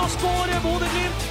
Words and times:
Så 0.00 0.08
skårer 0.08 0.60
Bodø-Glimt. 0.62 1.26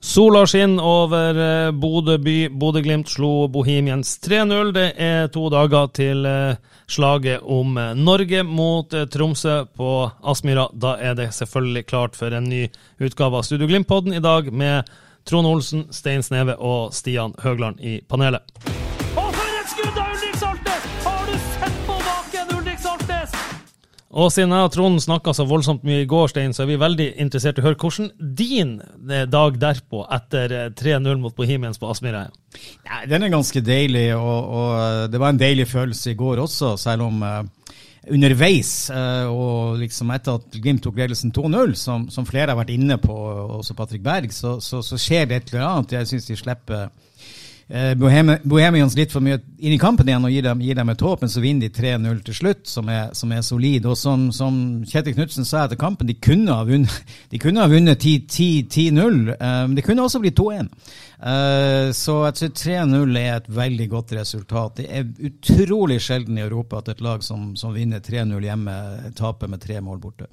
Sola 0.00 0.46
skinner 0.46 0.84
over 0.84 1.36
eh, 1.36 1.70
Bodø 1.72 2.18
by. 2.18 2.48
Bodø-Glimt 2.48 3.08
slo 3.08 3.48
Bohemians 3.48 4.16
3-0. 4.24 4.72
Det 4.72 4.92
er 4.96 5.28
to 5.28 5.50
dager 5.52 5.90
til 5.92 6.24
eh, 6.24 6.56
slaget 6.88 7.44
om 7.44 7.76
eh, 7.76 7.92
Norge 7.94 8.42
mot 8.48 8.96
Tromsø 9.12 9.64
på 9.76 9.90
Aspmyra. 10.24 10.70
Da 10.72 10.96
er 10.96 11.18
det 11.18 11.34
selvfølgelig 11.36 11.84
klart 11.90 12.16
for 12.16 12.32
en 12.32 12.48
ny 12.48 12.64
utgave 12.96 13.42
av 13.42 13.44
Studio 13.44 13.68
Glimt-podden 13.68 14.16
i 14.16 14.24
dag 14.24 14.48
med 14.48 14.88
Trond 15.26 15.46
Olsen, 15.46 15.86
Stein 15.90 16.22
Sneve 16.22 16.54
og 16.62 16.92
Stian 16.94 17.34
Høgland 17.42 17.80
i 17.82 17.98
panelet. 18.06 18.46
Og 19.16 19.32
for 19.34 19.56
et 19.58 19.72
skudd 19.72 19.96
av 19.98 20.12
Ulrik 20.14 20.36
Saltnes! 20.38 20.84
Har 21.02 21.24
du 21.26 21.32
sett 21.56 21.80
på 21.88 21.96
baken, 22.04 22.52
Ulrik 22.60 22.78
Saltnes? 22.84 23.34
Og 24.16 24.30
siden 24.30 24.54
jeg 24.54 24.68
og 24.68 24.70
Trond 24.76 25.02
snakka 25.02 25.34
så 25.34 25.48
voldsomt 25.50 25.82
mye 25.88 26.04
i 26.04 26.08
går, 26.08 26.30
Stein, 26.30 26.54
så 26.54 26.62
er 26.62 26.70
vi 26.70 26.78
veldig 26.78 27.08
interessert 27.24 27.58
i 27.58 27.64
å 27.64 27.66
høre 27.66 27.80
hvordan 27.82 28.12
din 28.38 28.76
eh, 29.10 29.26
dag 29.26 29.58
derpå, 29.66 30.06
etter 30.14 30.54
eh, 30.60 30.70
3-0 30.78 31.18
mot 31.24 31.34
Bohemians 31.34 31.82
på 31.82 31.90
Aspmyra, 31.90 32.28
er. 32.28 33.10
Den 33.10 33.26
er 33.26 33.34
ganske 33.34 33.60
deilig, 33.66 34.06
og, 34.14 34.54
og 34.60 35.10
det 35.10 35.20
var 35.20 35.34
en 35.34 35.42
deilig 35.42 35.66
følelse 35.74 36.14
i 36.14 36.18
går 36.22 36.46
også, 36.46 36.76
selv 36.80 37.10
om 37.10 37.26
eh, 37.26 37.42
underveis, 38.12 38.90
eh, 38.90 39.26
og 39.26 39.80
liksom 39.80 40.12
etter 40.14 40.38
at 40.38 40.58
Glimt 40.62 40.84
tok 40.84 40.98
ledelsen 41.00 41.32
2-0, 41.34 41.74
som, 41.78 42.06
som 42.12 42.26
flere 42.28 42.52
har 42.52 42.60
vært 42.60 42.74
inne 42.76 42.98
på, 43.02 43.16
også 43.58 43.74
Patrick 43.78 44.04
Berg, 44.04 44.32
så, 44.34 44.56
så, 44.62 44.82
så 44.84 44.98
skjer 45.00 45.26
det 45.26 45.40
et 45.40 45.52
eller 45.52 45.66
annet. 45.66 45.96
Jeg 45.98 46.10
syns 46.12 46.28
de 46.30 46.38
slipper 46.38 46.88
Bohemians 47.68 48.94
litt 48.94 49.10
for 49.10 49.24
mye 49.24 49.40
inn 49.58 49.72
i 49.74 49.78
kampen 49.82 50.06
igjen 50.06 50.22
og 50.28 50.30
gir 50.30 50.44
dem, 50.46 50.60
gir 50.62 50.76
dem 50.78 50.92
et 50.92 51.02
håp, 51.02 51.24
men 51.24 51.32
så 51.32 51.40
vinner 51.42 51.66
de 51.66 51.74
3-0 51.74 52.20
til 52.28 52.36
slutt, 52.38 52.60
som 52.70 52.86
er, 52.92 53.08
som 53.18 53.32
er 53.34 53.42
solid. 53.42 53.88
Og 53.90 53.96
som, 53.98 54.28
som 54.34 54.60
Kjetil 54.86 55.16
Knutsen 55.16 55.48
sa 55.48 55.64
etter 55.64 55.80
kampen, 55.80 56.06
de 56.06 56.14
kunne 56.14 56.54
ha 56.54 56.62
vunnet, 56.68 56.94
de 57.32 57.40
kunne 57.42 57.64
ha 57.64 57.70
vunnet 57.72 57.98
10 57.98 58.14
10 58.30 58.68
10-0, 58.70 59.18
eh, 59.34 59.58
men 59.66 59.74
det 59.78 59.86
kunne 59.88 60.06
også 60.06 60.22
blitt 60.22 60.38
2-1. 60.38 60.70
Eh, 61.16 61.90
så 61.96 62.16
jeg 62.28 62.38
tror 62.38 62.54
3-0 62.62 63.18
er 63.24 63.34
et 63.40 63.50
veldig 63.58 63.90
godt 63.96 64.14
resultat. 64.20 64.78
Det 64.82 64.86
er 64.86 65.10
utrolig 65.30 65.98
sjelden 66.06 66.38
i 66.38 66.46
Europa 66.46 66.84
at 66.84 66.92
et 66.94 67.02
lag 67.02 67.26
som, 67.26 67.54
som 67.58 67.74
vinner 67.74 67.98
3-0 68.04 68.46
hjemme, 68.46 68.78
taper 69.18 69.50
med 69.50 69.64
tre 69.66 69.80
mål 69.82 69.98
borte. 70.06 70.30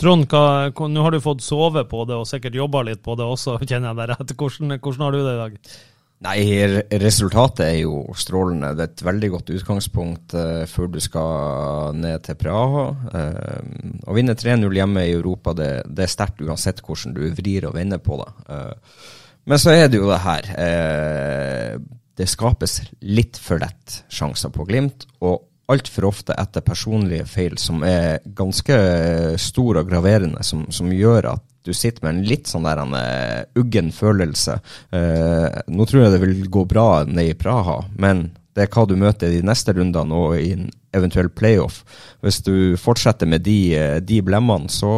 Trond, 0.00 0.24
hva- 0.32 0.72
nå 0.88 1.02
har 1.04 1.12
du 1.12 1.20
fått 1.20 1.42
sove 1.44 1.82
på 1.84 2.06
det 2.08 2.16
og 2.16 2.24
sikkert 2.24 2.54
jobba 2.56 2.80
litt 2.88 3.02
på 3.04 3.18
det 3.20 3.26
også, 3.28 3.58
kjenner 3.68 3.90
jeg 3.92 3.98
deg 4.00 4.12
rett. 4.14 4.36
Hvordan, 4.40 4.78
hvordan 4.80 5.04
har 5.04 5.12
du 5.12 5.20
det 5.20 5.34
i 5.36 5.40
dag? 5.44 5.58
Nei, 6.20 6.40
resultatet 7.00 7.62
er 7.64 7.78
jo 7.80 8.02
strålende. 8.12 8.74
Det 8.76 8.84
er 8.84 8.90
et 8.90 9.02
veldig 9.06 9.30
godt 9.32 9.52
utgangspunkt 9.54 10.34
eh, 10.36 10.66
før 10.68 10.90
du 10.92 10.98
skal 11.00 11.96
ned 11.96 12.26
til 12.26 12.36
Praha. 12.36 12.82
Eh, 13.16 13.70
å 14.04 14.16
vinne 14.16 14.36
3-0 14.36 14.76
hjemme 14.76 15.06
i 15.08 15.14
Europa, 15.14 15.54
det, 15.56 15.70
det 15.88 16.04
er 16.04 16.12
sterkt 16.12 16.42
uansett 16.44 16.82
hvordan 16.84 17.16
du 17.16 17.22
vrir 17.38 17.70
og 17.70 17.78
vender 17.78 18.02
på 18.04 18.20
det. 18.20 18.28
Eh, 18.52 19.00
men 19.48 19.62
så 19.62 19.72
er 19.72 19.88
det 19.88 20.02
jo 20.02 20.10
det 20.10 20.20
her. 20.26 20.50
Eh, 20.60 21.78
det 22.20 22.28
skapes 22.28 22.82
litt 23.00 23.40
for 23.40 23.62
lett 23.62 24.02
sjanser 24.12 24.52
på 24.52 24.68
Glimt, 24.68 25.08
og 25.24 25.46
altfor 25.72 26.10
ofte 26.10 26.36
etter 26.36 26.66
personlige 26.66 27.24
feil 27.30 27.56
som 27.62 27.80
er 27.86 28.20
ganske 28.36 28.76
store 29.40 29.86
og 29.86 29.88
graverende, 29.88 30.44
som, 30.44 30.66
som 30.68 30.92
gjør 30.92 31.32
at 31.32 31.46
du 31.66 31.72
sitter 31.76 32.04
med 32.04 32.14
en 32.14 32.26
litt 32.28 32.50
sånn 32.50 32.66
der 32.66 32.80
en, 32.82 32.96
uh, 32.96 33.60
uggen 33.60 33.90
følelse. 33.94 34.58
Uh, 34.94 35.48
nå 35.68 35.86
tror 35.88 36.04
jeg 36.04 36.14
det 36.14 36.20
vil 36.22 36.44
gå 36.52 36.64
bra 36.68 37.04
nede 37.08 37.34
i 37.34 37.38
Praha, 37.38 37.82
men 38.00 38.30
det 38.56 38.64
er 38.64 38.72
hva 38.74 38.86
du 38.88 38.96
møter 38.98 39.30
i 39.30 39.40
de 39.40 39.46
neste 39.46 39.74
rundene 39.76 40.16
og 40.16 40.40
i 40.40 40.54
en 40.56 40.70
eventuell 40.96 41.30
playoff. 41.30 41.82
Hvis 42.24 42.40
du 42.46 42.76
fortsetter 42.80 43.28
med 43.30 43.44
de, 43.46 43.58
eh, 43.78 43.98
de 44.02 44.18
blemmene, 44.26 44.66
så, 44.68 44.90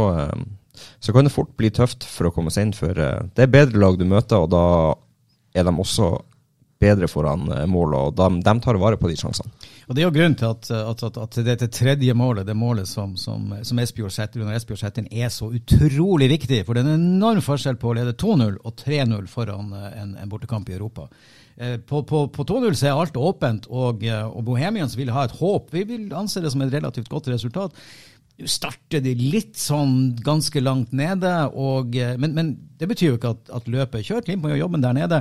så 1.04 1.12
kan 1.12 1.28
det 1.28 1.34
fort 1.34 1.52
bli 1.60 1.68
tøft 1.70 2.06
for 2.08 2.30
å 2.30 2.32
komme 2.32 2.50
seg 2.50 2.70
inn. 2.70 2.72
For 2.72 2.96
det 2.96 3.44
er 3.44 3.52
bedre 3.52 3.82
lag 3.82 3.98
du 4.00 4.06
møter, 4.08 4.40
og 4.40 4.48
da 4.54 4.64
er 5.52 5.68
de 5.68 5.74
også 5.84 6.14
bedre 6.82 7.08
foran 7.10 7.46
målet, 7.46 7.70
mål, 7.70 7.94
og 7.98 8.16
de, 8.18 8.42
de 8.44 8.54
tar 8.64 8.80
vare 8.82 8.98
på 9.00 9.10
de 9.10 9.16
sjansene. 9.18 9.52
Og 9.88 9.96
Det 9.96 10.02
er 10.02 10.06
jo 10.06 10.14
grunnen 10.14 10.38
til 10.38 10.48
at, 10.48 10.70
at, 10.72 11.02
at, 11.08 11.18
at 11.24 11.38
dette 11.46 11.68
tredje 11.74 12.14
målet, 12.16 12.46
det 12.48 12.56
målet 12.56 12.88
som, 12.88 13.14
som, 13.20 13.50
som 13.66 13.80
Espejord 13.82 14.14
setter 14.14 14.42
under 14.42 14.56
Espejord 14.56 14.80
setter 14.80 15.02
inn, 15.04 15.10
er 15.12 15.30
så 15.32 15.50
utrolig 15.52 16.30
viktig. 16.32 16.62
For 16.66 16.74
det 16.74 16.84
er 16.84 16.92
en 16.94 17.06
enorm 17.18 17.42
forskjell 17.44 17.78
på 17.80 17.90
å 17.90 17.96
lede 17.98 18.16
2-0 18.18 18.58
og 18.62 18.74
3-0 18.78 19.30
foran 19.30 19.72
eh, 19.76 19.88
en, 20.02 20.14
en 20.22 20.32
bortekamp 20.32 20.70
i 20.70 20.76
Europa. 20.78 21.08
Eh, 21.56 21.76
På, 21.88 22.02
på, 22.08 22.24
på 22.32 22.46
2-0 22.48 22.78
så 22.78 22.88
er 22.88 23.02
alt 23.02 23.18
åpent, 23.20 23.68
og, 23.68 24.04
eh, 24.06 24.24
og 24.24 24.46
Bohemians 24.48 24.96
vil 24.98 25.12
ha 25.12 25.26
et 25.26 25.36
håp. 25.42 25.68
Vi 25.74 25.84
vil 25.88 26.08
anse 26.16 26.40
det 26.40 26.54
som 26.54 26.64
et 26.64 26.72
relativt 26.72 27.10
godt 27.12 27.28
resultat. 27.32 27.76
Nå 28.40 28.48
starter 28.48 29.02
de 29.04 29.12
litt 29.18 29.58
sånn 29.60 30.14
ganske 30.24 30.60
langt 30.62 30.92
nede, 30.96 31.30
og, 31.52 31.96
eh, 31.98 32.14
men, 32.20 32.32
men 32.36 32.52
det 32.80 32.88
betyr 32.90 33.12
jo 33.12 33.18
ikke 33.18 33.34
at, 33.36 33.50
at 33.58 33.68
løpet 33.70 34.00
er 34.00 34.06
kjørt. 34.06 34.26
Glimt 34.26 34.42
må 34.42 34.50
gjøre 34.50 34.62
jobben 34.64 34.82
der 34.82 34.96
nede. 34.96 35.20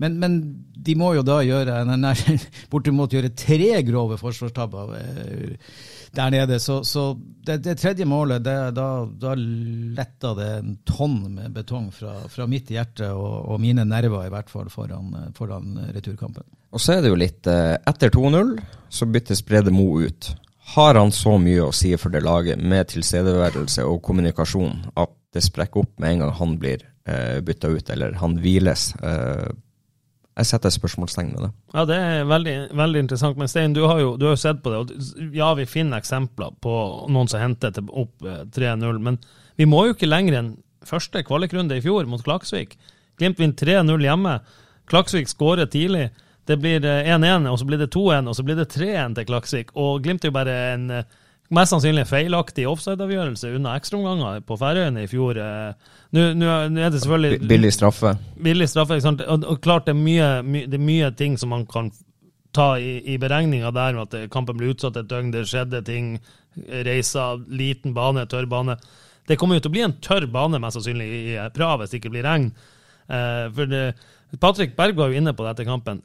Men, 0.00 0.16
men 0.22 0.38
de 0.86 0.94
må 0.98 1.12
jo 1.16 1.24
da 1.26 1.40
gjøre 1.44 1.82
nær, 1.90 2.22
bortimot 2.72 3.12
gjøre 3.12 3.34
tre 3.36 3.82
grove 3.86 4.18
forsvarstabber 4.20 4.94
eh, 5.00 5.74
der 6.14 6.32
nede. 6.32 6.60
Så, 6.62 6.80
så 6.88 7.10
det, 7.18 7.58
det 7.66 7.76
tredje 7.82 8.06
målet, 8.08 8.44
det, 8.46 8.56
da, 8.78 8.88
da 9.04 9.34
letta 9.36 10.32
det 10.38 10.50
en 10.60 10.78
tonn 10.88 11.18
med 11.34 11.52
betong 11.58 11.90
fra, 11.92 12.16
fra 12.32 12.48
mitt 12.50 12.72
hjerte 12.72 13.10
og, 13.12 13.50
og 13.50 13.60
mine 13.62 13.84
nerver, 13.88 14.28
i 14.28 14.32
hvert 14.32 14.52
fall, 14.52 14.70
foran, 14.72 15.12
foran 15.36 15.76
returkampen. 15.92 16.46
Og 16.74 16.82
så 16.82 16.96
er 16.96 17.04
det 17.04 17.12
jo 17.12 17.18
litt 17.20 17.46
eh, 17.50 17.76
Etter 17.86 18.10
2-0 18.14 18.56
så 18.94 19.06
byttes 19.10 19.44
Brede 19.46 19.74
Mo 19.74 19.90
ut. 20.02 20.32
Har 20.72 20.96
han 20.96 21.12
så 21.12 21.36
mye 21.38 21.66
å 21.66 21.74
si 21.76 21.92
for 22.00 22.14
det 22.14 22.24
laget, 22.24 22.58
med 22.58 22.88
tilstedeværelse 22.90 23.84
og 23.84 24.00
kommunikasjon, 24.06 24.80
at 24.96 25.12
det 25.34 25.44
sprekker 25.44 25.84
opp 25.84 25.92
med 26.00 26.14
en 26.14 26.24
gang 26.24 26.32
han 26.38 26.56
blir 26.62 26.86
eh, 27.06 27.38
bytta 27.44 27.70
ut, 27.74 27.92
eller 27.92 28.16
han 28.22 28.38
hviles? 28.40 28.88
Eh, 29.02 29.52
jeg 30.34 30.48
setter 30.48 30.72
spørsmålstegn 30.74 31.30
med 31.30 31.44
det. 31.46 31.50
Ja, 31.76 31.84
det 31.86 31.98
er 32.00 32.24
veldig, 32.26 32.54
veldig 32.74 33.04
interessant. 33.04 33.38
Men 33.38 33.50
Stein, 33.50 33.76
du 33.76 33.84
har, 33.86 34.00
jo, 34.02 34.16
du 34.18 34.26
har 34.26 34.40
sett 34.40 34.64
på 34.64 34.72
det. 34.72 34.80
og 34.80 35.36
Ja, 35.36 35.52
vi 35.54 35.68
finner 35.70 36.02
eksempler 36.02 36.56
på 36.64 36.74
noen 37.12 37.30
som 37.30 37.44
henter 37.44 37.76
opp 37.86 38.26
eh, 38.26 38.42
3-0, 38.56 38.98
men 39.04 39.20
vi 39.60 39.68
må 39.70 39.84
jo 39.86 39.94
ikke 39.94 40.10
lenger 40.10 40.40
enn 40.40 40.52
første 40.84 41.22
kvalikrunde 41.24 41.78
i 41.78 41.84
fjor 41.84 42.08
mot 42.10 42.24
Klaksvik. 42.24 42.74
Glimt 43.20 43.38
vinner 43.38 43.84
3-0 43.86 44.08
hjemme. 44.08 44.38
Klaksvik 44.90 45.30
skårer 45.30 45.70
tidlig. 45.70 46.08
Det 46.46 46.56
blir 46.60 46.84
eh, 46.84 47.10
1-1, 47.14 47.46
og 47.50 47.58
så 47.60 47.66
blir 47.68 47.80
det 47.80 47.90
2-1, 47.94 48.28
og 48.28 48.36
så 48.36 48.44
blir 48.44 48.58
det 48.58 48.68
3-1 48.74 49.14
til 49.18 49.28
Klaksvik. 49.28 49.70
Og 49.80 50.02
Glimt 50.04 50.24
er 50.24 50.28
jo 50.32 50.36
bare 50.36 50.56
en 50.74 50.90
eh, 50.92 51.04
mest 51.54 51.72
sannsynlig 51.74 52.04
en 52.04 52.08
feilaktig 52.10 52.66
offside-avgjørelse 52.68 53.52
unna 53.56 53.74
ekstraomganger 53.78 54.42
på 54.48 54.56
Færøyene 54.60 55.04
i 55.04 55.10
fjor. 55.10 55.38
eh. 55.40 55.92
Nå 56.14 56.26
nå 56.38 56.50
er 56.54 56.90
det 56.92 57.00
selvfølgelig 57.02 57.40
Billig 57.48 57.72
straffe. 57.74 58.14
billig 58.42 58.68
straffe. 58.70 58.98
Ikke 58.98 59.08
sant? 59.08 59.22
Og, 59.26 59.44
og 59.50 59.60
klart 59.64 59.86
det 59.88 59.94
er, 59.96 60.00
mye, 60.02 60.28
my, 60.42 60.66
det 60.68 60.78
er 60.80 60.84
mye 60.84 61.10
ting 61.18 61.38
som 61.40 61.52
man 61.54 61.64
kan 61.66 61.90
ta 62.54 62.74
i, 62.78 63.00
i 63.14 63.16
beregninga 63.18 63.72
der, 63.74 63.96
med 63.96 64.14
at 64.14 64.30
kampen 64.30 64.56
ble 64.60 64.68
utsatt 64.70 64.96
et 65.00 65.08
døgn, 65.10 65.32
det 65.34 65.46
skjedde 65.50 65.80
ting, 65.88 66.12
reiser, 66.86 67.40
liten 67.50 67.96
bane, 67.96 68.28
tørr 68.30 68.46
bane. 68.46 68.76
Det 69.26 69.38
kommer 69.40 69.56
jo 69.58 69.64
til 69.64 69.72
å 69.72 69.74
bli 69.74 69.82
en 69.88 69.96
tørr 70.04 70.28
bane, 70.30 70.60
mest 70.62 70.78
sannsynlig, 70.78 71.08
i 71.08 71.22
i 71.34 71.48
Praha 71.56 71.80
hvis 71.80 71.90
det 71.94 71.98
ikke 71.98 72.12
blir 72.14 72.26
regn. 72.28 72.50
Eh, 73.08 73.46
for 73.56 73.70
det, 73.72 73.82
Patrick 74.40 74.76
Berg 74.78 74.94
var 75.00 75.10
jo 75.10 75.18
inne 75.18 75.34
på 75.34 75.42
det 75.46 75.54
etter 75.56 75.66
kampen. 75.68 76.02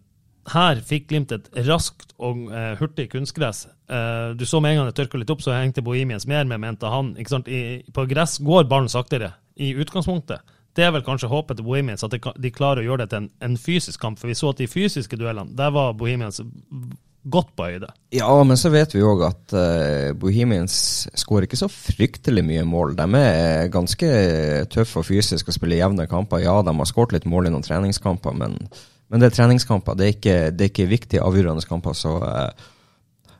Her 0.49 0.79
fikk 0.85 1.09
Glimt 1.09 1.33
et 1.35 1.49
raskt 1.67 2.13
og 2.17 2.47
uh, 2.49 2.75
hurtig 2.79 3.09
kunstgress. 3.11 3.67
Uh, 3.89 4.31
du 4.37 4.45
så 4.47 4.61
med 4.63 4.73
en 4.73 4.81
gang 4.81 4.89
det 4.89 4.95
tørka 4.97 5.19
litt 5.19 5.33
opp, 5.33 5.43
så 5.45 5.53
hengte 5.57 5.83
Bohemians 5.85 6.27
mer 6.29 6.47
med, 6.49 6.61
mente 6.63 6.89
han. 6.89 7.11
I, 7.19 7.81
på 7.93 8.07
gress 8.09 8.39
går 8.45 8.69
ballen 8.69 8.89
saktere, 8.89 9.33
i 9.59 9.73
utgangspunktet. 9.77 10.55
Det 10.77 10.85
er 10.85 10.93
vel 10.95 11.03
kanskje 11.03 11.29
håpet 11.29 11.59
til 11.59 11.67
Bohemians, 11.67 12.05
at 12.05 12.15
de, 12.15 12.51
klarer 12.55 12.83
å 12.83 12.87
gjøre 12.87 13.03
det 13.03 13.11
til 13.11 13.23
en, 13.23 13.29
en 13.45 13.59
fysisk 13.59 13.99
kamp. 14.01 14.19
For 14.21 14.31
vi 14.31 14.37
så 14.37 14.53
at 14.53 14.61
de 14.61 14.69
fysiske 14.69 15.19
duellene, 15.19 15.55
der 15.57 15.73
var 15.75 15.97
Bohemians 15.97 16.41
godt 17.29 17.51
på 17.57 17.67
høyde. 17.67 17.89
Ja, 18.15 18.31
men 18.47 18.57
så 18.57 18.71
vet 18.73 18.93
vi 18.95 19.03
òg 19.05 19.25
at 19.27 19.55
uh, 19.55 20.11
Bohemians 20.17 20.75
skårer 21.19 21.49
ikke 21.49 21.59
så 21.59 21.67
fryktelig 21.71 22.45
mye 22.47 22.63
mål. 22.67 22.95
De 22.97 23.07
er 23.19 23.73
ganske 23.73 24.13
tøffe 24.71 25.01
og 25.01 25.09
fysiske 25.09 25.51
og 25.51 25.57
spiller 25.57 25.81
jevne 25.81 26.07
kamper. 26.09 26.45
Ja, 26.45 26.59
de 26.65 26.73
har 26.77 26.89
skåret 26.89 27.17
litt 27.17 27.27
mål 27.29 27.49
i 27.49 27.53
noen 27.53 27.65
treningskamper, 27.65 28.37
men, 28.39 28.57
men 29.09 29.21
det 29.21 29.29
er 29.29 29.37
treningskamper. 29.37 29.97
Det 29.97 30.05
er 30.05 30.13
ikke, 30.17 30.35
det 30.53 30.65
er 30.65 30.73
ikke 30.73 30.91
viktige, 30.91 31.23
avgjørende 31.25 31.65
kamper. 31.67 31.97
så... 31.97 32.17
Uh, 32.21 32.75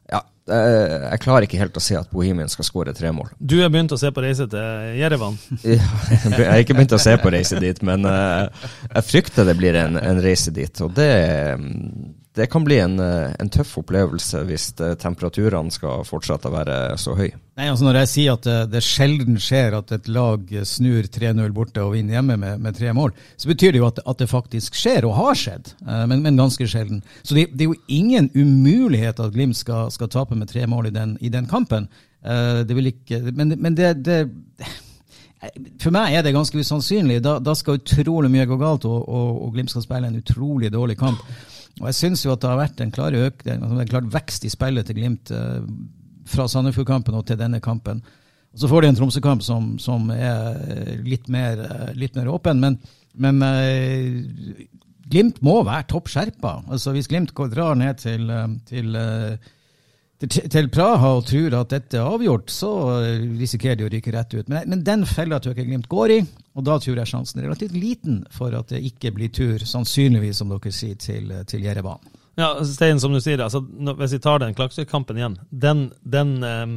ja, 0.10 0.24
uh, 0.50 1.10
jeg 1.12 1.22
klarer 1.22 1.46
ikke 1.46 1.60
helt 1.62 1.78
å 1.78 1.84
se 1.84 1.98
at 2.00 2.10
Bohemian 2.14 2.50
skal 2.50 2.66
skåre 2.66 2.94
tre 2.98 3.12
mål. 3.14 3.30
Du 3.38 3.60
har 3.62 3.70
begynt 3.74 3.94
å 3.94 4.00
se 4.02 4.10
på 4.14 4.24
reise 4.26 4.50
til 4.50 4.96
Jerevan? 4.98 5.38
jeg 5.64 5.82
har 6.40 6.64
ikke 6.64 6.78
begynt 6.78 6.98
å 6.98 7.02
se 7.02 7.14
på 7.22 7.34
reise 7.34 7.62
dit, 7.62 7.84
men 7.86 8.08
jeg 8.10 9.06
frykter 9.06 9.46
det 9.46 9.58
blir 9.62 9.78
en, 9.78 10.02
en 10.02 10.24
reise 10.26 10.54
dit. 10.56 10.82
Og 10.82 10.96
det, 10.98 11.12
det 12.40 12.48
kan 12.48 12.64
bli 12.64 12.78
en, 12.80 13.00
eh, 13.04 13.34
en, 13.40 13.50
tøff 13.52 13.76
opplevelse 13.82 14.42
hvis 14.48 14.72
eh, 14.80 14.96
temperaturene 15.00 15.74
skal 15.74 16.06
fortsette 16.08 16.48
å 16.48 16.54
være 16.54 16.78
så 17.02 17.16
høye. 17.18 17.36
Nei, 17.60 17.68
altså 17.68 17.88
Når 17.88 18.00
jeg 18.00 18.10
sier 18.14 18.38
at 18.38 18.46
det, 18.48 18.58
det 18.72 18.82
sjelden 18.86 19.40
skjer 19.44 19.76
at 19.82 19.92
et 19.92 20.08
lag 20.16 20.54
snur 20.68 21.10
3-0 21.12 21.52
borte 21.56 21.84
og 21.84 21.98
vinner 21.98 22.16
hjemme 22.16 22.38
med, 22.40 22.62
med, 22.64 22.78
tre 22.78 22.94
mål, 22.96 23.12
så 23.36 23.52
betyr 23.52 23.76
det 23.76 23.82
jo 23.82 23.90
at, 23.90 24.00
at 24.08 24.22
det 24.22 24.30
faktisk 24.32 24.78
skjer, 24.80 25.08
og 25.10 25.18
har 25.20 25.40
skjedd, 25.42 25.74
eh, 25.84 26.06
men, 26.12 26.24
men 26.24 26.40
ganske 26.40 26.68
sjelden. 26.72 27.04
Så 27.22 27.36
det, 27.36 27.50
det, 27.52 27.66
er 27.66 27.74
jo 27.74 27.98
ingen 28.00 28.32
umulighet 28.36 29.20
at 29.20 29.36
Glimt 29.36 29.60
skal, 29.60 29.92
skal 29.92 30.12
tape 30.12 30.38
med 30.40 30.50
tre 30.52 30.64
mål 30.70 30.90
i 30.90 30.96
den, 30.96 31.18
i 31.22 31.32
den 31.34 31.50
kampen. 31.50 31.90
Det 32.20 32.76
vil 32.76 32.90
ikke, 32.90 33.22
men, 33.32 33.54
men 33.64 33.76
det, 33.78 33.94
det 34.04 34.18
for 35.80 35.96
meg 35.96 36.18
er 36.18 36.26
det 36.26 36.34
ganske 36.36 36.60
usannsynlig. 36.60 37.22
Da, 37.24 37.38
da 37.40 37.54
skal 37.56 37.78
utrolig 37.80 38.28
mye 38.34 38.48
gå 38.50 38.58
galt, 38.60 38.84
og, 38.90 39.06
og, 39.08 39.38
og 39.46 39.54
Glimt 39.56 39.72
skal 39.72 39.86
spille 39.86 40.10
en 40.10 40.20
utrolig 40.20 40.72
dårlig 40.74 40.98
kamp. 41.00 41.24
Og 41.80 41.88
jeg 41.90 41.98
syns 41.98 42.26
jo 42.26 42.34
at 42.34 42.44
det 42.44 42.50
har 42.52 42.60
vært 42.60 42.82
en 42.84 42.92
klar, 42.92 43.16
øk, 43.16 43.46
en 43.48 43.84
klar 43.90 44.08
vekst 44.12 44.46
i 44.48 44.52
spillet 44.52 44.88
til 44.88 45.00
Glimt 45.00 45.32
eh, 45.32 45.62
fra 46.30 46.48
Sandefjord-kampen 46.52 47.16
og 47.18 47.26
til 47.28 47.40
denne 47.40 47.62
kampen. 47.64 48.02
Og 48.54 48.60
Så 48.60 48.70
får 48.70 48.82
de 48.82 48.90
en 48.90 48.98
Tromsø-kamp 48.98 49.46
som, 49.46 49.72
som, 49.80 50.10
er 50.12 51.00
litt 51.06 51.30
mer, 51.32 51.62
eh, 51.64 51.94
litt 51.96 52.18
mer 52.20 52.32
åpen, 52.34 52.60
men, 52.60 52.80
men 53.16 53.42
eh, 53.46 54.68
Glimt 55.10 55.40
må 55.42 55.56
være 55.66 55.88
topp 55.90 56.12
skjerpa. 56.12 56.60
Altså, 56.70 56.94
hvis 56.94 57.10
Glimt 57.10 57.34
drar 57.34 57.78
ned 57.80 58.02
til, 58.04 58.30
eh, 58.30 58.48
til 58.70 59.00
eh, 59.00 59.50
til 60.28 60.68
Praha 60.68 61.14
og 61.16 61.28
tror 61.30 61.54
at 61.62 61.72
dette 61.72 61.96
er 61.96 62.04
avgjort, 62.04 62.52
så 62.52 62.70
risikerer 63.40 63.80
de 63.80 63.88
å 63.88 63.92
ryke 63.94 64.12
rett 64.12 64.34
ut. 64.36 64.50
Men, 64.52 64.68
men 64.68 64.84
den 64.84 65.06
fella 65.08 65.40
tror 65.40 65.56
jeg 65.56 65.70
Glimt 65.70 65.88
går 65.92 66.16
i, 66.18 66.20
og 66.60 66.66
da 66.68 66.76
tror 66.84 67.00
jeg 67.00 67.12
sjansen 67.14 67.40
er 67.40 67.48
relativt 67.48 67.78
liten 67.78 68.26
for 68.36 68.56
at 68.58 68.74
det 68.74 68.82
ikke 68.90 69.14
blir 69.16 69.32
tur, 69.32 69.64
sannsynligvis, 69.64 70.42
som 70.42 70.52
dere 70.52 70.74
sier, 70.76 70.98
til, 71.00 71.32
til 71.48 71.64
Jerevan. 71.64 72.04
Ja, 72.40 72.52
Stein, 72.68 73.00
som 73.00 73.16
du 73.16 73.22
sier, 73.24 73.40
altså, 73.44 73.62
hvis 73.64 74.18
vi 74.18 74.22
tar 74.24 74.44
den 74.44 74.56
Klaksøy-kampen 74.56 75.20
igjen, 75.20 75.40
den, 75.52 75.88
den 76.04 76.36
eh, 76.44 76.76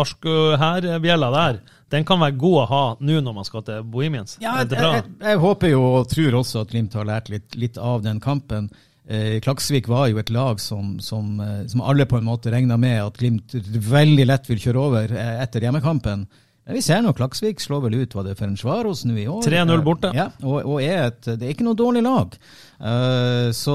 varsko-her-bjella 0.00 1.30
der, 1.36 1.60
den 1.92 2.08
kan 2.08 2.20
være 2.20 2.36
god 2.40 2.58
å 2.62 2.66
ha 2.70 2.82
nå 3.04 3.20
når 3.24 3.36
man 3.36 3.46
skal 3.48 3.64
til 3.66 3.84
Bohemians. 3.92 4.38
Ja, 4.42 4.56
jeg, 4.62 4.72
jeg, 4.76 5.04
jeg, 5.20 5.40
håper 5.44 5.72
jo 5.72 5.84
og 6.00 6.08
tror 6.12 6.40
også 6.40 6.64
at 6.64 6.72
Glimt 6.72 6.96
har 6.96 7.08
lært 7.08 7.30
litt, 7.32 7.52
litt 7.60 7.80
av 7.80 8.04
den 8.04 8.20
kampen. 8.24 8.70
Eh, 9.04 9.40
Klaksvik 9.44 9.88
var 9.88 10.08
jo 10.08 10.20
et 10.20 10.32
lag 10.32 10.60
som, 10.62 10.96
som, 11.04 11.36
eh, 11.40 11.66
som 11.68 11.82
alle 11.84 12.06
på 12.08 12.16
en 12.16 12.24
måte 12.24 12.52
regna 12.52 12.78
med 12.80 13.02
at 13.02 13.20
Glimt 13.20 13.52
veldig 13.52 14.24
lett 14.30 14.48
vil 14.48 14.62
kjøre 14.62 14.80
over 14.80 15.12
eh, 15.12 15.36
etter 15.42 15.66
hjemmekampen. 15.66 16.24
Men 16.64 16.78
vi 16.78 16.80
ser 16.80 17.02
nå 17.04 17.12
Klaksvik 17.12 17.60
slår 17.60 17.82
vel 17.84 17.98
ut 18.00 18.14
hva 18.16 18.24
det 18.24 18.32
er 18.32 18.38
for 18.38 18.48
en 18.48 18.56
Svaros 18.56 19.04
nå 19.04 19.18
i 19.20 19.26
år. 19.28 19.42
3-0 19.44 19.84
borte. 19.84 20.14
Ja, 20.16 20.30
og, 20.40 20.62
og 20.64 20.80
er 20.80 21.10
et, 21.10 21.20
det 21.26 21.44
er 21.44 21.52
ikke 21.52 21.66
noe 21.66 21.76
dårlig 21.76 22.00
lag. 22.06 22.32
Uh, 22.80 23.52
så, 23.52 23.74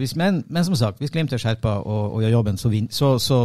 hvis, 0.00 0.16
men, 0.16 0.40
men, 0.48 0.64
som 0.64 0.78
sagt, 0.80 1.02
hvis 1.04 1.12
Glimt 1.12 1.36
er 1.36 1.42
skjerpa 1.42 1.82
og, 1.82 2.16
og 2.16 2.24
gjør 2.24 2.38
jobben, 2.38 2.56
så, 2.56 2.72
vin, 2.72 2.88
så, 2.88 3.18
så 3.20 3.42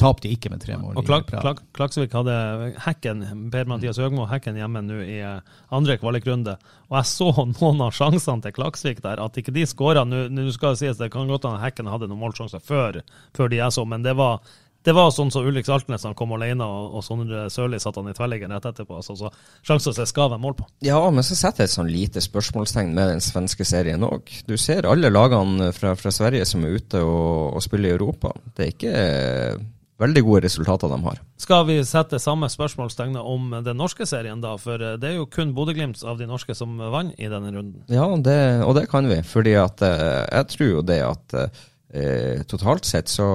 tapte 0.00 0.30
ikke 0.30 0.50
med 0.52 0.62
tre 0.64 0.78
mål. 0.80 0.96
Og 0.98 1.06
Klak, 1.06 1.28
Klak, 1.30 1.62
Klaksvik 1.76 2.14
hadde 2.16 2.34
hekken, 2.86 3.22
Per-Mathias 3.52 4.00
Høgmo 4.02 4.26
hekken 4.30 4.58
hjemme 4.58 4.82
nå 4.84 4.98
i 5.04 5.20
eh, 5.22 5.54
andre 5.74 5.98
kvalikrunde. 6.00 6.56
Og 6.90 6.98
jeg 6.98 7.10
så 7.12 7.30
noen 7.52 7.86
av 7.86 7.94
sjansene 7.96 8.44
til 8.44 8.56
Klaksvik 8.56 9.04
der, 9.04 9.22
at 9.22 9.38
ikke 9.40 9.54
de 9.54 9.66
skåra. 9.68 10.04
Nå 10.08 10.48
skal 10.54 10.74
det 10.74 10.82
sies 10.82 11.00
det 11.00 11.12
kan 11.14 11.30
godt 11.30 11.48
hende 11.48 11.62
hekken 11.62 11.90
hadde 11.90 12.10
noen 12.10 12.22
målsjanser 12.26 12.62
før, 12.64 13.00
før 13.36 13.50
de 13.52 13.62
jeg 13.62 13.76
så, 13.78 13.86
men 13.88 14.06
det 14.06 14.16
var 14.18 14.42
det 14.84 14.92
var 14.92 15.08
sånn 15.16 15.30
som 15.32 15.46
Ulrik 15.48 15.64
Saltnes 15.64 16.02
han 16.04 16.16
kom 16.16 16.34
alene, 16.36 16.64
og, 16.64 16.98
og 16.98 17.04
Sondre 17.04 17.46
Sørli 17.52 17.78
satt 17.80 17.96
han 17.96 18.10
i 18.10 18.14
tverrliggen 18.16 18.52
rett 18.52 18.66
etterpå. 18.68 18.98
Altså, 19.00 19.16
så 19.16 19.30
sjansen 19.64 19.96
til 19.96 20.08
skal 20.10 20.28
være 20.34 20.42
mål 20.42 20.58
på. 20.58 20.66
Ja, 20.84 20.98
men 21.08 21.24
så 21.24 21.36
setter 21.38 21.64
jeg 21.64 21.70
et 21.70 21.76
sånn 21.78 21.88
lite 21.88 22.20
spørsmålstegn 22.24 22.92
med 22.92 23.14
den 23.14 23.24
svenske 23.24 23.64
serien 23.64 24.04
òg. 24.04 24.28
Du 24.44 24.58
ser 24.60 24.88
alle 24.90 25.08
lagene 25.12 25.70
fra, 25.76 25.94
fra, 25.96 26.12
Sverige 26.12 26.44
som 26.48 26.66
er 26.66 26.76
ute 26.76 27.00
og, 27.00 27.56
og 27.56 27.64
spiller 27.64 27.94
i 27.94 27.96
Europa. 27.96 28.34
Det 28.52 28.66
er 28.66 28.74
ikke 28.74 28.92
veldig 30.02 30.22
gode 30.26 30.44
resultater 30.46 30.90
de 30.90 30.98
har. 31.04 31.20
Skal 31.40 31.66
vi 31.68 31.78
sette 31.86 32.18
samme 32.22 32.48
spørsmålstegn 32.50 33.18
om 33.20 33.52
den 33.64 33.78
norske 33.78 34.06
serien, 34.08 34.42
da? 34.42 34.56
For 34.60 34.80
eh, 34.80 34.96
det 35.00 35.12
er 35.12 35.18
jo 35.20 35.28
kun 35.30 35.54
Bodø-Glimt 35.56 36.02
av 36.06 36.18
de 36.20 36.28
norske 36.30 36.56
som 36.56 36.78
vant 36.78 37.14
i 37.18 37.30
denne 37.30 37.52
runden. 37.54 37.84
Ja, 37.92 38.08
det, 38.16 38.40
og 38.66 38.74
det 38.78 38.88
kan 38.90 39.08
vi. 39.10 39.20
fordi 39.22 39.54
at 39.60 39.84
eh, 39.84 40.24
jeg 40.24 40.50
tror 40.54 40.70
jo 40.70 40.82
det 40.86 41.00
at 41.04 41.38
eh, 41.44 42.42
totalt 42.50 42.88
sett 42.88 43.12
så 43.12 43.28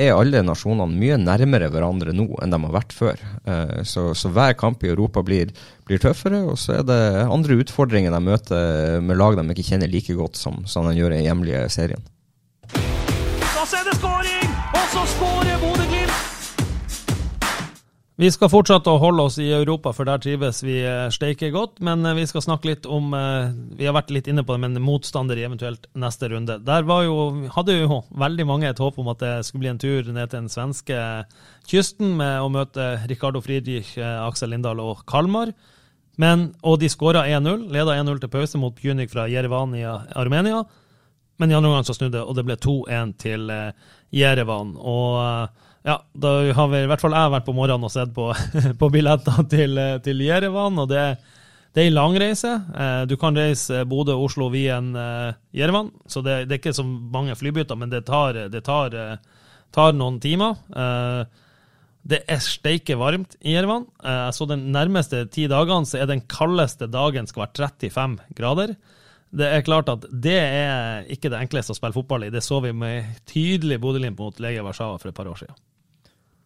er 0.00 0.16
alle 0.16 0.40
nasjonene 0.44 0.96
mye 0.96 1.18
nærmere 1.20 1.68
hverandre 1.72 2.14
nå 2.16 2.26
enn 2.40 2.54
de 2.54 2.60
har 2.62 2.74
vært 2.74 2.94
før. 2.96 3.20
Eh, 3.44 3.80
så, 3.88 4.10
så, 4.16 4.30
hver 4.32 4.56
kamp 4.60 4.84
i 4.84 4.92
Europa 4.92 5.22
blir, 5.26 5.52
blir, 5.88 6.00
tøffere, 6.02 6.40
og 6.52 6.56
så 6.60 6.78
er 6.78 6.86
det 6.88 7.00
andre 7.26 7.58
utfordringer 7.60 8.14
de 8.14 8.22
møter 8.24 9.04
med 9.04 9.20
lag 9.20 9.36
de 9.36 9.44
ikke 9.52 9.68
kjenner 9.72 9.92
like 9.92 10.16
godt 10.16 10.40
som, 10.40 10.62
som 10.70 10.88
de 10.88 10.96
gjør 10.96 11.18
i 11.18 11.26
hjemlige 11.26 11.66
serien. 11.72 12.08
Da 13.60 13.66
er 13.76 13.82
det 13.84 13.92
skåring, 13.98 14.52
og 14.72 14.84
så 14.88 15.00
skårer 15.10 15.58
Bodø-Glimt! 15.60 16.20
Vi 18.16 18.30
skal 18.32 18.48
fortsette 18.48 18.88
å 18.88 19.00
holde 19.02 19.26
oss 19.28 19.36
i 19.36 19.50
Europa, 19.52 19.92
for 19.92 20.08
der 20.08 20.22
trives 20.24 20.62
vi 20.64 20.78
eh, 20.80 21.10
steike 21.12 21.50
godt. 21.52 21.76
Men 21.84 22.00
eh, 22.08 22.16
vi 22.16 22.24
skal 22.30 22.40
snakke 22.46 22.70
litt 22.70 22.88
om 22.88 23.12
eh, 23.12 23.52
Vi 23.76 23.84
har 23.84 23.98
vært 23.98 24.14
litt 24.16 24.32
inne 24.32 24.46
på 24.48 24.56
det, 24.56 24.62
men 24.64 24.80
motstander 24.80 25.36
i 25.36 25.44
eventuelt 25.44 25.90
neste 25.92 26.32
runde. 26.32 26.56
Der 26.64 26.88
jo, 27.04 27.18
hadde 27.52 27.76
jo 27.76 28.00
veldig 28.24 28.48
mange 28.48 28.70
et 28.70 28.80
håp 28.80 28.96
om 28.96 29.12
at 29.12 29.20
det 29.20 29.36
skulle 29.44 29.66
bli 29.66 29.72
en 29.74 29.84
tur 29.84 30.08
ned 30.08 30.32
til 30.32 30.38
den 30.38 30.52
svenske 30.56 31.04
kysten 31.68 32.16
med 32.16 32.40
å 32.40 32.48
møte 32.48 32.94
Ricardo 33.12 33.44
Friedrich, 33.44 33.92
Aksel 34.00 34.54
Lindahl 34.56 34.80
og 34.80 35.04
Kalmar. 35.04 35.52
Men, 36.16 36.54
og 36.64 36.80
de 36.80 36.88
skåra 36.88 37.28
1-0, 37.28 37.68
leda 37.76 38.00
1-0 38.00 38.24
til 38.24 38.32
pause 38.32 38.64
mot 38.64 38.72
Bjunik 38.72 39.12
fra 39.12 39.28
Jerevan 39.28 39.76
i 39.76 39.84
Armenia. 39.84 40.64
Men 41.40 41.50
i 41.50 41.56
andre 41.56 41.70
omgang 41.72 41.86
så 41.88 41.96
snudde, 41.96 42.20
og 42.20 42.36
det 42.36 42.44
ble 42.44 42.58
2-1 42.60 43.16
til 43.22 43.48
Jerevan. 44.12 44.74
Og 44.76 45.16
ja, 45.86 45.96
da 46.12 46.30
har 46.52 46.68
vi 46.68 46.82
i 46.84 46.88
hvert 46.90 47.00
fall 47.00 47.16
jeg 47.16 47.32
vært 47.32 47.46
på 47.46 47.56
morgenen 47.56 47.88
og 47.88 47.92
sett 47.92 48.12
på, 48.12 48.28
på 48.80 48.88
billetter 48.92 49.44
til, 49.48 49.80
til 50.04 50.24
Jerevan. 50.26 50.76
og 50.82 50.90
det, 50.90 51.04
det 51.72 51.84
er 51.84 51.88
en 51.88 51.96
langreise. 51.96 52.52
reise. 52.52 53.06
du 53.08 53.16
kan 53.16 53.36
reise 53.36 53.84
Bodø, 53.88 54.18
Oslo, 54.18 54.50
Wien, 54.52 54.92
eh, 54.96 55.32
Jerevan. 55.56 55.90
Så 56.06 56.20
det, 56.20 56.44
det, 56.48 56.56
er 56.58 56.60
ikke 56.60 56.76
så 56.76 56.84
mange 56.84 57.36
flybytter, 57.38 57.78
men 57.80 57.90
det 57.92 58.04
tar, 58.06 58.34
det 58.52 58.64
tar, 58.66 58.94
eh, 58.94 59.16
tar 59.72 59.96
noen 59.96 60.20
timer. 60.20 60.58
Det 62.00 62.22
er 62.28 62.40
steike 62.40 62.96
varmt 62.96 63.36
i 63.44 63.52
Jervan. 63.52 63.84
Så 64.32 64.46
de 64.48 64.56
nærmeste 64.56 65.26
ti 65.28 65.44
dagene 65.52 65.84
så 65.84 65.98
er 66.00 66.08
den 66.08 66.22
kaldeste 66.32 66.88
dagen 66.88 67.28
skal 67.28 67.44
være 67.44 67.68
35 67.68 68.16
grader. 68.34 68.72
Det 69.30 69.46
er 69.46 69.62
klart 69.62 69.90
at 69.92 70.06
det 70.10 70.38
er 70.38 71.04
ikke 71.10 71.30
det 71.30 71.38
enkleste 71.38 71.74
å 71.74 71.78
spille 71.78 71.94
fotball 71.94 72.26
i. 72.26 72.32
Det 72.34 72.42
så 72.42 72.58
vi 72.64 72.72
med 72.74 73.20
tydelig 73.30 73.78
Bodø-Glimt 73.82 74.18
mot 74.18 74.40
Legia 74.42 74.64
Warszawa 74.66 74.98
for 74.98 75.12
et 75.12 75.16
par 75.16 75.30
år 75.30 75.38
siden. 75.38 75.58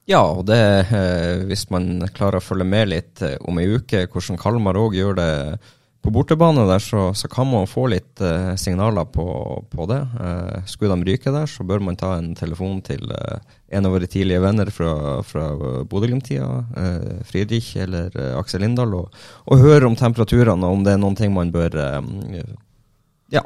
Ja, 0.05 0.21
og 0.21 0.45
det, 0.51 0.59
eh, 0.93 1.47
hvis 1.49 1.71
man 1.73 2.05
klarer 2.13 2.37
å 2.37 2.45
følge 2.45 2.67
med 2.69 2.91
litt 2.93 3.23
eh, 3.25 3.39
om 3.49 3.57
ei 3.57 3.71
uke, 3.73 4.05
hvordan 4.13 4.37
Kalmar 4.41 4.77
òg 4.77 4.99
gjør 4.99 5.17
det 5.17 5.31
på 6.05 6.13
bortebane 6.13 6.67
der, 6.69 6.83
så, 6.85 7.07
så 7.17 7.31
kan 7.33 7.49
man 7.49 7.65
få 7.65 7.87
litt 7.89 8.21
uh, 8.21 8.53
signaler 8.61 9.07
på, 9.09 9.25
på 9.73 9.87
det. 9.89 10.03
Skulle 10.69 10.99
de 11.01 11.07
ryke 11.09 11.33
der, 11.33 11.49
så 11.49 11.65
bør 11.65 11.81
man 11.81 11.97
ta 11.97 12.11
en 12.19 12.35
telefon 12.37 12.83
til 12.85 13.09
en 13.09 13.89
av 13.89 13.95
våre 13.97 14.05
tidlige 14.05 14.43
venner 14.45 14.69
fra, 14.69 14.91
fra 15.25 15.47
Bodø-Glimt-tida, 15.89 17.25
Friedrich 17.25 17.71
eller 17.81 18.13
Aksel 18.37 18.61
Lindahl, 18.67 18.93
og, 18.99 19.17
og, 19.49 19.65
høre 19.65 19.89
om 19.89 19.97
temperaturene 19.97 20.69
og 20.69 20.77
om 20.77 20.85
det 20.85 20.93
er 20.93 21.01
noen 21.01 21.17
ting 21.17 21.33
man 21.33 21.55
bør 21.57 21.81
ja, 23.35 23.45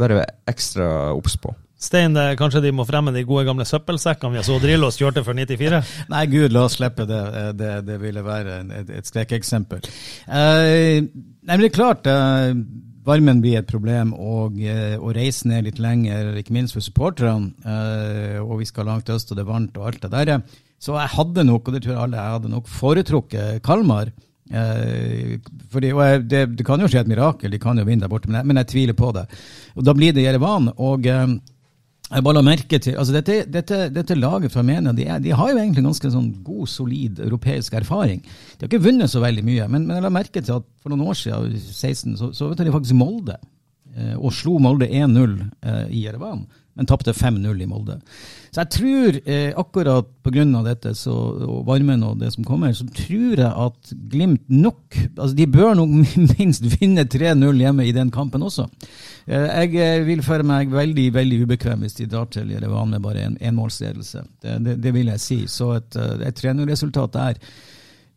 være 0.00 0.24
ekstra 0.50 1.10
obs 1.14 1.38
på. 1.40 1.54
Stein, 1.80 2.12
kanskje 2.36 2.60
de 2.66 2.74
må 2.76 2.84
fremme 2.84 3.12
de 3.14 3.22
gode 3.24 3.46
gamle 3.48 3.64
søppelsekkene 3.64 4.36
vi 4.36 4.42
så 4.44 4.58
Drillos 4.60 4.98
kjørte 5.00 5.22
for 5.24 5.38
94? 5.38 5.80
Nei, 6.12 6.26
gud, 6.28 6.52
la 6.52 6.66
oss 6.66 6.76
slippe 6.76 7.06
det. 7.08 7.22
Det, 7.56 7.70
det 7.86 7.96
ville 8.02 8.24
være 8.26 8.58
et, 8.82 8.92
et 8.98 9.08
skrekkeksempel. 9.08 9.88
Eh, 10.28 11.00
nei, 11.00 11.54
men 11.54 11.64
det 11.64 11.70
er 11.70 11.78
klart, 11.78 12.10
eh, 12.10 12.52
varmen 13.06 13.40
blir 13.40 13.60
et 13.60 13.70
problem, 13.70 14.12
og 14.12 14.58
eh, 14.60 14.96
å 15.00 15.12
reise 15.16 15.48
ned 15.48 15.68
litt 15.68 15.80
lenger, 15.82 16.34
ikke 16.40 16.54
minst 16.56 16.76
for 16.76 16.84
supporterne, 16.84 17.54
eh, 17.64 18.38
og 18.42 18.60
vi 18.60 18.68
skal 18.68 18.88
langt 18.90 19.10
øst, 19.12 19.32
og 19.32 19.38
det 19.38 19.46
er 19.46 19.52
varmt 19.52 19.80
og 19.80 19.88
alt 19.90 20.04
det 20.04 20.12
der. 20.12 20.42
Så 20.80 20.96
jeg 20.96 21.14
hadde 21.16 21.44
nok, 21.48 21.68
og 21.68 21.76
det 21.76 21.84
tror 21.84 21.94
jeg 21.94 22.02
alle, 22.02 22.20
jeg 22.20 22.36
hadde 22.36 22.52
nok 22.52 22.68
foretrukket 22.72 23.62
Kalmar. 23.64 24.12
Eh, 24.50 25.38
fordi, 25.70 25.92
jeg, 25.94 26.26
det, 26.26 26.42
det, 26.58 26.66
kan 26.66 26.82
jo 26.82 26.90
skje 26.90 27.04
et 27.04 27.10
mirakel, 27.10 27.52
de 27.52 27.62
kan 27.62 27.78
jo 27.78 27.86
vinne 27.86 28.02
der 28.04 28.12
borte, 28.12 28.30
men 28.30 28.40
jeg, 28.40 28.50
men 28.50 28.60
jeg, 28.62 28.70
tviler 28.72 28.98
på 28.98 29.12
det. 29.16 29.26
Og 29.76 29.86
Da 29.86 29.96
blir 29.96 30.16
det 30.16 30.26
Jerevan. 30.26 30.74
og... 30.76 31.06
Eh, 31.06 31.38
Jeg 32.10 32.24
bare 32.26 32.40
la 32.40 32.42
merke 32.42 32.78
til, 32.82 32.96
altså 32.98 33.12
dette, 33.14 33.44
dette, 33.46 33.76
dette 33.94 34.16
laget 34.18 34.50
fra 34.50 34.64
Armenia 34.64 34.90
de, 34.90 35.04
de, 35.22 35.30
har 35.30 35.52
jo 35.52 35.60
egentlig 35.60 35.84
ganske 35.84 36.10
sånn 36.10 36.32
god, 36.42 36.64
solid 36.66 37.20
europeisk 37.22 37.76
erfaring. 37.78 38.24
De 38.24 38.64
har 38.64 38.66
ikke 38.66 38.82
vunnet 38.82 39.12
så 39.12 39.22
veldig 39.22 39.44
mye, 39.46 39.68
men, 39.70 39.84
men 39.86 39.94
jeg 39.94 40.02
la 40.02 40.10
merke 40.10 40.42
til 40.42 40.56
at 40.56 40.66
for 40.82 40.90
noen 40.90 41.06
år 41.06 41.20
siden, 41.20 41.54
16, 41.54 42.16
så, 42.18 42.32
så 42.34 42.48
vet 42.50 42.64
de 42.66 42.74
faktisk 42.74 42.98
Molde. 42.98 43.38
Eh, 43.96 44.16
og 44.16 44.34
slo 44.34 44.58
Molde 44.62 44.86
1-0 44.86 45.36
eh, 45.62 45.86
i 45.90 46.04
Jerevan 46.06 46.46
men 46.80 46.86
tapte 46.86 47.12
5-0 47.12 47.62
i 47.62 47.66
Molde. 47.68 47.98
Så 48.50 48.62
jeg 48.62 48.70
tror 48.72 49.16
eh, 49.28 49.50
akkurat 49.58 50.06
pga. 50.24 50.44
dette 50.64 50.94
så, 50.96 51.12
og 51.44 51.66
varmen 51.66 52.02
og 52.06 52.22
det 52.22 52.30
som 52.32 52.44
kommer, 52.46 52.72
så 52.72 52.86
tror 52.88 53.36
jeg 53.36 53.50
at 53.50 53.92
Glimt 54.10 54.48
nok 54.48 54.96
altså 54.96 55.34
De 55.36 55.46
bør 55.46 55.74
nok 55.76 55.92
minst 56.38 56.64
vinne 56.80 57.04
3-0 57.04 57.60
hjemme 57.60 57.84
i 57.86 57.92
den 57.92 58.10
kampen 58.10 58.42
også. 58.42 58.64
Eh, 59.26 59.66
jeg 59.66 59.76
eh, 59.76 60.06
vil 60.06 60.22
føle 60.24 60.46
meg 60.46 60.72
veldig 60.72 61.10
veldig 61.14 61.42
ubekvem 61.44 61.84
hvis 61.84 61.98
de 62.00 62.08
drar 62.08 62.30
til 62.32 62.48
Jerevan 62.54 62.94
med 62.94 63.04
bare 63.04 63.26
en 63.26 63.36
enmålsledelse. 63.40 64.24
Det, 64.40 64.56
det, 64.64 64.78
det, 64.80 64.94
vil 64.94 65.12
jeg 65.12 65.20
si. 65.20 65.40
Så 65.52 65.74
et, 65.76 66.00
et 66.26 66.44
3-0-resultat 66.44 67.12
der, 67.18 67.44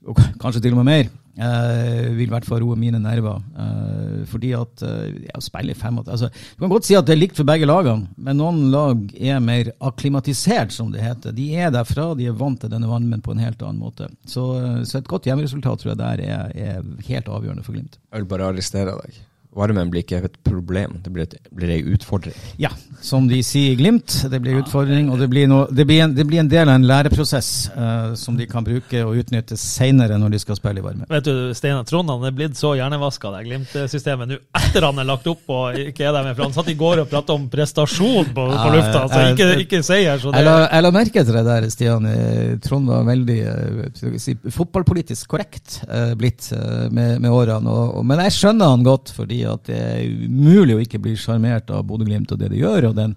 og 0.07 0.19
kanskje 0.41 0.61
til 0.63 0.75
og 0.75 0.81
med 0.81 0.89
mer, 0.89 1.09
eh, 1.37 2.09
vil 2.13 2.27
i 2.27 2.31
hvert 2.31 2.47
fall 2.47 2.61
roe 2.63 2.75
mine 2.79 2.99
nerver. 3.01 3.39
Eh, 3.63 4.23
fordi 4.29 4.51
at 4.57 4.83
eh, 4.83 5.25
ja, 5.29 5.41
spille 5.43 5.75
fem 5.75 5.99
altså, 6.03 6.29
Du 6.29 6.63
kan 6.63 6.73
godt 6.73 6.87
si 6.87 6.97
at 6.97 7.07
det 7.07 7.15
er 7.15 7.21
likt 7.21 7.39
for 7.39 7.47
begge 7.47 7.69
lagene, 7.69 8.09
men 8.17 8.39
noen 8.39 8.69
lag 8.73 9.03
er 9.15 9.39
mer 9.43 9.71
akklimatisert, 9.79 10.75
som 10.75 10.91
det 10.91 11.03
heter. 11.03 11.35
De 11.35 11.49
er 11.55 11.73
derfra, 11.73 12.11
de 12.19 12.27
er 12.27 12.39
vant 12.39 12.59
til 12.59 12.71
denne 12.73 12.89
varmen 12.89 13.23
på 13.23 13.35
en 13.35 13.43
helt 13.43 13.61
annen 13.63 13.81
måte. 13.83 14.09
Så, 14.25 14.47
så 14.87 14.99
et 14.99 15.09
godt 15.09 15.29
hjemmeresultat 15.29 15.83
tror 15.83 15.93
jeg 15.93 16.01
der 16.01 16.25
er, 16.27 16.49
er 16.53 17.07
helt 17.07 17.29
avgjørende 17.29 17.63
for 17.65 17.73
Glimt. 17.73 17.99
Jeg 18.11 18.23
vil 18.23 18.29
bare 18.29 18.51
arrestere 18.51 18.97
deg. 18.99 19.23
Varmen 19.53 19.91
blir 19.93 20.01
ikke 20.01 20.23
et 20.25 20.37
problem, 20.45 20.97
det 21.03 21.11
blir, 21.13 21.27
et, 21.27 21.49
blir 21.53 21.69
en 21.75 21.93
utfordring. 21.93 22.35
Ja, 22.61 22.71
som 23.05 23.27
de 23.29 23.37
sier 23.45 23.73
i 23.73 23.77
Glimt, 23.77 24.15
det 24.31 24.39
blir 24.41 24.57
utfordring. 24.61 25.11
Og 25.13 25.19
det 25.21 25.27
blir, 25.29 25.45
noe, 25.51 25.67
det 25.69 25.85
blir, 25.85 26.01
en, 26.05 26.15
det 26.15 26.25
blir 26.27 26.41
en, 26.41 26.49
del 26.49 26.69
av 26.69 26.77
en 26.79 26.87
læreprosess 26.87 27.49
uh, 27.75 28.13
som 28.19 28.37
de 28.39 28.47
kan 28.49 28.65
bruke 28.65 29.03
og 29.05 29.19
utnytte 29.21 29.57
senere 29.59 30.17
når 30.21 30.33
de 30.33 30.41
skal 30.41 30.57
spille 30.57 30.81
i 30.81 30.85
varme. 30.85 31.05
Vet 31.11 31.27
du, 31.27 31.51
Steinar 31.57 31.85
Trond 31.89 32.09
han 32.09 32.25
er 32.25 32.33
blitt 32.35 32.57
så 32.57 32.73
hjernevaska, 32.79 33.33
det 33.35 33.43
Glimt-systemet, 33.49 34.31
nå 34.31 34.39
etter 34.57 34.87
han 34.87 35.01
er 35.03 35.09
lagt 35.09 35.29
opp 35.29 35.53
og 35.53 35.77
ikke 35.83 36.07
er 36.07 36.15
der 36.15 36.27
med. 36.27 36.37
For 36.37 36.47
han 36.47 36.55
satt 36.55 36.71
i 36.73 36.77
går 36.79 37.03
og 37.03 37.11
pratet 37.11 37.35
om 37.35 37.45
prestasjon 37.53 38.31
på, 38.33 38.47
på 38.49 38.73
lufta, 38.73 39.03
altså 39.03 39.21
ikke, 39.33 39.49
ikke 39.67 39.83
seier. 39.85 40.17
Så 40.21 40.33
det... 40.33 40.41
jeg, 40.41 40.49
la, 40.49 40.57
jeg 40.65 40.87
la 40.87 40.93
merke 40.95 41.25
til 41.27 41.37
det 41.37 41.45
der, 41.49 41.69
Stian. 41.73 42.09
Eh, 42.09 42.55
Trond 42.63 42.89
var 42.89 43.05
veldig 43.07 43.39
uh, 43.43 44.17
si, 44.21 44.37
fotballpolitisk 44.57 45.29
korrekt 45.29 45.81
uh, 45.85 46.13
blitt 46.17 46.49
med, 46.89 47.19
med, 47.21 47.29
årene. 47.29 47.69
Og, 47.69 47.99
og, 47.99 48.07
men 48.07 48.21
jeg 48.25 48.37
skjønner 48.39 48.73
han 48.73 48.85
godt. 48.85 49.13
fordi 49.13 49.42
at 49.49 49.65
det 49.69 49.79
er 49.79 50.27
umulig 50.27 50.77
å 50.77 50.83
ikke 50.83 51.01
bli 51.03 51.15
sjarmert 51.19 51.71
av 51.73 51.85
Bodø-Glimt 51.89 52.31
og 52.33 52.39
det 52.41 52.51
de 52.53 52.61
gjør, 52.61 52.89
og 52.91 52.97
den 52.97 53.15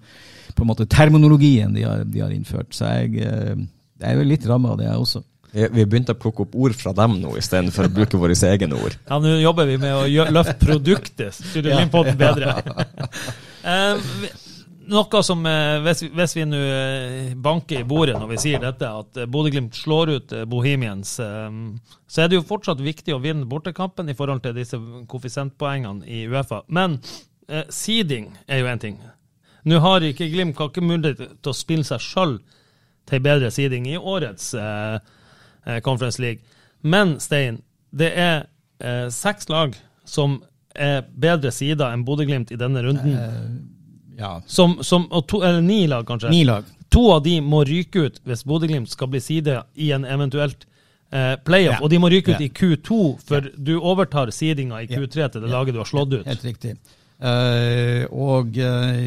på 0.57 0.65
en 0.65 0.71
måte 0.71 0.87
terminologien 0.89 1.73
de 1.75 1.85
har, 1.85 2.03
de 2.07 2.23
har 2.23 2.33
innført. 2.33 2.71
Så 2.75 2.89
jeg, 2.89 3.21
eh, 3.21 3.55
jeg 4.01 4.09
er 4.09 4.17
jo 4.19 4.29
litt 4.29 4.47
ramma 4.49 4.73
av 4.73 4.81
det, 4.81 4.87
jeg 4.89 5.03
også. 5.05 5.23
Vi 5.57 5.63
har 5.79 5.87
begynt 5.89 6.11
å 6.11 6.17
plukke 6.19 6.43
opp 6.43 6.57
ord 6.59 6.75
fra 6.77 6.91
dem 6.93 7.15
nå, 7.21 7.31
istedenfor 7.39 7.87
å 7.87 7.93
bruke 7.93 8.19
våre 8.19 8.35
egne 8.49 8.77
ord. 8.77 8.97
Ja, 9.07 9.17
Nå 9.23 9.37
jobber 9.39 9.69
vi 9.69 9.77
med 9.81 9.95
å 9.95 10.27
løfte 10.33 10.57
produktet, 10.65 11.39
Glimt-podden 11.55 12.19
bedre. 12.19 12.59
noe 14.87 15.23
som, 15.23 15.45
eh, 15.45 15.79
Hvis, 15.81 16.35
vi 16.35 16.45
nå 16.45 16.57
eh, 16.57 17.35
banker 17.35 17.81
i 17.81 17.87
bordet 17.87 18.17
når 18.19 18.31
vi 18.31 18.39
sier 18.41 18.61
dette, 18.63 18.87
at 18.87 19.17
eh, 19.17 19.29
Bodø-Glimt 19.29 19.75
slår 19.75 20.11
ut 20.15 20.33
Bohemians, 20.47 21.17
så 22.07 22.21
er 22.21 22.27
det 22.27 22.39
jo 22.39 22.47
fortsatt 22.47 22.81
viktig 22.83 23.15
å 23.15 23.21
vinne 23.23 23.47
bortekampen 23.49 24.09
i 24.09 24.15
forhold 24.17 24.43
til 24.43 24.55
disse 24.57 24.79
koeffisientpoengene 25.07 26.07
i 26.07 26.25
Uefa. 26.27 26.63
Men 26.67 26.99
eh, 27.47 27.65
seeding 27.69 28.31
er 28.47 28.63
jo 28.63 28.71
én 28.71 28.83
ting. 28.83 28.99
Nå 29.67 29.79
har 29.83 30.05
ikke 30.05 30.29
Glimt 30.31 30.59
ikke 30.59 30.83
mulighet 30.83 31.39
til 31.41 31.51
å 31.51 31.55
spille 31.55 31.87
seg 31.87 32.03
sjøl 32.03 32.37
til 33.07 33.23
bedre 33.23 33.51
seeding 33.51 33.87
i 33.87 33.97
årets 33.97 34.53
eh, 34.55 34.99
Conference 35.83 36.21
League. 36.23 36.43
Men 36.81 37.17
Stein, 37.19 37.61
det 37.91 38.13
er 38.15 38.45
eh, 38.79 39.07
seks 39.11 39.49
lag 39.51 39.75
som 40.07 40.41
er 40.77 41.01
bedre 41.09 41.51
sider 41.51 41.89
enn 41.89 42.05
Bodø-Glimt 42.05 42.53
i 42.53 42.59
denne 42.59 42.83
runden. 42.85 43.17
Uh 43.17 43.73
ja. 44.17 44.41
Som, 44.45 44.79
som, 44.83 45.05
to, 45.27 45.43
eller 45.43 45.61
ni 45.61 45.85
lag, 45.87 46.07
kanskje. 46.07 46.29
Ni 46.33 46.43
lag. 46.47 46.65
To 46.89 47.11
av 47.13 47.23
de 47.23 47.37
må 47.43 47.61
ryke 47.67 48.07
ut 48.07 48.19
hvis 48.25 48.43
Bodø-Glimt 48.47 48.89
skal 48.89 49.11
bli 49.11 49.21
side 49.21 49.59
i 49.75 49.91
en 49.93 50.05
eventuelt 50.07 50.65
eh, 51.11 51.35
playoff. 51.45 51.77
Ja. 51.77 51.83
Og 51.83 51.91
de 51.93 51.99
må 52.01 52.09
ryke 52.11 52.33
ut 52.33 52.41
ja. 52.41 52.47
i 52.47 52.51
Q2, 52.53 52.99
for 53.27 53.49
du 53.55 53.75
overtar 53.77 54.31
sidinga 54.33 54.81
i 54.81 54.89
Q3 54.89 55.29
til 55.33 55.43
det 55.43 55.51
laget 55.51 55.77
du 55.77 55.81
har 55.83 55.89
slått 55.89 56.15
ut. 56.15 56.25
Helt 56.27 56.47
riktig. 56.47 56.77
Uh, 57.17 58.05
og 58.13 58.57
uh, 58.61 59.05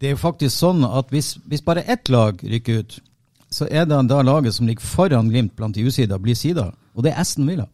det 0.00 0.08
er 0.08 0.14
jo 0.14 0.20
faktisk 0.20 0.54
sånn 0.56 0.84
at 0.88 1.10
hvis, 1.12 1.34
hvis, 1.44 1.60
bare 1.64 1.84
ett 1.84 2.08
lag 2.08 2.40
rykker 2.40 2.80
ut, 2.80 2.94
så 3.52 3.66
er 3.68 3.84
det 3.88 3.98
da 4.08 4.22
laget 4.24 4.56
som 4.56 4.68
ligger 4.68 4.86
foran 4.86 5.28
Glimt 5.28 5.52
blant 5.58 5.76
de 5.76 5.84
usida, 5.84 6.18
blir 6.22 6.38
sida. 6.38 6.70
Og 6.96 7.04
det 7.04 7.12
er 7.12 7.20
Aston 7.20 7.48
Villa. 7.48 7.66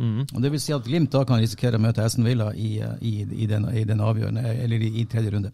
Mm. 0.00 0.24
Og 0.24 0.38
det 0.40 0.50
vil 0.54 0.60
si 0.62 0.72
at 0.74 0.86
Glimt 0.86 1.12
da 1.12 1.22
kan 1.28 1.40
risikere 1.42 1.76
å 1.78 1.82
møte 1.82 2.04
Aston 2.04 2.24
Villa 2.26 2.48
i, 2.56 2.78
i, 2.80 3.12
i, 3.22 3.48
den, 3.50 3.66
i 3.76 3.84
den, 3.88 4.00
avgjørende, 4.02 4.42
eller 4.64 4.84
i, 4.86 5.04
tredje 5.10 5.34
runde. 5.34 5.52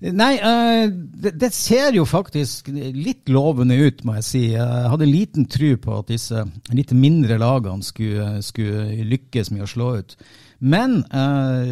Nei, 0.00 0.32
uh, 0.38 0.86
det, 0.90 1.34
det, 1.40 1.50
ser 1.56 1.96
jo 1.98 2.06
faktisk 2.08 2.70
litt 2.70 3.30
lovende 3.32 3.76
ut, 3.80 4.04
må 4.06 4.16
jeg 4.20 4.28
si. 4.28 4.44
Jeg 4.54 4.92
hadde 4.94 5.10
liten 5.10 5.48
tro 5.50 5.72
på 5.82 5.98
at 5.98 6.12
disse 6.12 6.46
litt 6.74 6.94
mindre 6.96 7.40
lagene 7.42 7.86
skulle, 7.86 8.36
skulle 8.46 9.04
lykkes 9.10 9.52
med 9.54 9.66
å 9.66 9.70
slå 9.70 9.92
ut. 10.00 10.16
Men 10.60 11.00
uh, 11.10 11.66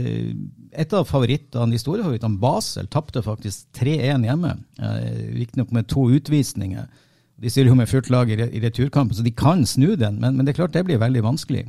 et 0.72 0.94
av 0.96 1.08
favorittene, 1.08 1.72
de 1.72 1.80
store 1.80 2.04
favorittene, 2.04 2.40
Basel, 2.40 2.88
tapte 2.90 3.22
faktisk 3.24 3.68
3-1 3.78 4.24
hjemme. 4.26 4.54
Uh, 4.80 5.02
Riktignok 5.38 5.74
med 5.76 5.88
to 5.92 6.08
utvisninger. 6.16 6.88
De 7.38 7.50
stiller 7.52 7.70
jo 7.70 7.78
med 7.78 7.90
fullt 7.90 8.08
lag 8.10 8.30
i, 8.32 8.38
returkampen, 8.64 9.14
så 9.14 9.22
de 9.22 9.30
kan 9.30 9.62
snu 9.66 9.92
den, 9.94 10.18
men, 10.18 10.34
men 10.34 10.46
det 10.46 10.52
er 10.56 10.64
klart 10.64 10.74
det 10.74 10.88
blir 10.88 10.98
veldig 10.98 11.22
vanskelig. 11.22 11.68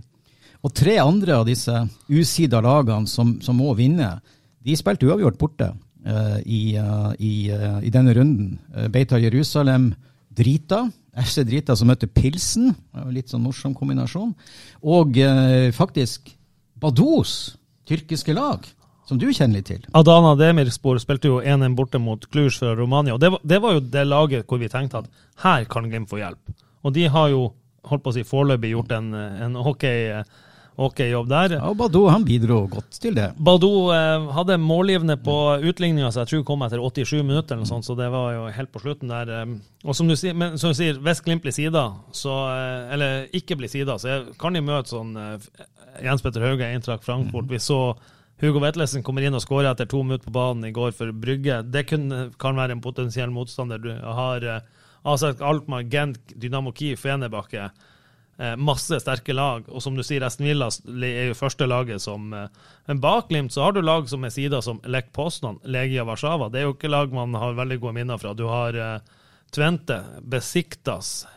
Og 0.65 0.73
tre 0.75 0.97
andre 0.99 1.37
av 1.39 1.45
disse 1.47 1.73
usida 2.11 2.59
lagene 2.63 3.07
som, 3.07 3.37
som, 3.43 3.59
må 3.59 3.71
vinne, 3.77 4.17
de 4.65 4.75
spilte 4.75 5.07
uavgjort 5.07 5.37
borte 5.39 5.69
uh, 5.71 6.39
i, 6.43 6.75
uh, 6.75 7.11
i, 7.15 7.33
uh, 7.53 7.79
i, 7.79 7.91
denne 7.93 8.15
runden. 8.17 8.57
Beitar 8.91 9.23
Jerusalem 9.23 9.93
drita. 10.29 10.87
FC 11.19 11.41
Drita 11.43 11.73
som 11.75 11.89
møtte 11.89 12.07
Pilsen, 12.07 12.69
litt 13.11 13.31
sånn 13.31 13.41
morsom 13.43 13.73
kombinasjon. 13.75 14.29
Og 14.87 15.17
faktisk 15.75 16.29
Bados 16.79 17.57
tyrkiske 17.89 18.33
lag, 18.37 18.63
som 19.09 19.19
du 19.19 19.25
kjenner 19.33 19.59
litt 19.59 19.67
til. 19.71 19.87
Adana 19.97 20.35
Demirspor 20.39 20.99
spilte 21.01 21.31
jo 21.31 21.41
1-1 21.41 21.75
borte 21.75 21.99
mot 21.99 22.23
Cluj 22.29 22.53
fra 22.55 22.75
Romania. 22.77 23.17
og 23.17 23.19
det 23.19 23.31
var, 23.33 23.41
det 23.43 23.59
var, 23.59 23.73
jo 23.75 23.83
det 23.95 24.05
laget 24.07 24.45
hvor 24.47 24.61
vi 24.61 24.69
tenkte 24.71 25.01
at 25.01 25.09
her 25.43 25.65
kan 25.65 25.89
Glimt 25.89 26.11
få 26.11 26.21
hjelp. 26.21 26.53
Og 26.85 26.93
de 26.95 27.07
har 27.09 27.33
jo 27.33 27.49
holdt 27.89 28.05
på 28.05 28.13
å 28.13 28.15
si 28.15 28.27
foreløpig 28.27 28.71
gjort 28.75 28.93
en, 28.95 29.13
en 29.15 29.57
hockey 29.65 30.13
ok 30.79 30.99
jobb 31.09 31.27
der. 31.29 31.55
Ja, 31.57 31.69
Badou 31.75 32.05
han 32.07 32.23
bidro 32.27 32.61
godt 32.71 32.99
til 33.03 33.15
det. 33.17 33.27
Badou 33.35 33.89
eh, 33.93 34.27
hadde 34.35 34.59
målgivende 34.63 35.17
på 35.21 35.35
utligninga, 35.59 36.11
så 36.13 36.23
jeg 36.23 36.31
tror 36.31 36.45
kom 36.47 36.63
etter 36.65 36.79
87 36.81 37.19
minutter, 37.23 37.55
eller 37.55 37.65
noe 37.65 37.71
sånt, 37.71 37.87
så 37.87 37.97
det 37.99 38.07
var 38.13 38.31
jo 38.35 38.45
helt 38.55 38.71
på 38.73 38.83
slutten 38.83 39.11
der. 39.11 39.33
Eh. 39.35 39.57
Og 39.83 39.97
som 39.97 40.07
du 40.09 40.15
sier, 40.19 40.37
men, 40.37 40.55
som 40.61 40.71
du 40.71 40.79
sier 40.79 41.01
hvis 41.03 41.23
Glimt 41.25 41.43
blir 41.43 41.55
sida, 41.55 41.83
eh, 42.15 42.93
eller 42.95 43.27
ikke 43.35 43.59
blir 43.59 43.71
sida, 43.71 43.99
så 43.99 44.21
kan 44.39 44.55
de 44.55 44.63
møte 44.63 44.93
sånn 44.93 45.11
eh, 45.19 45.51
Jens 46.05 46.23
Petter 46.23 46.47
Hauge, 46.47 46.69
Eintracht 46.69 47.03
Frankfurt. 47.07 47.49
Mm. 47.49 47.53
Vi 47.57 47.61
så 47.63 47.81
Hugo 48.39 48.63
Vetlesen 48.63 49.03
kommer 49.03 49.25
inn 49.25 49.35
og 49.35 49.43
skårer 49.43 49.73
etter 49.73 49.89
to 49.91 49.99
minutter 50.05 50.29
på 50.29 50.37
banen 50.37 50.69
i 50.69 50.75
går 50.75 50.93
for 50.95 51.11
Brygge. 51.11 51.59
Det 51.67 51.83
kun, 51.89 52.07
kan 52.39 52.55
være 52.55 52.77
en 52.77 52.83
potensiell 52.85 53.33
motstander. 53.35 53.83
Du 53.83 53.91
har 53.91 54.45
Asak 55.03 55.43
Altmar, 55.43 55.83
Gent, 55.91 56.21
Dynamo 56.39 56.71
Kiev, 56.71 57.01
Fenebakke. 57.03 57.67
Eh, 58.39 58.55
masse 58.55 58.95
sterke 59.03 59.33
lag. 59.35 59.65
Og 59.67 59.83
som 59.83 59.97
du 59.97 60.03
sier, 60.05 60.23
Esten 60.23 60.45
Villa 60.47 60.69
er 61.03 61.27
jo 61.27 61.35
første 61.35 61.65
laget 61.67 61.99
som 61.99 62.31
eh, 62.31 62.47
Men 62.87 63.01
bak 63.03 63.27
Glimt 63.27 63.51
så 63.51 63.65
har 63.65 63.75
du 63.75 63.81
lag 63.83 64.07
som 64.07 64.23
er 64.23 64.31
sida 64.31 64.61
som 64.63 64.79
Lech 64.87 65.09
Poznan, 65.11 65.59
Legia 65.67 66.05
Warszawa. 66.07 66.47
Det 66.47 66.61
er 66.61 66.69
jo 66.69 66.77
ikke 66.77 66.91
lag 66.91 67.11
man 67.11 67.35
har 67.35 67.57
veldig 67.57 67.81
gode 67.83 67.97
minner 67.99 68.21
fra. 68.21 68.31
Du 68.33 68.45
har 68.47 68.77
uh, 68.79 69.19
Tvente, 69.51 69.99
Besiktas, 70.23 71.27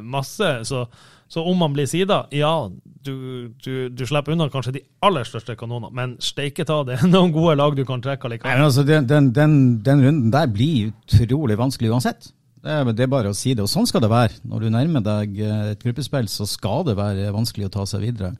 masse. 0.00 0.48
Så, 0.64 0.86
så, 1.28 1.42
om 1.44 1.58
man 1.60 1.74
blir 1.74 1.88
sida, 1.90 2.22
ja, 2.32 2.70
du, 2.70 3.14
du, 3.60 3.90
du, 3.92 4.04
slipper 4.08 4.32
unna 4.32 4.46
kanskje 4.48 4.78
de 4.78 4.84
aller 5.04 5.26
største 5.28 5.58
kanonene, 5.60 5.92
men 5.92 6.14
steike 6.24 6.64
ta, 6.64 6.78
det 6.88 6.96
er 6.96 7.10
noen 7.12 7.34
gode 7.34 7.58
lag 7.60 7.76
du 7.76 7.84
kan 7.84 8.00
trekke 8.00 8.30
likevel. 8.32 8.64
Altså, 8.64 8.86
den, 8.88 9.10
den, 9.10 9.32
den, 9.36 9.56
den 9.84 10.06
runden 10.06 10.32
der 10.32 10.48
blir 10.48 10.94
utrolig 11.10 11.58
vanskelig 11.60 11.92
uansett. 11.92 12.30
Det 12.60 12.72
er, 12.72 12.88
det 12.92 13.04
er, 13.06 13.12
bare 13.12 13.32
å 13.32 13.36
si 13.36 13.54
det. 13.54 13.64
Og 13.64 13.72
sånn 13.72 13.88
skal 13.88 14.02
det 14.04 14.12
være. 14.12 14.40
Når 14.48 14.64
du 14.64 14.72
nærmer 14.72 15.04
deg 15.04 15.38
eh, 15.40 15.60
et 15.72 15.84
gruppespill, 15.84 16.28
så 16.28 16.46
skal 16.48 16.84
det 16.88 16.96
være 16.98 17.30
vanskelig 17.32 17.70
å 17.70 17.74
ta 17.78 17.86
seg 17.88 18.04
videre. 18.04 18.34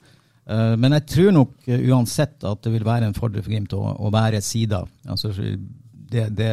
Eh, 0.45 0.75
men 0.81 0.97
jeg 0.99 1.07
tror 1.15 1.37
nok 1.37 1.55
eh, 1.69 1.87
uansett 1.89 2.45
at 2.49 2.65
det 2.65 2.73
vil 2.75 2.87
være 2.87 3.09
en 3.09 3.17
fordel 3.17 3.45
for 3.45 3.53
Glimt 3.53 3.77
å, 3.77 3.81
å 3.81 4.11
være 4.13 4.43
sida. 4.45 4.83
Altså, 5.09 5.33
det, 5.33 6.27
det, 6.37 6.51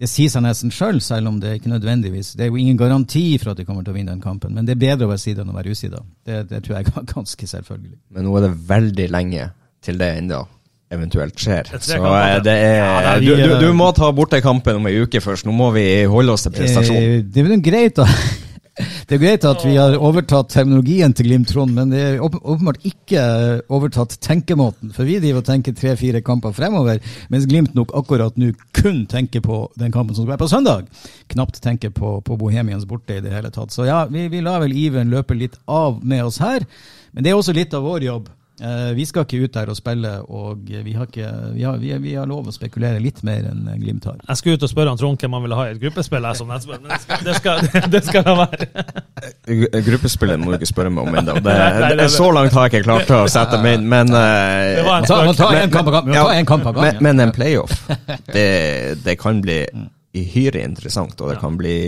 det, 0.00 0.08
sier 0.08 0.32
seg 0.32 0.44
nesten 0.46 0.72
sjøl, 0.72 1.00
selv, 1.00 1.06
selv 1.08 1.32
om 1.32 1.40
det 1.42 1.56
ikke 1.58 1.72
nødvendigvis 1.72 2.36
Det 2.38 2.46
er 2.46 2.52
jo 2.52 2.60
ingen 2.60 2.78
garanti 2.78 3.24
for 3.42 3.52
at 3.52 3.58
de 3.58 3.66
kommer 3.68 3.84
til 3.84 3.92
å 3.92 3.98
vinne 3.98 4.14
den 4.14 4.22
kampen, 4.24 4.54
men 4.54 4.68
det 4.68 4.76
er 4.76 4.84
bedre 4.84 5.08
å 5.08 5.12
være 5.12 5.24
sida 5.24 5.44
enn 5.44 5.52
å 5.52 5.58
være 5.58 5.74
usida. 5.74 6.00
Det, 6.24 6.44
det 6.52 6.62
tror 6.64 6.78
jeg 6.78 6.88
er 6.88 7.10
ganske 7.16 7.50
selvfølgelig. 7.56 7.98
Men 8.14 8.28
nå 8.28 8.38
er 8.38 8.46
det 8.46 8.54
veldig 8.70 9.10
lenge 9.12 9.50
til 9.84 10.00
det 10.00 10.14
ennå. 10.22 10.44
Eventuelt 10.90 11.38
skjer. 11.38 11.70
Er 11.70 11.82
Så 11.82 11.96
kamper 11.96 12.20
eh, 12.20 12.42
det 12.44 12.58
er, 12.58 13.08
du, 13.22 13.30
vi, 13.30 13.40
du, 13.42 13.54
eh, 13.54 13.62
du 13.62 13.72
må 13.76 13.90
ta 13.96 14.10
bortekampen 14.14 14.80
om 14.80 14.90
ei 14.90 14.98
uke 15.04 15.22
først. 15.22 15.46
Nå 15.48 15.54
må 15.56 15.70
vi 15.76 15.86
holde 16.10 16.34
oss 16.36 16.46
til 16.46 16.54
prestasjon. 16.56 17.00
Eh, 17.00 17.18
Det 17.24 17.44
er 17.46 17.66
greit, 17.70 17.98
da. 18.00 18.06
Det 18.80 19.16
er 19.16 19.20
greit 19.20 19.44
at 19.44 19.60
vi 19.66 19.74
har 19.76 19.92
overtatt 19.98 20.48
terminologien 20.54 21.12
til 21.12 21.26
Glimt, 21.26 21.50
Trond, 21.50 21.74
men 21.76 21.90
det 21.92 22.00
er 22.00 22.22
åpenbart 22.22 22.78
ikke 22.86 23.20
overtatt 23.68 24.14
tenkemåten. 24.24 24.92
For 24.96 25.04
vi 25.04 25.18
driver 25.20 25.42
og 25.42 25.48
tenker 25.50 25.74
tre-fire 25.76 26.22
kamper 26.24 26.54
fremover, 26.56 27.02
mens 27.28 27.44
Glimt 27.50 27.74
nok 27.76 27.92
akkurat 27.98 28.38
nå 28.40 28.52
kun 28.78 29.02
tenker 29.10 29.44
på 29.44 29.58
den 29.76 29.92
kampen 29.92 30.14
som 30.16 30.24
skal 30.24 30.32
være 30.36 30.44
på 30.44 30.50
søndag. 30.54 30.88
Knapt 31.34 31.60
tenker 31.60 31.92
på, 31.92 32.16
på 32.24 32.38
Bohemians 32.40 32.86
borte 32.88 33.18
i 33.18 33.24
det 33.24 33.34
hele 33.34 33.52
tatt. 33.52 33.74
Så 33.74 33.84
ja, 33.90 34.04
vi, 34.08 34.28
vi 34.32 34.40
lar 34.46 34.62
vel 34.64 34.72
iveren 34.72 35.12
løpe 35.12 35.36
litt 35.36 35.58
av 35.68 36.00
med 36.00 36.24
oss 36.30 36.40
her. 36.40 36.64
Men 37.12 37.26
det 37.26 37.34
er 37.34 37.42
også 37.42 37.56
litt 37.56 37.74
av 37.76 37.84
vår 37.84 38.06
jobb. 38.06 38.30
Eh, 38.60 38.92
vi 38.92 39.06
skal 39.08 39.24
ikke 39.24 39.38
ut 39.46 39.54
der 39.54 39.70
og 39.72 39.76
spille, 39.78 40.10
og 40.28 40.66
vi 40.68 40.92
har, 40.92 41.06
ikke, 41.08 41.28
vi 41.54 41.62
har, 41.64 41.78
vi 41.80 41.92
har, 41.94 42.00
vi 42.04 42.12
har 42.18 42.26
lov 42.28 42.50
å 42.50 42.52
spekulere 42.52 43.00
litt 43.00 43.22
mer 43.24 43.46
enn 43.48 43.62
Glimt 43.80 44.04
har. 44.04 44.18
Jeg 44.26 44.40
skulle 44.40 44.60
ut 44.60 44.66
og 44.66 44.72
spørre 44.72 44.92
han 44.92 45.00
Trond 45.00 45.22
hvem 45.22 45.36
han 45.36 45.44
ville 45.46 45.56
ha 45.56 45.64
i 45.68 45.72
et 45.72 45.80
gruppespill, 45.80 46.26
jeg, 46.28 46.38
som 46.40 46.50
nettspiller, 46.52 46.82
men 46.84 46.92
det 47.26 47.36
skal, 47.38 47.62
det 47.94 48.02
skal, 48.04 48.26
det 48.26 48.28
la 48.28 48.34
være. 48.42 49.80
Gruppespillet 49.86 50.42
må 50.42 50.52
du 50.52 50.58
ikke 50.58 50.68
spørre 50.68 50.92
meg 50.92 51.08
om 51.08 51.16
ennå. 51.22 51.38
Så 52.20 52.28
langt 52.36 52.56
har 52.56 52.68
jeg 52.68 52.74
ikke 52.74 52.84
klart 52.90 53.14
å 53.16 53.22
sette 53.32 53.62
meg 53.64 53.78
inn, 53.78 53.88
men 53.88 54.12
eh, 54.12 54.76
Det 54.80 54.84
var 54.90 55.08
Ta, 55.08 55.22
en 55.56 55.72
kamp 55.72 55.88
av 55.88 55.96
gangen. 55.96 56.18
Ja, 56.18 56.26
Ta 56.28 56.36
en 56.36 56.50
kamp 56.52 56.68
av 56.68 56.82
men, 57.00 57.24
en 57.24 57.32
playoff, 57.32 57.72
det, 58.28 58.46
det 59.06 59.16
kan 59.20 59.40
bli 59.44 59.62
uhyre 60.16 60.66
interessant, 60.66 61.16
og 61.22 61.32
det 61.32 61.40
kan 61.40 61.56
bli 61.56 61.78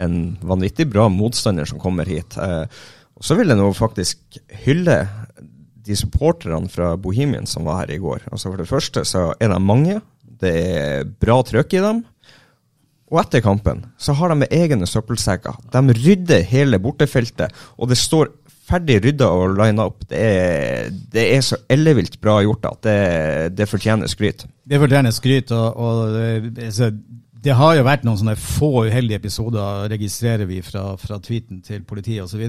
en 0.00 0.16
vanvittig 0.46 0.86
bra 0.92 1.08
motstander 1.12 1.66
som 1.68 1.82
kommer 1.82 2.08
hit. 2.08 2.38
Eh, 2.38 2.64
og 3.20 3.26
så 3.26 3.36
vil 3.36 3.50
jeg 3.52 3.58
nå 3.58 3.66
faktisk 3.76 4.38
hylle 4.62 5.02
de 5.86 5.96
supporterne 5.96 6.70
fra 6.70 6.94
Bohemian 7.00 7.48
som 7.48 7.66
var 7.68 7.82
her 7.82 7.94
i 7.96 8.00
går. 8.02 8.26
Altså 8.30 8.50
For 8.50 8.60
det 8.60 8.70
første 8.70 9.04
så 9.08 9.30
er 9.40 9.52
de 9.52 9.60
mange, 9.62 10.00
det 10.40 10.54
er 10.70 11.12
bra 11.20 11.40
trøkk 11.46 11.76
i 11.76 11.84
dem. 11.84 12.02
Og 13.10 13.18
etter 13.24 13.42
kampen 13.42 13.82
så 13.98 14.14
har 14.14 14.30
de 14.30 14.46
egne 14.54 14.86
søppelsekker. 14.86 15.56
De 15.74 15.96
rydder 15.96 16.44
hele 16.46 16.78
bortefeltet, 16.78 17.50
og 17.76 17.90
det 17.90 17.98
står 17.98 18.30
ferdig 18.70 19.00
rydda 19.02 19.26
og 19.34 19.56
lina 19.58 19.88
opp. 19.90 20.04
Det 20.10 20.20
er, 20.20 20.90
det 21.12 21.24
er 21.34 21.42
så 21.42 21.58
ellevilt 21.70 22.20
bra 22.22 22.38
gjort 22.44 22.68
at 22.70 22.82
det, 22.86 22.98
det 23.58 23.68
fortjener 23.70 24.10
skryt. 24.10 24.46
Det 24.46 24.78
fortjener 24.78 25.14
skryt. 25.14 25.50
Og, 25.50 25.74
og 25.74 26.70
det, 27.44 27.54
har 27.56 27.74
jo 27.76 27.84
vært 27.86 28.04
noen 28.06 28.18
sånne 28.20 28.36
få 28.38 28.86
uheldige 28.86 29.18
episoder, 29.20 29.86
registrerer 29.92 30.48
vi 30.48 30.60
fra, 30.64 30.94
fra 31.00 31.18
tweeten 31.22 31.62
til 31.66 31.82
politiet 31.88 32.24
osv. 32.24 32.42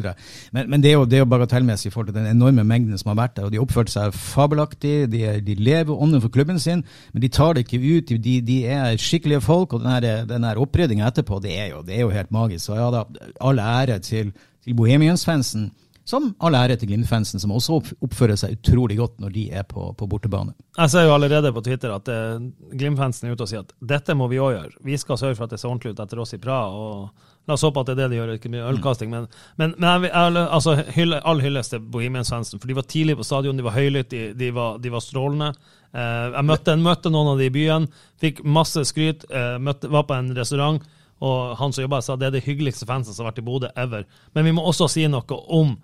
Men, 0.51 0.69
men 0.71 0.83
det 0.83 0.91
er 0.91 0.97
jo, 0.99 1.05
jo 1.05 1.27
bagatellmessig 1.31 1.89
i 1.89 1.93
forhold 1.93 2.11
til 2.11 2.19
den 2.19 2.29
enorme 2.31 2.65
mengden 2.67 2.99
som 2.99 3.13
har 3.13 3.19
vært 3.23 3.37
der. 3.37 3.47
og 3.47 3.53
De 3.53 3.59
har 3.59 3.65
oppført 3.65 3.93
seg 3.93 4.15
fabelaktig, 4.15 4.95
de, 5.11 5.23
de 5.45 5.57
lever 5.59 5.91
ånden 5.95 6.23
for 6.23 6.33
klubben 6.33 6.59
sin, 6.61 6.85
men 7.13 7.23
de 7.23 7.31
tar 7.31 7.55
det 7.55 7.65
ikke 7.65 7.81
ut. 7.81 8.15
De, 8.23 8.37
de 8.47 8.57
er 8.67 8.97
skikkelige 9.01 9.43
folk, 9.45 9.73
og 9.73 9.85
den 9.85 10.47
her, 10.47 10.61
oppryddinga 10.61 11.07
etterpå, 11.09 11.39
det 11.43 11.55
er, 11.57 11.71
jo, 11.75 11.83
det 11.87 11.97
er 11.97 12.05
jo 12.05 12.15
helt 12.15 12.31
magisk. 12.31 12.67
Så 12.67 12.79
ja 12.79 12.89
da, 12.93 13.05
all 13.41 13.59
ære 13.59 13.99
til, 14.03 14.33
til 14.65 14.77
Bohemians-fansen. 14.77 15.71
Som 16.07 16.31
alle 16.41 16.59
ære 16.65 16.79
til 16.81 16.89
Glimt-fansen, 16.89 17.39
som 17.39 17.53
også 17.53 17.77
oppfører 18.01 18.39
seg 18.39 18.55
utrolig 18.57 18.97
godt 18.97 19.19
når 19.21 19.33
de 19.35 19.43
er 19.53 19.65
på, 19.69 19.91
på 19.97 20.07
bortebane. 20.09 20.55
Jeg 20.77 20.93
ser 20.93 21.05
jo 21.05 21.13
allerede 21.13 21.51
på 21.53 21.61
Twitter 21.65 21.93
at 21.93 22.09
eh, 22.09 22.39
Glimt-fansen 22.73 23.29
er 23.29 23.35
ute 23.35 23.45
og 23.45 23.51
sier 23.51 23.65
at 23.65 23.75
dette 23.93 24.15
må 24.17 24.29
vi 24.31 24.41
òg 24.41 24.55
gjøre. 24.55 24.81
Vi 24.87 24.97
skal 24.97 25.19
sørge 25.21 25.37
for 25.37 25.45
at 25.45 25.53
det 25.53 25.61
ser 25.61 25.69
ordentlig 25.69 25.93
ut 25.93 26.01
etter 26.03 26.23
oss 26.23 26.33
i 26.37 26.41
Praha. 26.41 26.71
og 26.71 27.29
La 27.49 27.55
oss 27.55 27.65
håpe 27.65 27.81
at 27.81 27.89
det 27.89 27.95
er 27.95 28.01
det 28.03 28.09
de 28.11 28.17
gjør, 28.19 28.31
ikke 28.37 28.51
mye 28.53 28.67
ølkasting. 28.69 29.13
Men, 29.13 29.27
men, 29.57 29.73
men 29.81 30.05
jeg, 30.05 30.33
altså, 30.43 30.75
hylle, 30.93 31.21
all 31.25 31.41
hyllest 31.41 31.73
til 31.73 31.81
Bohemians-fansen. 31.93 32.61
For 32.61 32.69
de 32.69 32.77
var 32.77 32.85
tidlig 32.89 33.17
på 33.17 33.25
stadion, 33.25 33.57
de 33.57 33.65
var 33.65 33.77
høylytte, 33.77 34.27
de, 34.37 34.49
de, 34.53 34.65
de 34.83 34.93
var 34.93 35.05
strålende. 35.05 35.51
Eh, 35.89 36.27
jeg 36.35 36.47
møtte, 36.47 36.77
møtte 36.77 37.13
noen 37.13 37.33
av 37.33 37.41
de 37.41 37.49
i 37.49 37.53
byen, 37.53 37.87
fikk 38.21 38.43
masse 38.45 38.85
skryt, 38.89 39.25
eh, 39.33 39.55
møtte, 39.61 39.89
var 39.91 40.05
på 40.09 40.17
en 40.19 40.29
restaurant. 40.37 40.81
Og 41.21 41.55
han 41.59 41.73
som 41.73 41.85
jobba, 41.85 42.01
sa 42.01 42.17
det 42.17 42.29
er 42.29 42.37
det 42.37 42.45
hyggeligste 42.47 42.87
fansen 42.89 43.13
som 43.13 43.25
har 43.25 43.31
vært 43.31 43.43
i 43.43 43.45
Bodø 43.45 43.71
ever. 43.77 44.05
Men 44.33 44.47
vi 44.47 44.53
må 44.57 44.65
også 44.65 44.89
si 44.89 45.05
noe 45.11 45.41
om 45.53 45.75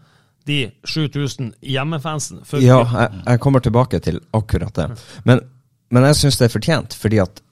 de 0.47 0.62
7000 0.88 1.51
hjemmefansen. 1.62 2.41
Ja, 2.63 2.79
jeg, 2.81 3.21
jeg 3.25 3.41
kommer 3.43 3.63
tilbake 3.63 3.99
til 4.03 4.21
akkurat 4.38 4.73
det. 4.79 4.88
Men, 5.27 5.43
men 5.93 6.07
jeg 6.09 6.21
syns 6.21 6.39
det 6.39 6.47
er 6.47 6.55
fortjent, 6.55 6.95
fordi 6.97 7.19
at 7.23 7.43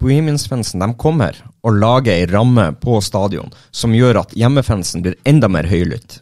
Bohemians-fansen 0.00 0.82
de 0.82 0.88
kommer 1.00 1.38
og 1.66 1.78
lager 1.80 2.12
ei 2.14 2.26
ramme 2.30 2.68
på 2.82 3.00
stadion 3.02 3.50
som 3.74 3.94
gjør 3.94 4.22
at 4.22 4.34
hjemmefansen 4.38 5.02
blir 5.06 5.16
enda 5.26 5.48
mer 5.50 5.66
høylytt. 5.70 6.20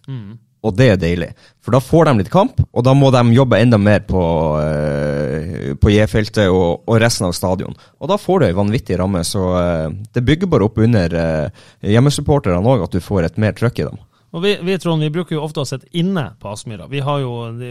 Og 0.67 0.75
det 0.75 0.89
er 0.91 0.99
deilig. 0.99 1.29
For 1.63 1.75
da 1.75 1.81
får 1.83 2.09
de 2.09 2.15
litt 2.19 2.33
kamp, 2.33 2.59
og 2.73 2.85
da 2.87 2.95
må 2.97 3.13
de 3.15 3.23
jobbe 3.37 3.61
enda 3.63 3.79
mer 3.79 4.03
på, 4.09 4.23
eh, 4.59 5.71
på 5.79 5.93
J-feltet 5.95 6.51
og, 6.51 6.83
og 6.89 6.99
resten 6.99 7.29
av 7.29 7.37
stadion. 7.37 7.79
Og 8.03 8.11
da 8.11 8.19
får 8.19 8.41
du 8.41 8.49
ei 8.49 8.59
vanvittig 8.59 8.99
ramme, 8.99 9.23
så 9.27 9.45
eh, 9.61 9.87
det 10.17 10.27
bygger 10.27 10.51
bare 10.51 10.67
opp 10.67 10.83
under 10.83 11.15
eh, 11.15 11.65
hjemmesupporterne 11.95 12.59
òg, 12.59 12.89
at 12.89 12.97
du 12.97 13.05
får 13.05 13.29
et 13.29 13.39
mer 13.39 13.55
trøkk 13.59 13.85
i 13.85 13.89
dem. 13.91 14.03
Og 14.37 14.43
vi, 14.45 14.51
vi, 14.61 14.75
Trond, 14.77 15.01
vi 15.01 15.09
bruker 15.13 15.39
jo 15.39 15.45
ofte 15.47 15.63
å 15.63 15.69
sitte 15.69 15.89
inne 15.97 16.27
på 16.41 16.51
Aspmyra. 16.53 16.85
Vi 16.93 17.01
har 17.01 17.23
jo, 17.23 17.33
de, 17.57 17.71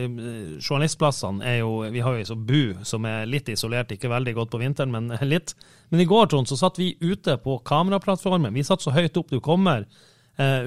Journalistplassene 0.58 1.46
er 1.46 1.60
jo 1.60 1.84
Vi 1.94 2.02
har 2.02 2.16
jo 2.16 2.24
ei 2.24 2.26
sånn 2.26 2.48
bu 2.48 2.80
som 2.88 3.06
er 3.06 3.28
litt 3.30 3.52
isolert, 3.54 3.94
ikke 3.94 4.10
veldig 4.10 4.34
godt 4.40 4.56
på 4.56 4.62
vinteren, 4.64 4.96
men 4.96 5.12
litt. 5.34 5.54
Men 5.94 6.02
i 6.02 6.08
går, 6.10 6.32
Trond, 6.32 6.50
så 6.50 6.58
satt 6.58 6.80
vi 6.82 6.96
ute 7.04 7.38
på 7.44 7.60
kameraplattformen. 7.68 8.56
Vi 8.58 8.66
satt 8.66 8.82
så 8.82 8.96
høyt 8.96 9.20
opp 9.22 9.30
du 9.30 9.38
kommer, 9.44 9.86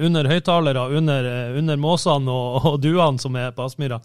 under 0.03 0.27
høyttalere, 0.27 0.87
under, 0.97 1.27
eh, 1.29 1.59
under 1.59 1.79
måsene 1.79 2.31
og, 2.31 2.65
og 2.73 2.81
duene 2.83 3.21
som 3.21 3.37
er 3.39 3.53
på 3.55 3.67
Aspmyra. 3.67 4.01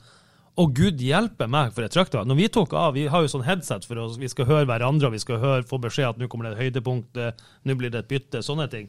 Og 0.57 0.73
gud 0.73 1.03
hjelpe 1.05 1.49
meg 1.53 1.75
for 1.77 1.85
et 1.85 1.93
trøkk 1.93 2.13
det 2.13 2.21
var. 2.21 2.29
Når 2.31 2.39
vi 2.39 2.47
tok 2.53 2.77
av, 2.79 2.95
vi 2.97 3.09
har 3.13 3.25
jo 3.25 3.33
sånn 3.33 3.45
headset 3.45 3.85
for 3.85 4.01
oss, 4.01 4.17
vi 4.21 4.31
skal 4.33 4.49
høre 4.49 4.69
hverandre, 4.71 5.11
og 5.11 5.17
vi 5.17 5.21
skal 5.21 5.43
høre, 5.43 5.67
få 5.69 5.81
beskjed 5.83 6.15
at 6.15 6.21
nå 6.23 6.31
kommer 6.33 6.49
det 6.49 6.55
et 6.55 6.63
høydepunkt, 6.65 7.19
eh, 7.21 7.35
nå 7.69 7.77
blir 7.77 7.93
det 7.93 8.05
et 8.05 8.13
bytte, 8.13 8.45
sånne 8.47 8.69
ting. 8.73 8.89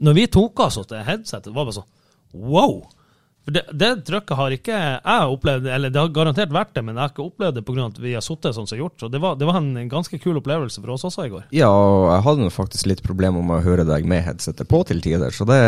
Når 0.00 0.16
vi 0.16 0.26
tok 0.32 0.64
av 0.64 0.72
oss 0.72 0.90
headsetet, 0.90 1.52
var 1.52 1.68
det 1.68 1.70
bare 1.70 1.78
sånn 1.78 2.48
wow! 2.50 2.80
Det, 3.44 3.62
det 3.72 3.88
trykket 4.06 4.36
har 4.36 4.54
ikke 4.54 4.76
jeg 4.76 5.30
opplevd, 5.32 5.66
eller 5.72 5.90
det 5.90 5.98
har 5.98 6.12
garantert 6.14 6.52
vært 6.54 6.74
det, 6.76 6.84
men 6.86 6.94
jeg 6.94 7.02
har 7.02 7.14
ikke 7.14 7.24
opplevd 7.24 7.56
det 7.56 7.64
pga. 7.66 7.86
at 7.86 7.98
vi 8.02 8.12
har 8.14 8.24
sittet 8.24 8.54
sånn 8.54 8.68
som 8.68 8.78
gjort. 8.78 8.98
Så 9.00 9.08
det 9.10 9.22
var, 9.22 9.38
det 9.40 9.48
var 9.48 9.58
en 9.58 9.88
ganske 9.90 10.20
kul 10.22 10.38
opplevelse 10.38 10.82
for 10.82 10.94
oss 10.94 11.06
også 11.08 11.26
i 11.26 11.32
går. 11.32 11.48
Ja, 11.56 11.70
og 11.72 12.10
jeg 12.12 12.24
hadde 12.28 12.52
faktisk 12.54 12.90
litt 12.90 13.02
problemer 13.06 13.42
med 13.42 13.58
å 13.58 13.64
høre 13.64 13.88
deg 13.88 14.06
med 14.08 14.22
headsetet 14.28 14.68
på 14.70 14.84
til 14.86 15.02
tider, 15.02 15.34
så 15.34 15.48
det, 15.48 15.60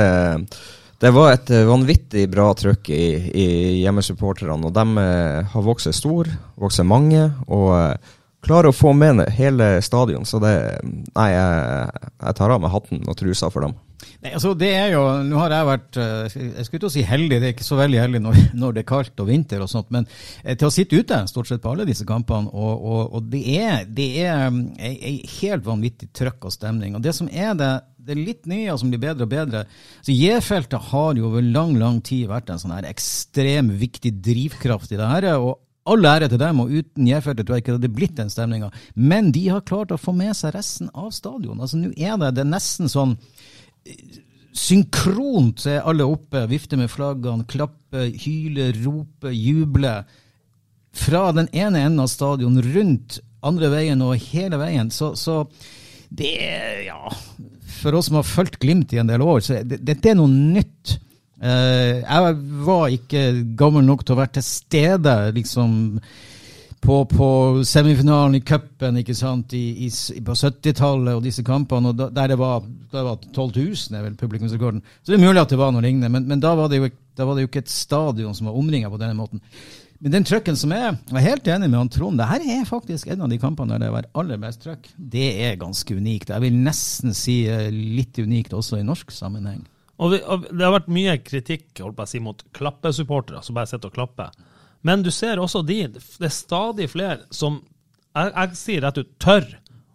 det 1.02 1.10
var 1.16 1.32
et 1.32 1.50
vanvittig 1.66 2.28
bra 2.30 2.52
trøkk 2.54 2.92
i, 2.94 3.06
i 3.34 3.46
hjemmesupporterne. 3.82 4.60
Og 4.68 4.74
de 4.76 5.06
eh, 5.06 5.54
har 5.54 5.64
vokst 5.66 5.90
stor, 5.96 6.30
vokst 6.60 6.84
mange, 6.86 7.30
og 7.48 7.70
eh, 7.80 8.12
klarer 8.46 8.70
å 8.70 8.76
få 8.76 8.92
med 8.94 9.24
hele 9.34 9.74
stadion. 9.82 10.26
Så 10.28 10.42
det 10.42 10.54
Nei, 10.84 11.30
jeg, 11.32 12.04
jeg 12.20 12.38
tar 12.38 12.54
av 12.54 12.62
meg 12.62 12.74
hatten 12.74 13.02
og 13.08 13.18
trusa 13.18 13.50
for 13.50 13.66
dem. 13.66 13.74
Nei, 14.22 14.30
altså 14.36 14.52
det 14.54 14.68
er 14.70 14.92
jo, 14.94 15.02
Nå 15.26 15.38
har 15.40 15.50
jeg 15.50 15.66
vært 15.66 15.98
eh, 15.98 16.34
jeg 16.60 16.66
skulle 16.66 16.80
ikke 16.80 16.90
si 16.94 17.02
heldig, 17.06 17.38
det 17.42 17.48
er 17.48 17.54
ikke 17.56 17.66
så 17.66 17.78
veldig 17.80 17.98
heldig 17.98 18.20
når, 18.22 18.36
når 18.62 18.76
det 18.76 18.84
er 18.84 18.90
kaldt 18.92 19.22
og 19.22 19.30
vinter 19.30 19.64
og 19.64 19.70
sånt, 19.70 19.88
men 19.94 20.06
eh, 20.44 20.54
til 20.54 20.68
å 20.68 20.74
sitte 20.74 21.00
ute 21.00 21.18
stort 21.30 21.50
sett 21.50 21.62
på 21.64 21.72
alle 21.72 21.86
disse 21.88 22.06
kampene, 22.06 22.52
og, 22.52 22.84
og, 22.86 23.16
og 23.18 23.32
det 23.32 23.42
er, 23.58 23.88
det 23.90 24.08
er 24.22 24.44
mm, 24.54 24.60
ei, 24.78 25.16
helt 25.40 25.66
vanvittig 25.66 26.12
trøkk 26.14 26.46
og 26.46 26.54
stemning. 26.54 26.94
og 26.94 27.02
Det 27.02 27.16
som 27.18 27.30
er 27.32 27.56
det, 27.58 27.72
det 27.98 28.14
er 28.14 28.22
litt 28.22 28.46
nye 28.50 28.78
som 28.78 28.92
blir 28.92 29.02
bedre 29.02 29.26
og 29.26 29.34
bedre. 29.34 29.64
Så 30.06 30.14
J-feltet 30.14 30.90
har 30.92 31.18
jo 31.18 31.26
over 31.32 31.42
lang 31.42 31.74
lang 31.80 31.98
tid 32.06 32.30
vært 32.30 32.50
en 32.50 32.62
sånn 32.62 32.74
her 32.76 32.86
ekstrem 32.90 33.74
viktig 33.80 34.14
drivkraft 34.22 34.94
i 34.94 35.02
det 35.02 35.10
her. 35.16 35.28
og 35.38 35.58
All 35.90 36.06
ære 36.06 36.28
til 36.30 36.38
dem, 36.38 36.60
og 36.62 36.70
uten 36.70 37.08
J-feltet 37.10 37.46
tror 37.46 37.58
jeg 37.58 37.64
ikke 37.64 37.72
det 37.72 37.80
hadde 37.80 37.96
blitt 37.96 38.18
den 38.18 38.30
stemninga. 38.30 38.70
Men 38.94 39.32
de 39.34 39.48
har 39.50 39.64
klart 39.66 39.90
å 39.90 39.98
få 39.98 40.14
med 40.14 40.36
seg 40.38 40.54
resten 40.54 40.92
av 40.94 41.10
stadion. 41.14 41.58
Altså 41.58 41.80
Nå 41.80 41.90
er 41.96 42.14
det, 42.22 42.36
det 42.36 42.44
er 42.44 42.52
nesten 42.52 42.90
sånn 42.90 43.16
synkront 44.52 45.64
er 45.66 45.86
alle 45.88 46.06
oppe, 46.06 46.44
vifter 46.50 46.80
med 46.80 46.90
flaggene, 46.92 47.46
klapper, 47.48 48.08
hyler, 48.24 48.76
roper, 48.84 49.32
jubler. 49.32 50.08
Fra 50.92 51.30
den 51.32 51.48
ene 51.56 51.86
enden 51.86 52.02
av 52.04 52.10
stadion, 52.12 52.58
rundt 52.74 53.20
andre 53.42 53.70
veien 53.72 54.02
og 54.04 54.18
hele 54.32 54.58
veien. 54.60 54.90
Så, 54.92 55.14
så 55.18 55.42
det 56.12 56.34
er, 56.44 56.82
ja 56.90 57.00
For 57.80 57.96
oss 57.96 58.10
som 58.10 58.18
har 58.20 58.28
fulgt 58.28 58.60
Glimt 58.60 58.92
i 58.92 59.00
en 59.00 59.08
del 59.08 59.24
år, 59.24 59.40
så 59.40 59.62
det, 59.64 59.80
dette 59.82 60.12
er 60.12 60.18
noe 60.18 60.30
nytt. 60.30 60.98
Eh, 61.42 62.02
jeg 62.02 62.36
var 62.68 62.92
ikke 62.92 63.24
gammel 63.58 63.86
nok 63.88 64.04
til 64.04 64.14
å 64.14 64.20
være 64.20 64.36
til 64.36 64.46
stede, 64.46 65.16
liksom 65.34 65.72
på, 66.82 66.96
på 67.06 67.28
semifinalen 67.64 68.34
i 68.34 68.40
cupen 68.42 68.98
på 68.98 70.34
70-tallet 70.34 71.14
og 71.14 71.22
disse 71.22 71.44
kampene, 71.46 71.92
og 71.92 72.00
da, 72.00 72.08
der 72.10 72.32
det 72.32 72.38
var, 72.40 72.64
det 72.66 73.04
var 73.06 73.20
12 73.22 73.52
000 73.54 73.98
er 73.98 74.02
vel 74.08 74.16
publikumsrekorden. 74.18 74.82
Så 75.02 75.12
det 75.12 75.20
er 75.20 75.22
mulig 75.22 75.44
at 75.44 75.52
det 75.52 75.60
var 75.60 75.70
noe 75.74 75.84
lignende, 75.84 76.10
men, 76.10 76.26
men 76.26 76.42
da, 76.42 76.56
var 76.58 76.74
jo, 76.74 76.90
da 77.18 77.28
var 77.28 77.38
det 77.38 77.46
jo 77.46 77.52
ikke 77.52 77.62
et 77.62 77.70
stadion 77.70 78.34
som 78.34 78.50
var 78.50 78.58
omringa 78.58 78.90
på 78.90 78.98
denne 78.98 79.14
måten. 79.18 79.44
Men 80.02 80.16
den 80.16 80.26
trøkken 80.26 80.58
som 80.58 80.74
er, 80.74 80.96
jeg 80.98 81.20
er 81.20 81.28
helt 81.28 81.48
enig 81.54 81.68
med 81.70 81.78
han 81.78 81.92
Trond, 81.94 82.18
det 82.18 82.26
her 82.26 82.42
er 82.56 82.66
faktisk 82.66 83.12
en 83.14 83.22
av 83.22 83.30
de 83.30 83.38
kampene 83.38 83.76
der 83.76 83.84
det 83.84 83.94
var 83.94 84.08
aller 84.18 84.40
mest 84.42 84.64
trøkk. 84.64 84.88
Det 84.98 85.28
er 85.46 85.60
ganske 85.60 85.94
unikt. 85.94 86.32
Jeg 86.34 86.42
vil 86.42 86.56
nesten 86.64 87.14
si 87.14 87.44
eh, 87.46 87.68
litt 87.70 88.18
unikt 88.18 88.56
også 88.58 88.80
i 88.80 88.86
norsk 88.88 89.14
sammenheng. 89.14 89.62
Og, 90.02 90.16
vi, 90.16 90.18
og 90.26 90.48
Det 90.50 90.66
har 90.66 90.74
vært 90.74 90.90
mye 90.90 91.14
kritikk 91.22 91.78
holdt 91.78 92.00
på 92.00 92.08
å 92.08 92.10
si, 92.10 92.18
mot 92.24 92.42
klappesupportere 92.58 93.44
som 93.46 93.54
bare 93.54 93.70
sitter 93.70 93.92
og 93.92 94.00
klapper. 94.00 94.34
Men 94.82 95.02
du 95.02 95.10
ser 95.14 95.40
også 95.40 95.62
de, 95.66 95.84
det 95.94 96.26
er 96.26 96.34
stadig 96.34 96.88
flere 96.90 97.22
som 97.30 97.60
jeg, 98.12 98.32
jeg 98.34 98.58
sier 98.58 98.84
rett 98.84 98.98
ut, 99.00 99.12
tør 99.22 99.46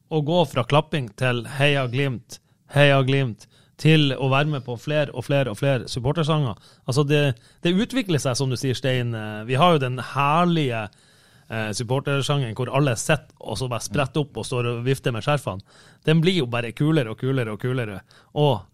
å 0.10 0.22
gå 0.26 0.44
fra 0.50 0.64
klapping 0.68 1.10
til 1.20 1.44
heia 1.58 1.86
Glimt, 1.92 2.40
heia 2.74 3.02
Glimt, 3.06 3.46
til 3.78 4.10
å 4.16 4.30
være 4.32 4.50
med 4.56 4.64
på 4.66 4.78
flere 4.82 5.14
og 5.14 5.28
flere 5.28 5.52
og 5.54 5.60
flere 5.60 5.90
supportersanger. 5.92 6.56
Altså 6.90 7.04
det, 7.06 7.36
det 7.62 7.76
utvikler 7.78 8.22
seg, 8.22 8.38
som 8.40 8.50
du 8.50 8.58
sier, 8.58 8.78
Stein. 8.78 9.14
Vi 9.46 9.60
har 9.60 9.76
jo 9.76 9.84
den 9.84 10.00
herlige 10.16 10.88
eh, 10.88 11.70
supportersangen 11.78 12.56
hvor 12.58 12.72
alle 12.74 12.96
sitter 12.98 13.36
og 13.38 13.60
så 13.60 13.70
bare 13.70 13.86
spretter 13.86 14.24
opp 14.24 14.40
og 14.40 14.48
står 14.48 14.72
og 14.72 14.82
vifter 14.88 15.14
med 15.14 15.28
skjerfene. 15.28 15.78
Den 16.08 16.24
blir 16.24 16.40
jo 16.40 16.50
bare 16.50 16.74
kulere 16.74 17.14
og 17.14 17.22
kulere 17.22 17.54
og 17.54 17.62
kulere. 17.62 18.00
Og 18.34 18.66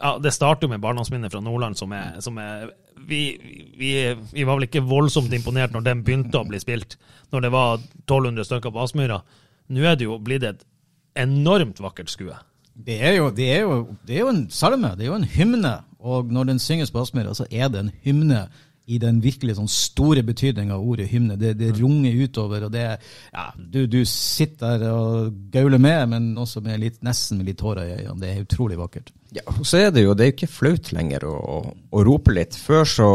ja, 0.00 0.16
det 0.18 0.32
starter 0.34 0.66
jo 0.66 0.72
med 0.72 0.82
barndomsminner 0.82 1.30
fra 1.30 1.42
Nordland 1.44 1.78
som 1.78 1.92
er, 1.94 2.18
som 2.24 2.38
er 2.42 2.70
vi, 3.06 3.20
vi, 3.78 3.92
vi 4.32 4.46
var 4.46 4.58
vel 4.58 4.66
ikke 4.68 4.84
voldsomt 4.86 5.32
imponert 5.36 5.74
når 5.74 5.86
den 5.86 6.02
begynte 6.06 6.40
å 6.40 6.48
bli 6.48 6.60
spilt, 6.62 6.96
når 7.34 7.46
det 7.46 7.52
var 7.54 7.78
1200 7.78 8.48
stykker 8.48 8.74
på 8.74 8.82
Aspmyra. 8.84 9.20
Nå 9.74 9.86
er 9.86 9.98
det 9.98 10.08
jo 10.08 10.18
blitt 10.22 10.46
et 10.46 10.64
enormt 11.18 11.80
vakkert 11.82 12.12
skue. 12.12 12.36
Det 12.74 12.96
er, 12.98 13.18
jo, 13.20 13.28
det, 13.30 13.48
er 13.54 13.60
jo, 13.62 13.74
det 14.06 14.16
er 14.16 14.24
jo 14.24 14.32
en 14.32 14.46
salme, 14.50 14.94
det 14.98 15.06
er 15.06 15.12
jo 15.12 15.18
en 15.20 15.28
hymne. 15.36 15.74
Og 16.04 16.32
når 16.32 16.50
den 16.50 16.58
synges 16.60 16.90
på 16.92 17.04
Aspmyra, 17.04 17.34
så 17.36 17.46
er 17.50 17.70
det 17.70 17.84
en 17.84 17.92
hymne 18.04 18.48
i 18.84 18.98
den 19.00 19.20
virkelig 19.24 19.56
sånn 19.56 19.70
store 19.70 20.20
betydninga 20.26 20.76
av 20.76 20.84
ordet 20.84 21.06
hymne. 21.08 21.38
Det, 21.40 21.54
det 21.56 21.72
runger 21.78 22.18
utover, 22.26 22.66
og 22.66 22.72
det 22.74 22.84
ja, 22.84 23.44
du, 23.56 23.84
du 23.88 24.02
sitter 24.08 24.80
der 24.82 24.92
og 24.92 25.38
gauler 25.54 25.80
med, 25.80 26.08
men 26.12 26.26
også 26.40 26.60
med 26.64 26.82
litt, 26.82 26.98
nesten 27.06 27.40
med 27.40 27.48
litt 27.48 27.60
tårer 27.62 27.88
i 27.88 27.94
øynene. 28.02 28.20
Det 28.20 28.32
er 28.32 28.42
utrolig 28.44 28.76
vakkert. 28.80 29.14
Ja, 29.34 29.42
og 29.50 29.64
så 29.66 29.80
er 29.82 29.88
det 29.90 30.04
jo 30.04 30.12
det 30.14 30.22
er 30.22 30.28
jo 30.30 30.34
ikke 30.36 30.52
flaut 30.52 30.92
lenger 30.94 31.24
å, 31.26 31.32
å, 31.34 31.56
å, 31.96 32.04
rope 32.06 32.36
litt. 32.36 32.54
Før 32.60 32.84
så 32.86 33.08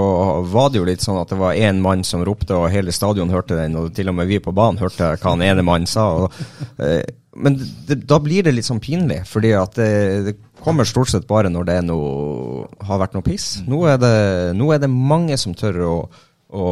var 0.51 0.73
det 0.73 0.81
jo 0.81 0.89
litt 0.89 1.05
sånn 1.05 1.21
at 1.21 1.31
det 1.31 1.39
var 1.39 1.55
én 1.55 1.79
mann 1.85 2.03
som 2.07 2.25
ropte, 2.27 2.57
og 2.57 2.73
hele 2.73 2.91
stadion 2.95 3.31
hørte 3.31 3.55
den, 3.59 3.77
og 3.79 3.93
til 3.95 4.11
og 4.11 4.17
med 4.17 4.27
vi 4.31 4.41
på 4.43 4.55
banen 4.55 4.81
hørte 4.81 5.13
hva 5.13 5.35
han 5.35 5.45
ene 5.45 5.63
mannen 5.63 5.87
sa. 5.87 6.09
Og, 6.25 6.41
eh, 6.81 7.05
men 7.39 7.55
det, 7.87 8.01
da 8.09 8.17
blir 8.19 8.43
det 8.43 8.55
litt 8.57 8.67
sånn 8.67 8.81
pinlig, 8.83 9.21
fordi 9.29 9.53
at 9.55 9.77
det, 9.79 9.93
det, 10.25 10.35
kommer 10.63 10.87
stort 10.87 11.11
sett 11.11 11.27
bare 11.27 11.51
når 11.51 11.67
det 11.69 11.77
noe, 11.87 12.65
har 12.85 13.01
vært 13.01 13.15
noe 13.17 13.25
piss. 13.25 13.59
Nå 13.67 13.83
er 13.89 13.99
det, 14.01 14.15
nå 14.57 14.71
er 14.73 14.81
det 14.83 14.89
mange 14.91 15.37
som 15.39 15.55
tør 15.57 15.79
å, 15.85 15.93
å 16.49 16.65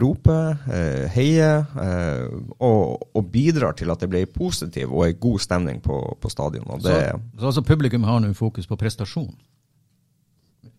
rope, 0.00 0.38
eh, 0.68 1.04
heie, 1.14 1.50
eh, 1.86 2.28
og, 2.58 3.08
og, 3.10 3.22
bidrar 3.32 3.76
til 3.78 3.92
at 3.94 4.04
det 4.04 4.10
blir 4.12 4.30
positiv 4.30 4.92
og 4.92 5.06
en 5.08 5.20
god 5.20 5.44
stemning 5.46 5.82
på, 5.84 6.00
på 6.20 6.32
stadion. 6.32 6.68
så, 6.80 6.96
så 7.38 7.50
altså 7.50 7.66
publikum 7.66 8.04
har 8.08 8.22
nå 8.22 8.32
fokus 8.36 8.68
på 8.70 8.78
prestasjon? 8.80 9.34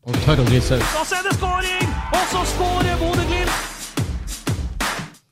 Og 0.06 0.18
tør 0.22 0.44
å 0.44 0.50
drite 0.50 0.68
seg 0.68 0.84
ut? 0.84 0.92
Og 1.00 1.08
så 1.10 1.18
er 1.18 1.26
det 1.26 1.38
skåring! 1.40 1.96
Og 2.14 2.28
så 2.34 2.44
skårer 2.54 3.00
Bodø-Glimt! 3.02 3.75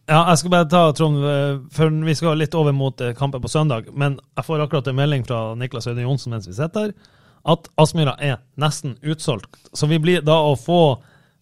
Ja, 0.09 0.19
jeg 0.33 0.41
skal 0.41 0.51
bare 0.51 0.67
ta, 0.67 0.81
Trond, 0.91 1.21
eh, 1.23 1.61
for 1.71 1.93
vi 2.03 2.15
skal 2.19 2.35
litt 2.39 2.55
over 2.59 2.75
mot 2.75 2.99
eh, 3.01 3.13
kampen 3.15 3.41
på 3.43 3.51
søndag. 3.51 3.87
Men 3.95 4.17
jeg 4.35 4.45
får 4.49 4.65
akkurat 4.65 4.89
en 4.91 4.97
melding 4.97 5.23
fra 5.27 5.53
Niklas 5.55 5.87
Øyde 5.87 6.03
Johnsen 6.03 6.35
mens 6.35 6.47
vi 6.49 6.55
sitter 6.57 6.89
her, 6.89 7.21
at 7.53 7.69
Aspmyra 7.79 8.17
er 8.23 8.41
nesten 8.59 8.97
utsolgt. 8.99 9.55
Så 9.71 9.87
vi 9.87 10.01
blir 10.03 10.23
da 10.25 10.35
å 10.43 10.57
få, 10.59 10.81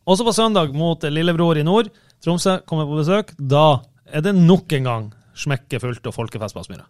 også 0.06 0.28
på 0.28 0.36
søndag, 0.38 0.76
mot 0.78 1.02
lillebror 1.10 1.58
i 1.58 1.66
nord, 1.66 1.90
Tromsø 2.22 2.60
kommer 2.70 2.86
på 2.86 3.00
besøk. 3.00 3.34
Da 3.38 3.82
er 4.06 4.22
det 4.26 4.36
nok 4.38 4.74
en 4.78 4.90
gang 4.90 5.08
smekkefullt 5.42 6.06
og 6.06 6.14
folkefest 6.14 6.54
på 6.54 6.62
Aspmyra. 6.62 6.86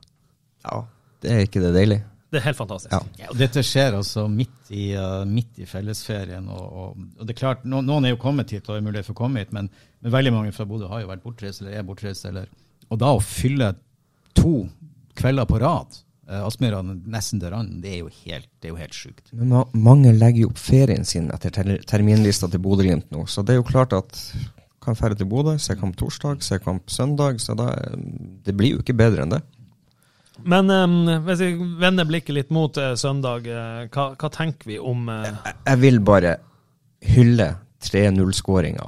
Ja, 0.68 0.84
det 1.24 1.32
er 1.32 1.46
ikke 1.48 1.64
det 1.64 1.72
deilig? 1.78 2.02
Det 2.32 2.40
er 2.40 2.46
helt 2.46 2.58
fantastisk. 2.58 2.94
Ja. 2.94 3.02
Ja, 3.20 3.30
og 3.34 3.40
dette 3.40 3.60
skjer 3.66 3.98
altså 3.98 4.24
midt 4.32 4.70
i, 4.72 4.94
uh, 4.96 5.24
midt 5.28 5.58
i 5.60 5.66
fellesferien. 5.68 6.46
Og, 6.48 6.62
og, 6.64 7.02
og, 7.18 7.26
det 7.26 7.34
er 7.36 7.40
klart, 7.42 7.66
no, 7.68 7.82
Noen 7.84 8.08
er 8.08 8.14
jo 8.14 8.22
kommet 8.22 8.54
hit 8.56 8.70
og 8.70 8.78
har 8.78 8.86
mulighet 8.86 9.10
for 9.10 9.18
å 9.18 9.22
komme 9.26 9.44
hit, 9.44 9.52
men, 9.56 9.68
men 10.00 10.14
veldig 10.14 10.32
mange 10.38 10.54
fra 10.56 10.68
Bodø 10.70 10.88
har 10.92 11.04
jo 11.04 11.10
vært 11.12 11.26
bortreist 11.26 11.64
eller 11.64 11.76
er 11.76 11.84
bortreist. 11.88 12.30
Eller, 12.30 12.48
og 12.88 13.02
da 13.04 13.12
å 13.18 13.20
fylle 13.26 13.74
to 14.38 14.54
kvelder 15.20 15.50
på 15.50 15.60
rad 15.60 16.00
uh, 16.32 16.46
Aspmyra 16.48 16.80
nesten 16.88 17.44
til 17.44 17.52
randen, 17.52 17.84
det 17.84 17.98
er 17.98 18.02
jo 18.06 18.16
helt, 18.22 18.48
det 18.64 18.72
er 18.72 18.78
jo 18.78 18.80
helt 18.80 18.96
sjukt. 18.96 19.36
Men 19.36 19.52
ma 19.52 19.68
mange 19.92 20.16
legger 20.16 20.46
jo 20.46 20.54
opp 20.54 20.64
ferien 20.64 21.04
sin 21.08 21.28
etter 21.36 21.52
ter 21.58 21.76
terminlista 21.92 22.48
til 22.48 22.64
Bodø-Glimt 22.64 23.12
nå, 23.12 23.28
så 23.28 23.44
det 23.44 23.58
er 23.58 23.60
jo 23.60 23.68
klart 23.68 23.98
at 23.98 24.24
kan 24.82 24.96
dra 24.98 25.14
til 25.14 25.28
Bodø, 25.30 25.60
se 25.62 25.76
kamp 25.78 26.00
torsdag, 26.00 26.40
se 26.42 26.58
kamp 26.64 26.90
søndag. 26.90 27.44
så 27.44 27.54
da, 27.60 27.74
Det 28.46 28.56
blir 28.56 28.78
jo 28.78 28.80
ikke 28.82 28.98
bedre 28.98 29.28
enn 29.28 29.36
det. 29.36 29.44
Men 30.40 30.70
um, 30.70 30.96
hvis 31.26 31.42
vi 31.44 31.52
vender 31.82 32.08
blikket 32.08 32.36
litt 32.36 32.54
mot 32.54 32.78
uh, 32.80 32.94
søndag, 33.00 33.48
uh, 33.48 33.86
hva, 33.92 34.12
hva, 34.16 34.30
tenker 34.34 34.72
vi 34.72 34.80
om 34.80 35.10
uh... 35.12 35.26
jeg, 35.28 35.56
jeg, 35.68 35.82
vil 35.84 36.00
bare 36.06 36.36
hylle 37.12 37.50
3-0-skåringa 37.84 38.88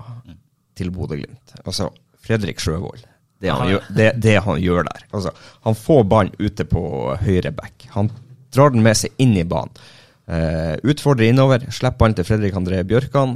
til 0.78 0.94
Bodø-Glimt. 0.94 1.58
Altså, 1.64 1.90
Fredrik 2.24 2.62
Sjøvold. 2.64 3.04
Det 3.44 3.52
han, 3.52 3.68
gjør, 3.74 3.88
det, 3.98 4.10
det 4.24 4.38
han 4.46 4.62
gjør 4.62 4.88
der. 4.88 5.04
Altså, 5.12 5.34
han 5.66 5.76
får 5.76 6.06
ballen 6.10 6.38
ute 6.40 6.66
på 6.70 6.84
høyre 7.26 7.52
back. 7.54 7.90
Han 7.98 8.10
drar 8.56 8.72
den 8.74 8.86
med 8.86 8.96
seg 8.98 9.14
inn 9.22 9.36
i 9.36 9.44
banen. 9.44 9.74
utfordrer 10.88 11.28
innover, 11.28 11.66
slipper 11.68 12.00
ballen 12.00 12.16
til 12.16 12.28
Fredrik 12.30 12.56
André 12.56 12.80
Bjørkan. 12.88 13.36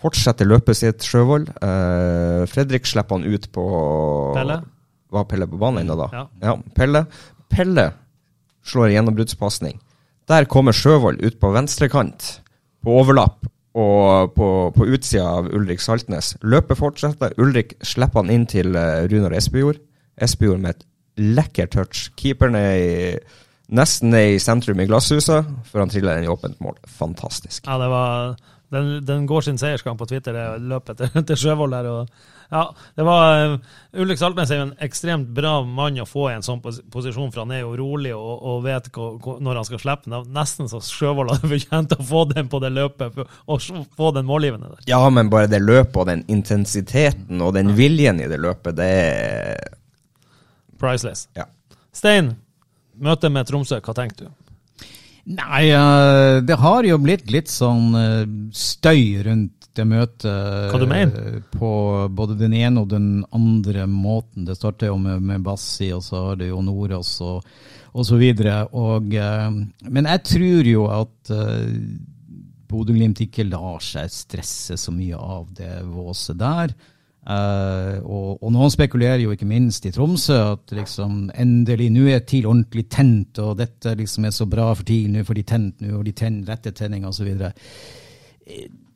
fortsetter 0.00 0.48
løpet 0.48 0.78
sitt, 0.78 1.04
Sjøvold. 1.04 1.50
Fredrik 2.54 2.88
slipper 2.88 3.20
han 3.20 3.28
ut 3.28 3.50
på 3.52 3.66
Pelle? 4.38 4.62
Var 5.12 5.28
Pelle 5.28 5.48
på 5.48 5.60
banen 5.60 5.84
ennå 5.84 5.96
da? 6.00 6.08
Ja. 6.12 6.26
ja. 6.40 6.58
Pelle. 6.76 7.04
Pelle 7.52 7.90
slår 8.64 8.94
gjennombruddspasning. 8.94 9.80
Der 10.30 10.46
kommer 10.48 10.72
Sjøvold 10.76 11.20
ut 11.20 11.40
på 11.42 11.50
venstrekant, 11.52 12.28
på 12.82 12.94
overlapp 13.02 13.48
og 13.78 14.32
på, 14.36 14.48
på 14.76 14.86
utsida 14.94 15.26
av 15.40 15.50
Ulrik 15.52 15.82
Saltnes. 15.82 16.34
Løpet 16.44 16.78
fortsetter. 16.78 17.34
Ulrik 17.40 17.74
slipper 17.84 18.22
han 18.22 18.32
inn 18.32 18.46
til 18.48 18.76
uh, 18.76 19.04
Runar 19.10 19.34
Espejord. 19.36 19.80
Espejord 20.22 20.60
med 20.62 20.76
et 20.76 20.86
lekker 21.36 21.68
touch. 21.72 22.10
Keeperen 22.20 22.56
er 22.56 22.72
i, 22.76 22.90
nesten 23.72 24.14
er 24.16 24.34
i 24.34 24.40
sentrum 24.42 24.80
i 24.80 24.88
glasshuset, 24.88 25.48
før 25.68 25.84
han 25.84 25.92
triller 25.92 26.20
den 26.20 26.28
i 26.28 26.32
åpent 26.32 26.60
mål. 26.64 26.78
Fantastisk. 27.00 27.64
Ja, 27.66 27.78
det 27.80 27.88
var 27.92 28.36
den, 28.72 28.92
den 29.08 29.26
går 29.28 29.48
sin 29.48 29.60
seiersgang 29.60 29.98
på 30.00 30.08
Twitter, 30.08 30.36
det 30.36 30.68
løpet 30.68 31.00
til, 31.00 31.24
til 31.28 31.42
Sjøvold 31.44 31.76
der. 31.76 31.90
og 31.92 32.30
ja, 32.52 32.74
det 32.94 33.04
var 33.08 33.46
uh, 33.48 33.54
Ulrik 33.96 34.18
Saltnes 34.20 34.50
er 34.52 34.58
jo 34.58 34.64
en 34.66 34.74
ekstremt 34.84 35.30
bra 35.32 35.54
mann 35.64 35.96
å 36.02 36.04
få 36.08 36.26
i 36.28 36.34
en 36.34 36.44
sånn 36.44 36.60
posisjon, 36.60 37.30
for 37.32 37.42
han 37.46 37.54
er 37.56 37.62
jo 37.62 37.70
rolig 37.80 38.12
og, 38.12 38.32
og 38.50 38.58
vet 38.66 38.90
når 38.92 39.60
han 39.60 39.68
skal 39.68 39.80
slippe 39.80 40.12
den. 40.12 40.26
Nesten 40.36 40.68
så 40.68 40.82
Sjøvold 40.84 41.32
hadde 41.32 41.48
fortjent 41.54 41.96
å 41.96 42.06
få 42.10 42.26
den 42.34 42.50
på 42.52 42.60
det 42.60 42.72
løpet 42.76 43.16
og 43.24 43.70
få 43.96 44.10
den 44.12 44.28
målgivende 44.28 44.74
der. 44.74 44.84
Ja, 44.92 45.00
men 45.08 45.32
bare 45.32 45.48
det 45.48 45.62
løpet 45.64 45.96
og 46.04 46.10
den 46.10 46.26
intensiteten 46.32 47.40
og 47.40 47.54
den 47.56 47.72
viljen 47.78 48.20
i 48.20 48.28
det 48.28 48.40
løpet, 48.42 48.76
det 48.76 48.90
er 49.00 49.72
Priceless. 50.82 51.28
Ja. 51.38 51.46
Stein, 51.94 52.32
møte 53.00 53.30
med 53.32 53.48
Tromsø, 53.48 53.78
hva 53.80 53.96
tenker 53.96 54.26
du? 54.26 54.38
Nei, 55.32 55.68
uh, 55.70 56.42
det 56.42 56.56
har 56.58 56.84
jo 56.84 57.00
blitt 57.00 57.30
litt 57.30 57.48
sånn 57.48 57.92
uh, 57.94 58.22
støy 58.52 59.22
rundt 59.24 59.61
det 59.78 59.86
møtet 59.88 60.72
Hva 60.72 60.80
du 60.80 60.86
mener? 60.90 61.40
på 61.54 61.72
både 62.12 62.36
den 62.40 62.54
ene 62.56 62.82
og 62.82 62.90
den 62.92 63.24
andre 63.34 63.86
måten. 63.90 64.46
Det 64.48 64.56
starter 64.58 64.92
jo 64.92 64.98
med, 65.00 65.22
med 65.24 65.44
Bassi, 65.46 65.90
og 65.94 66.04
så 66.06 66.28
har 66.28 66.40
det 66.40 66.50
jo 66.50 66.62
Nordås 66.64 67.14
og, 67.24 67.46
og 67.92 68.08
så 68.08 68.20
videre. 68.20 68.62
Og, 68.76 69.12
uh, 69.16 69.48
men 69.88 70.10
jeg 70.12 70.24
tror 70.28 70.72
jo 70.72 70.86
at 70.92 71.34
uh, 71.34 71.66
Bodø-Glimt 72.72 73.20
ikke 73.24 73.48
lar 73.48 73.82
seg 73.84 74.12
stresse 74.12 74.78
så 74.80 74.94
mye 74.94 75.18
av 75.18 75.48
det 75.56 75.74
våset 75.88 76.40
der. 76.40 76.74
Uh, 77.22 78.02
og, 78.02 78.30
og, 78.40 78.48
noen 78.50 78.72
spekulerer 78.74 79.20
jo 79.22 79.30
ikke 79.30 79.46
minst 79.46 79.84
i 79.86 79.92
Tromsø 79.94 80.40
at 80.56 80.72
liksom 80.74 81.28
endelig 81.38 81.86
nå 81.94 82.08
er 82.10 82.24
TIL 82.26 82.48
ordentlig 82.50 82.88
tent, 82.90 83.38
og 83.38 83.60
dette 83.60 83.94
liksom 83.98 84.26
er 84.26 84.34
så 84.34 84.48
bra 84.50 84.72
for 84.74 84.82
TIL, 84.88 85.12
nå 85.12 85.22
får 85.28 85.38
de 85.38 85.44
tent, 85.46 85.84
nå 85.84 86.00
og 86.00 86.08
de 86.08 86.16
ten, 86.18 86.40
rette 86.48 86.74
tenninger 86.74 87.12
osv. 87.12 87.30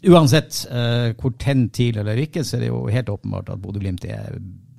Uansett 0.06 0.60
uh, 0.70 1.10
hvor 1.18 1.34
tent 1.40 1.72
TIL 1.74 1.98
eller 1.98 2.20
ikke, 2.22 2.44
så 2.46 2.56
er 2.56 2.66
det 2.66 2.70
jo 2.70 2.84
helt 2.92 3.10
åpenbart 3.10 3.50
at 3.50 3.62
Bodø-Glimt 3.62 4.04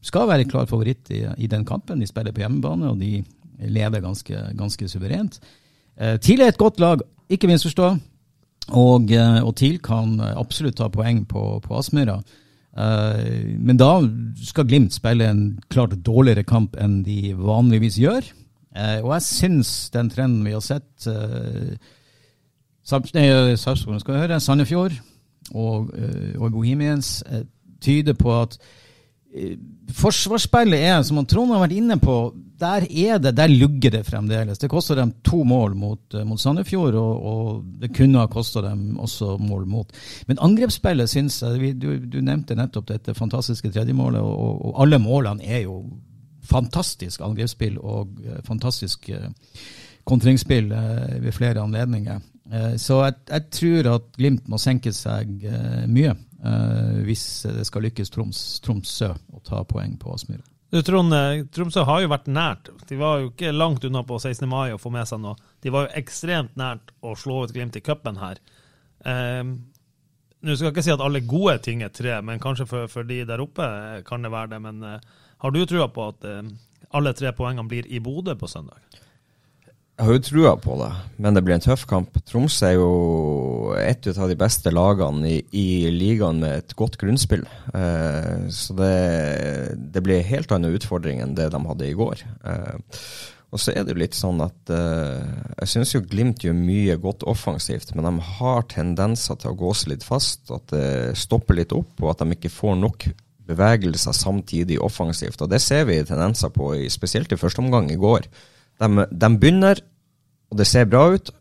skal 0.05 0.27
være 0.29 0.47
klar 0.47 0.67
favoritt 0.69 1.11
i, 1.11 1.25
i, 1.37 1.49
den 1.51 1.65
kampen. 1.67 1.99
De 1.99 2.07
spiller 2.07 2.31
på 2.31 2.45
hjemmebane, 2.45 2.93
og 2.93 3.01
de 3.01 3.23
leder 3.67 4.03
ganske, 4.03 4.43
ganske 4.55 4.87
suverent. 4.87 5.39
Uh, 5.99 6.15
TIL 6.23 6.43
er 6.43 6.53
et 6.53 6.61
godt 6.61 6.79
lag, 6.79 7.03
ikke 7.29 7.49
minst 7.49 7.67
forstå, 7.67 7.89
og, 8.77 9.11
og 9.47 9.53
TIL 9.55 9.77
kan 9.83 10.19
absolutt 10.19 10.75
ta 10.79 10.89
poeng 10.91 11.21
på, 11.27 11.43
på 11.63 11.77
Aspmyra. 11.79 12.17
Men 12.75 13.79
da 13.79 14.01
skal 14.43 14.67
Glimt 14.67 14.91
spille 14.93 15.29
en 15.31 15.39
klart 15.71 15.95
dårligere 16.03 16.43
kamp 16.43 16.75
enn 16.75 16.97
de 17.05 17.31
vanligvis 17.39 17.95
gjør. 18.03 18.27
Og 19.05 19.07
jeg 19.15 19.23
syns 19.23 19.71
den 19.95 20.11
trenden 20.11 20.43
vi 20.43 20.51
har 20.51 20.65
sett 20.67 21.07
Sarpsborg 22.83 24.03
skal 24.03 24.19
høre, 24.19 24.41
Sandefjord 24.43 24.99
og, 25.53 25.93
og 26.37 26.51
Bohemians 26.51 27.23
tyder 27.83 28.17
på 28.17 28.33
at 28.41 28.57
Forsvarsspillet 29.97 30.81
er, 30.83 31.01
som 31.05 31.19
Trond 31.27 31.51
har 31.53 31.61
vært 31.63 31.75
inne 31.77 31.97
på, 32.01 32.15
der 32.59 32.87
er 32.89 33.19
det, 33.21 33.35
der 33.37 33.51
lugger 33.51 33.93
det 33.93 34.05
fremdeles. 34.07 34.59
Det 34.59 34.69
koster 34.71 34.97
dem 34.97 35.13
to 35.23 35.43
mål 35.47 35.75
mot, 35.77 36.01
eh, 36.13 36.25
mot 36.25 36.41
Sandefjord, 36.41 36.95
og, 36.97 37.25
og, 37.31 37.65
det 37.81 37.91
kunne 37.95 38.19
ha 38.19 38.27
kosta 38.31 38.63
dem 38.65 38.97
også 38.99 39.37
mål 39.39 39.67
mot. 39.69 39.91
Men 40.27 40.41
angrepsspillet 40.43 41.11
syns 41.11 41.41
jeg 41.43 41.75
du, 41.79 41.89
du, 41.99 42.19
nevnte 42.21 42.57
nettopp 42.57 42.87
dette 42.89 43.15
fantastiske 43.17 43.71
tredjemålet, 43.71 44.21
og, 44.21 44.65
og 44.65 44.81
alle 44.83 44.99
målene 44.99 45.45
er 45.45 45.65
jo 45.67 45.81
fantastisk 46.47 47.21
angrepsspill 47.21 47.77
og 47.77 48.17
fantastisk 48.47 49.09
kontringsspill 50.07 50.71
ved 50.71 51.33
flere 51.35 51.61
anledninger. 51.61 52.21
Så 52.79 53.01
jeg, 53.03 53.15
jeg, 53.27 53.43
tror 53.51 53.87
at 53.91 54.05
Glimt 54.15 54.45
må 54.47 54.59
senke 54.61 54.93
seg 54.95 55.41
mye 55.91 56.13
hvis 57.03 57.23
det 57.49 57.65
skal 57.67 57.83
lykkes 57.83 58.13
Troms, 58.13 58.39
Tromsø 58.63 59.09
å 59.11 59.41
ta 59.43 59.63
poeng 59.67 59.97
på 59.99 60.13
Aspmyra. 60.13 60.45
Trond, 60.85 61.15
Tromsø 61.55 61.83
har 61.87 62.03
jo 62.03 62.11
vært 62.11 62.27
nært. 62.27 62.69
De 62.87 62.97
var 62.99 63.21
jo 63.21 63.29
ikke 63.31 63.51
langt 63.55 63.83
unna 63.87 64.03
på 64.07 64.19
16. 64.19 64.47
mai 64.51 64.73
å 64.75 64.79
få 64.79 64.91
med 64.93 65.07
seg 65.09 65.21
noe. 65.23 65.35
De 65.63 65.71
var 65.73 65.87
jo 65.87 65.95
ekstremt 65.99 66.55
nært 66.59 66.91
å 66.99 67.15
slå 67.19 67.41
ut 67.45 67.53
Glimt 67.55 67.75
i 67.79 67.83
cupen 67.83 68.19
her. 68.19 68.41
Um, 69.07 69.53
nå 70.43 70.55
skal 70.55 70.69
jeg 70.69 70.75
ikke 70.75 70.85
si 70.85 70.93
at 70.93 71.03
alle 71.03 71.23
gode 71.25 71.57
ting 71.65 71.81
er 71.85 71.93
tre, 71.93 72.19
men 72.25 72.41
kanskje 72.43 72.67
for, 72.69 72.91
for 72.91 73.07
de 73.07 73.21
der 73.27 73.41
oppe 73.41 73.67
kan 74.07 74.25
det 74.25 74.33
være 74.33 74.53
det. 74.55 74.61
Men 74.63 74.83
uh, 74.83 75.23
har 75.43 75.55
du 75.55 75.63
trua 75.65 75.87
på 75.93 76.09
at 76.11 76.27
uh, 76.27 76.43
alle 76.99 77.15
tre 77.17 77.31
poengene 77.35 77.67
blir 77.71 77.87
i 77.87 78.03
Bodø 78.03 78.35
på 78.37 78.49
søndag? 78.51 78.83
Jeg 79.97 80.05
har 80.05 80.13
jo 80.13 80.21
trua 80.21 80.51
på 80.61 80.75
det, 80.77 80.91
men 81.17 81.33
det 81.33 81.41
blir 81.41 81.55
en 81.55 81.63
tøff 81.63 81.87
kamp. 81.89 82.19
Tromsø 82.29 82.67
er 82.67 82.75
jo 82.77 82.89
et 83.81 84.05
av 84.11 84.29
de 84.29 84.35
beste 84.37 84.69
lagene 84.69 85.31
i, 85.31 85.37
i 85.57 85.69
ligaen 85.89 86.37
med 86.43 86.59
et 86.59 86.75
godt 86.77 86.99
grunnspill. 87.01 87.47
Eh, 87.73 88.43
så 88.53 88.75
det, 88.77 88.91
det, 89.95 90.03
blir 90.05 90.27
helt 90.27 90.51
annen 90.53 90.75
utfordring 90.77 91.23
enn 91.23 91.33
det 91.39 91.47
de 91.49 91.61
hadde 91.65 91.87
i 91.87 91.95
går. 91.97 92.21
Eh, 92.45 92.99
og 93.49 93.63
så 93.63 93.73
er 93.73 93.87
det 93.87 93.95
jo 93.95 94.01
litt 94.03 94.13
sånn 94.13 94.43
at 94.45 94.69
eh, 94.75 95.31
jeg 95.63 95.71
syns 95.71 95.93
jo 95.95 96.03
Glimt 96.05 96.45
gjør 96.45 96.53
mye 96.59 96.97
godt 97.01 97.25
offensivt, 97.25 97.95
men 97.97 98.05
de 98.05 98.27
har 98.37 98.67
tendenser 98.69 99.39
til 99.41 99.55
å 99.55 99.57
gå 99.63 99.71
seg 99.79 99.95
litt 99.95 100.05
fast, 100.05 100.51
at 100.53 100.75
det 100.75 101.15
stopper 101.17 101.57
litt 101.57 101.73
opp, 101.73 101.95
og 102.03 102.11
at 102.11 102.21
de 102.21 102.37
ikke 102.37 102.53
får 102.53 102.77
nok 102.83 103.07
bevegelser 103.49 104.13
samtidig 104.13 104.77
offensivt. 104.77 105.41
Og 105.41 105.49
det 105.49 105.63
ser 105.65 105.89
vi 105.89 105.97
tendenser 106.05 106.53
på, 106.53 106.75
spesielt 106.93 107.33
i 107.33 107.39
første 107.41 107.65
omgang 107.65 107.89
i 107.89 107.97
går. 107.97 108.29
De, 108.77 109.07
de, 109.09 109.29
begynner, 109.41 109.81
og 110.51 110.59
det 110.59 110.67
ser 110.69 110.89
bra 110.89 111.07
ut, 111.15 111.31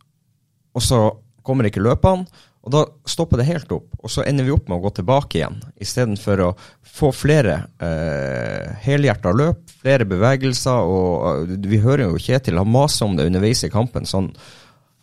og 0.76 0.84
så 0.84 1.00
kommer 1.46 1.68
ikke 1.68 1.84
løpene. 1.84 2.26
Og 2.66 2.72
da 2.74 2.80
stopper 3.06 3.38
det 3.38 3.46
helt 3.46 3.70
opp, 3.70 3.92
og 4.02 4.10
så 4.10 4.24
ender 4.26 4.42
vi 4.42 4.50
opp 4.50 4.66
med 4.66 4.80
å 4.80 4.88
gå 4.88 4.90
tilbake 4.96 5.38
igjen. 5.38 5.60
Istedenfor 5.78 6.40
å 6.42 6.48
få 6.96 7.12
flere 7.14 7.60
eh, 7.78 8.72
helhjerta 8.82 9.30
løp, 9.30 9.60
flere 9.84 10.08
bevegelser. 10.08 10.82
og 10.82 11.46
uh, 11.46 11.52
Vi 11.62 11.78
hører 11.84 12.08
jo 12.08 12.18
Kjetil 12.18 12.58
han 12.58 12.72
maser 12.74 13.06
om 13.06 13.14
det 13.14 13.28
underveis 13.30 13.62
i 13.62 13.70
kampen. 13.70 14.08
så 14.08 14.18
han, 14.18 14.32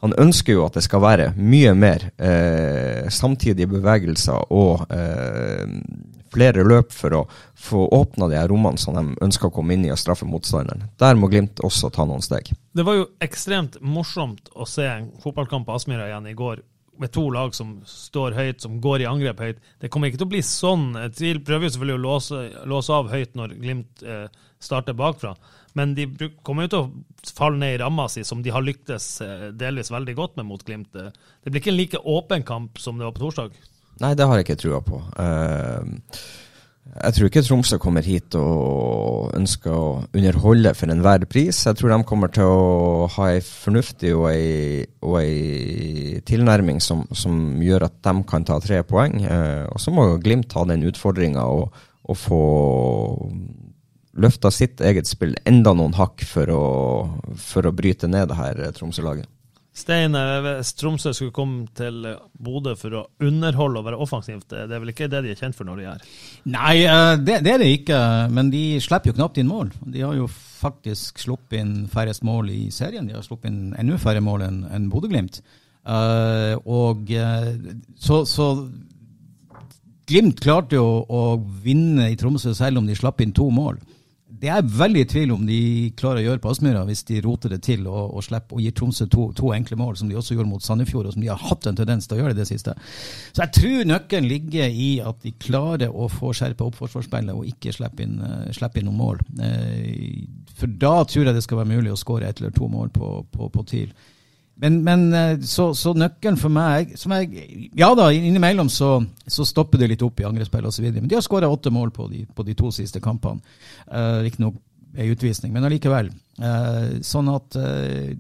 han 0.04 0.16
ønsker 0.20 0.58
jo 0.58 0.66
at 0.66 0.76
det 0.76 0.84
skal 0.84 1.06
være 1.06 1.30
mye 1.40 1.72
mer 1.80 2.10
eh, 2.20 3.08
samtidige 3.08 3.72
bevegelser 3.72 4.52
og 4.52 4.84
eh, 4.92 5.64
flere 6.34 6.66
løp 6.68 6.92
for 6.94 7.16
å 7.18 7.22
få 7.60 7.86
åpna 7.96 8.28
de 8.32 8.40
her 8.40 8.52
rommene 8.52 8.82
som 8.82 8.98
de 8.98 9.18
ønsker 9.24 9.50
å 9.50 9.54
komme 9.54 9.78
inn 9.78 9.88
i 9.88 9.94
og 9.94 10.02
straffe 10.02 10.28
motstanderen. 10.30 10.90
Der 11.02 11.18
må 11.20 11.30
Glimt 11.32 11.64
også 11.64 11.92
ta 11.94 12.06
noen 12.10 12.24
steg. 12.26 12.52
Det 12.74 12.86
var 12.86 13.00
jo 13.00 13.10
ekstremt 13.24 13.80
morsomt 13.82 14.52
å 14.54 14.68
se 14.70 14.86
en 14.90 15.10
fotballkamp 15.24 15.68
på 15.68 15.78
Aspmyra 15.78 16.10
igjen 16.10 16.30
i 16.30 16.38
går 16.38 16.64
med 17.00 17.12
to 17.12 17.24
lag 17.34 17.56
som 17.56 17.80
står 17.90 18.36
høyt, 18.38 18.62
som 18.62 18.78
går 18.82 19.04
i 19.04 19.10
angrep 19.10 19.42
høyt. 19.42 19.62
Det 19.82 19.90
kommer 19.92 20.10
ikke 20.10 20.22
til 20.22 20.30
å 20.30 20.34
bli 20.36 20.44
sånn. 20.46 20.86
TVIL 21.18 21.42
prøver 21.46 21.68
jo 21.68 21.74
selvfølgelig 21.76 21.98
å 21.98 22.04
låse, 22.04 22.42
låse 22.70 22.94
av 22.94 23.10
høyt 23.12 23.34
når 23.40 23.56
Glimt 23.64 24.06
eh, 24.06 24.28
starter 24.62 24.98
bakfra. 24.98 25.34
Men 25.74 25.96
de 25.98 26.06
kommer 26.46 26.68
jo 26.68 26.72
til 26.74 26.84
å 26.84 27.34
falle 27.34 27.58
ned 27.58 27.76
i 27.76 27.82
ramma 27.82 28.06
si, 28.12 28.22
som 28.28 28.44
de 28.46 28.54
har 28.54 28.66
lyktes 28.66 29.08
eh, 29.26 29.48
delvis 29.58 29.92
veldig 29.94 30.18
godt 30.20 30.38
med 30.40 30.50
mot 30.52 30.66
Glimt. 30.66 30.94
Det 30.94 31.50
blir 31.50 31.64
ikke 31.64 31.74
en 31.74 31.80
like 31.80 32.04
åpen 32.18 32.46
kamp 32.46 32.82
som 32.82 33.00
det 33.00 33.10
var 33.10 33.18
på 33.18 33.26
torsdag. 33.26 33.58
Nei, 34.02 34.16
det 34.18 34.26
har 34.26 34.40
jeg 34.40 34.48
ikke 34.48 34.62
trua 34.64 34.80
på. 34.86 35.00
Uh, 35.20 35.84
jeg 36.94 37.16
tror 37.16 37.30
ikke 37.30 37.42
Tromsø 37.42 37.78
kommer 37.82 38.06
hit 38.06 38.36
og 38.38 39.32
ønsker 39.34 39.74
å 39.74 39.86
underholde 40.14 40.74
for 40.78 40.94
enhver 40.94 41.26
pris. 41.30 41.64
Jeg 41.66 41.80
tror 41.80 41.94
de 41.94 42.00
kommer 42.10 42.30
til 42.34 42.46
å 42.46 43.08
ha 43.16 43.30
ei 43.34 43.40
fornuftig 43.46 44.12
og 44.14 44.28
ei, 44.30 44.84
og 45.02 45.18
ei 45.22 46.20
tilnærming 46.28 46.82
som, 46.84 47.06
som, 47.18 47.40
gjør 47.64 47.88
at 47.88 47.98
de 48.06 48.16
kan 48.30 48.46
ta 48.46 48.60
tre 48.62 48.84
poeng. 48.86 49.18
Uh, 49.26 49.66
og 49.74 49.82
så 49.82 49.94
må 49.96 50.08
Glimt 50.24 50.52
ta 50.54 50.66
den 50.70 50.86
utfordringa 50.90 51.48
og, 51.50 51.74
og, 52.04 52.20
få 52.20 52.44
løfta 54.14 54.52
sitt 54.54 54.82
eget 54.86 55.10
spill 55.10 55.34
enda 55.50 55.74
noen 55.74 55.96
hakk 55.98 56.22
for 56.30 56.52
å, 56.54 56.66
for 57.42 57.66
å 57.66 57.74
bryte 57.74 58.06
ned 58.12 58.30
det 58.30 58.38
her 58.38 58.62
Tromsø-laget. 58.78 59.33
Stein, 59.74 60.14
hvis 60.14 60.76
Tromsø 60.78 61.16
skulle 61.18 61.34
komme 61.34 61.64
til 61.74 62.06
Bodø 62.38 62.76
for 62.78 62.94
å 62.94 63.02
underholde 63.26 63.82
og 63.82 63.88
være 63.88 64.02
offensivt, 64.06 64.46
det 64.54 64.68
er 64.68 64.82
vel 64.84 64.92
ikke 64.94 65.08
det 65.10 65.24
de 65.26 65.32
er 65.34 65.40
kjent 65.40 65.58
for 65.58 65.66
når 65.66 65.82
de 65.82 65.88
er? 65.90 66.04
Nei, 66.54 66.76
eh, 66.86 67.14
det, 67.18 67.40
det 67.42 67.56
er 67.56 67.64
det 67.64 67.72
ikke. 67.80 68.00
Men 68.30 68.52
de 68.54 68.62
slipper 68.86 69.10
jo 69.10 69.18
knapt 69.18 69.42
inn 69.42 69.50
mål. 69.50 69.74
De 69.90 70.06
har 70.06 70.14
jo 70.20 70.28
faktisk 70.30 71.24
sluppet 71.26 71.58
inn 71.64 71.74
færrest 71.90 72.22
mål 72.28 72.54
i 72.54 72.62
serien. 72.76 73.10
De 73.10 73.18
har 73.18 73.26
sluppet 73.26 73.50
inn 73.50 73.74
enda 73.82 73.98
færre 74.02 74.22
mål 74.22 74.46
enn 74.46 74.62
en 74.70 74.90
Bodø-Glimt. 74.94 75.42
Uh, 75.84 76.54
og 76.70 77.10
så, 78.00 78.22
så, 78.30 78.46
Glimt 80.08 80.40
klarte 80.44 80.78
jo 80.78 80.86
å 81.02 81.24
vinne 81.64 82.12
i 82.12 82.16
Tromsø 82.20 82.54
selv 82.56 82.80
om 82.80 82.88
de 82.88 82.96
slapp 82.96 83.24
inn 83.24 83.34
to 83.36 83.50
mål 83.52 83.82
det 84.44 84.50
er 84.52 84.66
veldig 84.68 85.04
i 85.06 85.08
tvil 85.08 85.32
om 85.32 85.44
de 85.48 85.58
klarer 85.96 86.20
å 86.20 86.26
gjøre 86.26 86.42
på 86.44 86.52
Aspmyra, 86.52 86.82
hvis 86.88 87.06
de 87.08 87.22
roter 87.24 87.54
det 87.54 87.62
til 87.64 87.86
og, 87.88 88.18
og 88.18 88.26
slipper 88.26 88.58
å 88.58 88.64
gi 88.64 88.74
Tromsø 88.76 89.08
to, 89.12 89.30
to, 89.38 89.54
enkle 89.56 89.78
mål, 89.80 89.96
som 89.96 90.10
de 90.12 90.18
også 90.20 90.36
gjorde 90.36 90.52
mot 90.52 90.66
Sandefjord, 90.66 91.08
og 91.08 91.16
som 91.16 91.24
de 91.24 91.30
har 91.32 91.40
hatt 91.40 91.70
en 91.70 91.78
tendens 91.80 92.10
til 92.10 92.18
å 92.18 92.20
gjøre 92.20 92.36
i 92.36 92.40
det 92.42 92.48
siste. 92.50 92.74
Så 93.32 93.46
jeg 93.46 93.54
tror 93.56 93.88
nøkkelen 93.88 94.28
ligger 94.28 94.68
i 94.68 94.90
at 95.00 95.24
de 95.24 95.32
klarer 95.46 95.96
å 95.96 96.10
få 96.12 96.34
skjerpe 96.36 96.68
opp 96.68 96.76
forsvarsspillet 96.82 97.32
og 97.38 97.48
ikke 97.54 97.72
slippe 97.76 98.04
inn, 98.04 98.20
uh, 98.20 98.50
slippe 98.56 98.82
inn 98.82 98.90
noen 98.90 99.00
mål. 99.00 99.24
Uh, 99.40 100.52
for 100.60 100.76
da 100.82 100.98
tror 101.08 101.30
jeg 101.30 101.38
det 101.38 101.46
skal 101.46 101.62
være 101.62 101.78
mulig 101.78 101.94
å 101.94 102.02
skåre 102.04 102.28
ett 102.28 102.44
eller 102.44 102.52
to 102.58 102.68
mål 102.72 102.92
på, 102.96 103.14
på, 103.32 103.48
på 103.54 103.66
TIL. 103.72 103.96
Men, 104.56 104.84
men 104.86 105.08
eh, 105.14 105.40
så, 105.50 105.72
så, 105.74 105.96
nøkkelen 105.98 106.38
for 106.38 106.54
meg 106.54 106.94
jeg, 106.94 107.70
Ja 107.78 107.90
da, 107.98 108.12
innimellom 108.14 108.70
så, 108.70 109.00
så, 109.26 109.46
stopper 109.50 109.82
det 109.82 109.90
litt 109.96 110.06
opp 110.06 110.22
i 110.22 110.28
angrepsspill 110.28 110.68
osv. 110.70 110.86
Men 110.92 111.10
de 111.10 111.18
har 111.18 111.26
skåra 111.26 111.50
åtte 111.50 111.74
mål 111.74 111.94
på 111.96 112.08
de, 112.12 112.24
på 112.30 112.46
de, 112.46 112.56
to 112.58 112.70
siste 112.76 113.02
kampene. 113.04 113.42
Uh, 113.88 114.22
Riktignok 114.26 114.62
ei 114.94 115.10
utvisning, 115.10 115.50
men 115.56 115.66
allikevel. 115.66 116.12
Uh, 116.38 117.02
sånn 117.02 117.32
at 117.34 117.58
uh, 117.58 118.12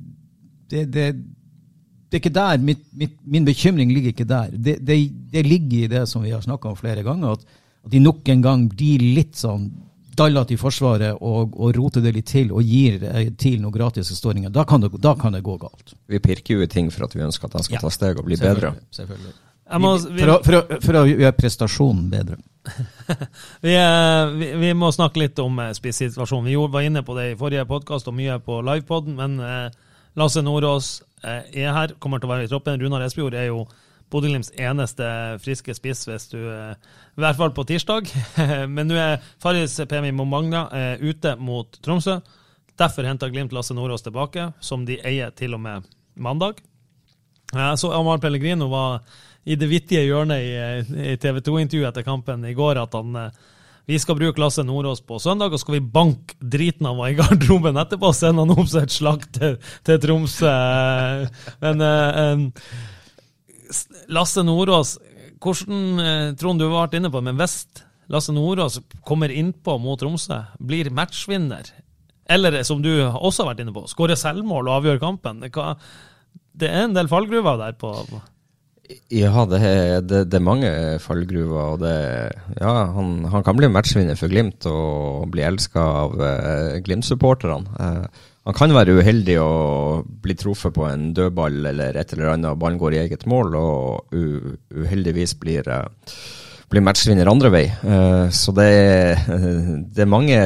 det, 0.73 0.87
det, 0.89 1.05
det, 1.13 2.15
er 2.15 2.21
ikke 2.21 2.33
der 2.33 2.63
mitt, 2.65 2.81
mitt, 2.97 3.19
Min 3.29 3.45
bekymring 3.45 3.93
ligger 3.93 4.15
ikke 4.15 4.29
der. 4.29 4.55
Det, 4.57 4.79
det, 4.81 5.45
ligger 5.45 5.83
i 5.83 5.91
det 5.91 6.07
som 6.09 6.25
vi 6.25 6.33
har 6.33 6.41
snakka 6.41 6.71
om 6.71 6.79
flere 6.79 7.05
ganger, 7.05 7.37
at, 7.37 7.61
at 7.85 7.93
de 7.93 8.01
nok 8.01 8.25
en 8.33 8.41
gang 8.41 8.65
blir 8.71 9.05
litt 9.19 9.37
sånn 9.37 9.69
dallete 10.17 10.56
i 10.56 10.58
Forsvaret 10.60 11.17
og, 11.19 11.56
og 11.58 11.73
roter 11.78 12.04
det 12.04 12.13
litt 12.15 12.30
til 12.32 12.52
og 12.54 12.65
gir 12.65 13.04
eh, 13.10 13.32
TIL 13.39 13.62
noen 13.62 13.73
gratis 13.76 14.12
ståringer, 14.17 14.54
da, 14.54 14.65
da, 14.65 15.15
kan 15.19 15.36
det 15.36 15.43
gå 15.45 15.58
galt. 15.62 15.95
Vi 16.08 16.19
pirker 16.23 16.60
jo 16.60 16.65
i 16.65 16.69
ting 16.69 16.91
for 16.93 17.08
at 17.08 17.15
vi 17.15 17.23
ønsker 17.26 17.49
at 17.49 17.58
de 17.58 17.63
skal 17.67 17.80
ja. 17.80 17.84
ta 17.84 17.91
steg 17.93 18.21
og 18.21 18.28
bli 18.28 18.38
bedre. 18.39 18.76
Selvfølgelig. 18.93 19.34
Må, 19.80 19.93
vi, 19.97 20.19
for, 20.19 20.30
å, 20.34 20.36
for, 20.43 20.58
å, 20.58 20.82
for, 20.84 20.97
å, 20.99 21.06
gjøre 21.08 21.38
prestasjonen 21.38 22.10
bedre. 22.12 22.38
vi, 23.65 23.73
eh, 23.73 24.36
vi, 24.38 24.52
vi, 24.65 24.73
må 24.78 24.91
snakke 24.93 25.23
litt 25.23 25.39
om 25.41 25.63
eh, 25.63 25.71
spissituasjonen. 25.78 26.52
Vi 26.52 26.60
var 26.76 26.86
inne 26.86 27.06
på 27.06 27.15
det 27.17 27.32
i 27.32 27.39
forrige 27.39 27.65
podkast 27.69 28.12
og 28.12 28.17
mye 28.19 28.38
på 28.43 28.60
livepoden, 28.65 29.17
men 29.17 29.71
Lasse 30.19 30.43
Nordås 30.45 30.99
er 31.23 31.71
her, 31.73 31.95
kommer 32.04 32.19
til 32.19 32.30
å 32.30 32.34
være 32.36 32.45
i 32.45 32.52
troppen. 32.52 32.82
Runar 32.82 33.06
Espejord 33.06 33.38
er 33.39 33.47
jo 33.47 33.63
Bodø-Glimts 34.11 34.51
eneste 34.59 35.07
friske 35.43 35.75
spiss, 35.77 36.03
hvis 36.09 36.27
du 36.33 36.39
eh, 36.39 36.75
I 37.17 37.23
hvert 37.23 37.39
fall 37.39 37.53
på 37.55 37.65
tirsdag. 37.69 38.09
Men 38.75 38.89
nå 38.89 38.99
er 38.99 39.23
Faris 39.41 39.79
Pemi 39.89 40.11
Momagna 40.15 40.67
eh, 40.73 41.03
ute 41.03 41.35
mot 41.39 41.79
Tromsø. 41.83 42.19
Derfor 42.79 43.05
henter 43.05 43.29
Glimt 43.29 43.53
Lasse 43.53 43.75
Nordås 43.77 44.05
tilbake, 44.05 44.51
som 44.59 44.85
de 44.85 44.97
eier 45.05 45.33
til 45.37 45.53
og 45.53 45.61
med 45.61 45.89
mandag. 46.15 46.61
Så 47.77 47.91
Amar 47.93 48.17
Pellegrino 48.17 48.65
var 48.71 49.03
i 49.45 49.55
det 49.59 49.67
vittige 49.69 50.05
hjørnet 50.07 50.41
i, 50.41 50.53
i 51.13 51.17
TV 51.21 51.41
2-intervjuet 51.43 51.91
etter 51.91 52.05
kampen 52.07 52.45
i 52.47 52.55
går 52.57 52.79
at 52.81 52.95
han 52.97 53.19
eh, 53.19 53.43
vi 53.85 53.97
skal 53.99 54.15
bruke 54.15 54.39
Lasse 54.39 54.63
Nordås 54.63 55.01
på 55.03 55.17
søndag, 55.19 55.51
og 55.51 55.59
skal 55.59 55.75
vi 55.75 55.83
banke 55.93 56.37
driten 56.39 56.87
av 56.87 56.95
ham 56.95 57.09
i 57.11 57.17
garderoben 57.17 57.79
etterpå 57.81 58.13
og 58.13 58.15
sende 58.15 58.45
han 58.45 58.53
opp 58.55 58.69
som 58.71 58.85
et 58.85 58.95
slakt 58.95 59.33
til, 59.35 59.57
til 59.83 59.99
Tromsø. 60.05 60.53
Men 61.65 61.83
uh, 61.83 62.45
Lasse 64.13 64.43
Nordås, 64.45 64.97
hvordan, 65.43 65.99
eh, 65.99 66.27
Trond, 66.39 66.62
du 66.62 66.67
har 66.69 66.88
vært 66.88 66.99
inne 66.99 67.12
på 67.13 67.21
men 67.23 67.39
hvis 67.39 67.63
Lasse 68.12 68.33
Nordås 68.36 68.79
kommer 69.07 69.31
innpå 69.31 69.77
mot 69.81 69.99
Tromsø, 69.99 70.41
blir 70.59 70.91
matchvinner, 70.91 71.71
eller 72.29 72.62
som 72.67 72.81
du 72.83 72.91
også 72.99 73.43
har 73.43 73.53
vært 73.53 73.63
inne 73.63 73.75
på, 73.75 73.86
skårer 73.91 74.19
selvmål 74.19 74.69
og 74.69 74.77
avgjør 74.81 75.01
kampen, 75.01 75.41
det 75.43 76.69
er 76.69 76.86
en 76.86 76.95
del 76.95 77.09
fallgruver 77.12 77.57
der 77.62 77.75
på 77.79 77.93
Ja, 79.09 79.45
det 79.49 79.59
er, 79.63 80.01
det, 80.03 80.25
det 80.29 80.38
er 80.38 80.43
mange 80.43 80.69
fallgruver. 81.01 81.73
og 81.73 81.79
det, 81.81 81.95
ja, 82.59 82.73
han, 82.93 83.23
han 83.31 83.45
kan 83.45 83.57
bli 83.57 83.71
matchvinner 83.71 84.19
for 84.19 84.29
Glimt 84.29 84.67
og 84.69 85.31
bli 85.33 85.45
elska 85.47 85.88
av 86.03 86.19
eh, 86.21 86.81
Glimt-supporterne. 86.83 87.79
Eh, 87.79 88.23
han 88.43 88.56
kan 88.58 88.73
være 88.75 88.97
uheldig 88.99 89.38
og 89.39 90.08
bli 90.23 90.36
truffet 90.36 90.75
på 90.75 90.84
en 90.89 91.12
dødball 91.15 91.62
eller 91.69 91.95
et 91.95 92.12
eller 92.12 92.34
annet, 92.34 92.60
ballen 92.60 92.79
går 92.82 92.97
i 92.97 93.01
eget 93.06 93.23
mål, 93.29 93.56
og 93.56 94.12
uheldigvis 94.12 95.38
blir, 95.39 95.67
eh, 95.71 96.17
blir 96.67 96.84
matchvinner 96.84 97.32
andre 97.32 97.53
vei. 97.53 97.65
Eh, 97.71 98.27
så 98.36 98.51
det, 98.51 98.69
det 99.95 100.03
er 100.03 100.12
mange 100.12 100.41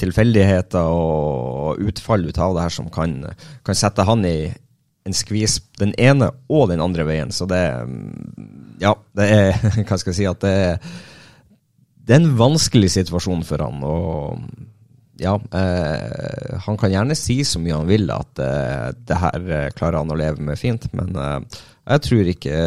tilfeldigheter 0.00 0.88
og 0.88 1.84
utfall 1.84 2.24
ut 2.26 2.40
av 2.40 2.56
det 2.56 2.64
her 2.64 2.74
som 2.80 2.88
kan, 2.92 3.20
kan 3.62 3.78
sette 3.78 4.08
han 4.08 4.24
i 4.24 4.38
en 5.04 5.14
skvis 5.14 5.58
den 5.76 5.92
ene 6.00 6.30
og 6.48 6.70
den 6.72 6.80
andre 6.80 7.04
veien. 7.04 7.32
Så 7.32 7.46
det 7.50 7.60
Ja, 8.80 8.94
det 9.14 9.26
er 9.30 9.52
Hva 9.86 9.98
skal 10.00 10.14
jeg 10.14 10.22
si? 10.22 10.26
At 10.26 10.40
det 10.40 10.54
er, 10.64 10.94
det 12.04 12.16
er 12.16 12.22
en 12.22 12.38
vanskelig 12.40 12.90
situasjon 12.96 13.44
for 13.44 13.60
han. 13.64 13.84
Og 13.84 14.40
ja, 15.20 15.34
eh, 15.54 16.58
han 16.66 16.78
kan 16.80 16.92
gjerne 16.92 17.16
si 17.18 17.38
så 17.46 17.60
mye 17.62 17.76
han 17.78 17.90
vil 17.90 18.10
at 18.14 18.40
eh, 18.42 18.88
det 19.06 19.18
her 19.20 19.50
eh, 19.58 19.70
klarer 19.76 20.00
han 20.02 20.10
å 20.10 20.18
leve 20.18 20.42
med 20.42 20.58
fint, 20.58 20.88
men 20.96 21.14
eh, 21.14 21.60
jeg 21.94 22.04
tror 22.08 22.30
ikke 22.32 22.58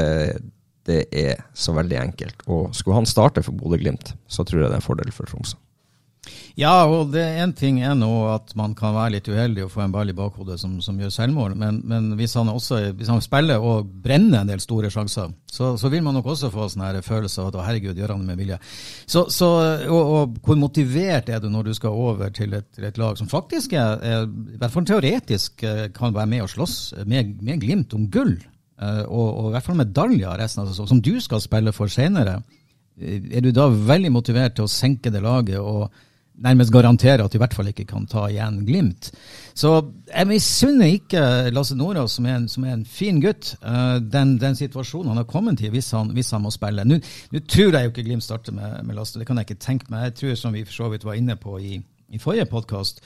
det 0.87 1.01
er 1.11 1.41
så 1.57 1.73
veldig 1.75 1.97
enkelt. 1.99 2.45
Og 2.47 2.75
skulle 2.77 3.01
han 3.01 3.09
starte 3.09 3.43
for 3.43 3.57
Bodø-Glimt, 3.59 4.13
så 4.31 4.45
tror 4.47 4.61
jeg 4.61 4.69
det 4.69 4.77
er 4.77 4.81
en 4.81 4.85
fordel 4.85 5.11
for 5.11 5.27
Tromsø. 5.27 5.59
Ja, 6.57 6.87
og 6.89 7.11
det 7.13 7.21
en 7.37 7.51
ting 7.53 7.77
er 7.85 7.93
nå 7.93 8.09
at 8.31 8.55
man 8.57 8.71
kan 8.77 8.95
være 8.95 9.17
litt 9.17 9.27
uheldig 9.29 9.67
og 9.67 9.73
få 9.75 9.83
en 9.83 9.91
ball 9.93 10.09
i 10.09 10.15
bakhodet 10.17 10.55
som, 10.57 10.79
som 10.81 10.97
gjør 10.97 11.11
selvmål, 11.13 11.53
men, 11.59 11.83
men 11.85 12.07
hvis, 12.17 12.33
han 12.39 12.49
også, 12.49 12.79
hvis, 12.97 13.11
han 13.13 13.21
spiller 13.21 13.61
og 13.61 13.85
brenner 14.01 14.41
en 14.41 14.49
del 14.49 14.61
store 14.63 14.89
sjanser, 14.93 15.35
så, 15.45 15.75
så 15.77 15.91
vil 15.93 16.01
man 16.05 16.17
nok 16.17 16.31
også 16.33 16.49
få 16.53 16.65
sånn 16.73 16.85
følelse 17.05 17.43
av 17.43 17.51
at 17.51 17.59
å 17.59 17.65
herregud, 17.67 17.99
gjør 18.01 18.15
han 18.15 18.25
det 18.25 18.31
med 18.31 18.41
vilje. 18.41 18.57
Så, 19.05 19.27
så, 19.33 19.51
og, 19.85 20.01
og, 20.01 20.41
hvor 20.47 20.57
motivert 20.57 21.29
er 21.29 21.43
du 21.43 21.49
når 21.53 21.69
du 21.69 21.77
skal 21.77 21.93
over 21.93 22.33
til 22.33 22.57
et, 22.57 22.69
et 22.81 22.97
lag 22.97 23.21
som 23.21 23.29
faktisk 23.29 23.77
er, 23.77 24.01
er, 24.01 24.25
i 24.25 24.57
hvert 24.57 24.73
fall 24.73 24.89
teoretisk 24.89 25.61
eh, 25.67 25.85
kan 25.93 26.15
være 26.17 26.33
med 26.33 26.47
og 26.47 26.51
slåss 26.55 26.77
med, 27.05 27.37
med 27.45 27.61
Glimt 27.61 27.93
om 27.93 28.09
gull, 28.09 28.33
eh, 28.81 29.03
og, 29.05 29.27
og, 29.27 29.51
i 29.51 29.55
hvert 29.59 29.69
fall 29.69 29.77
medaljer 29.83 30.41
resten 30.41 30.65
av 30.65 30.71
sesongen, 30.71 30.95
som 30.95 31.05
du 31.05 31.21
skal 31.21 31.45
spille 31.45 31.75
for 31.75 31.93
senere. 31.93 32.39
Eh, 32.97 33.21
er 33.37 33.45
du 33.45 33.53
da 33.53 33.69
veldig 33.69 34.15
motivert 34.17 34.57
til 34.57 34.65
å 34.65 34.73
senke 34.73 35.13
det 35.13 35.21
laget? 35.21 35.61
og 35.61 35.93
nærmest 36.43 36.71
garantere 36.73 37.23
at 37.23 37.33
de 37.33 37.39
i 37.39 37.41
hvert 37.41 37.55
fall 37.57 37.69
ikke 37.71 37.85
kan 37.89 38.05
ta 38.09 38.27
igjen 38.29 38.59
Glimt. 38.67 39.09
Så 39.57 39.71
jeg 40.11 40.29
misunner 40.29 40.93
ikke 40.97 41.21
Lasse 41.53 41.77
Nordås, 41.77 42.17
som, 42.17 42.27
som, 42.47 42.65
er 42.67 42.77
en 42.77 42.85
fin 42.85 43.21
gutt, 43.23 43.55
uh, 43.65 43.97
den, 44.01 44.35
den, 44.41 44.57
situasjonen 44.57 45.13
han 45.13 45.21
har 45.21 45.29
kommet 45.29 45.59
til 45.61 45.73
hvis 45.73 45.91
han, 45.97 46.13
hvis 46.15 46.31
han 46.35 46.43
må 46.45 46.53
spille. 46.53 46.85
Nå, 46.85 46.99
tror 47.49 47.73
jeg 47.73 47.87
jo 47.89 47.93
ikke 47.93 48.07
Glimt 48.09 48.25
starter 48.25 48.55
med, 48.55 48.83
med, 48.83 48.97
Lasse, 48.97 49.19
det 49.19 49.27
kan 49.27 49.39
jeg 49.41 49.49
ikke 49.49 49.65
tenke 49.65 49.91
meg. 49.93 50.09
Jeg 50.09 50.17
tror, 50.21 50.39
som 50.39 50.55
vi 50.55 50.65
for 50.67 50.77
så 50.77 50.89
vidt 50.93 51.05
var 51.07 51.19
inne 51.19 51.37
på 51.41 51.57
i, 51.59 51.77
i 52.13 52.21
forrige 52.21 52.49
podkast, 52.51 53.01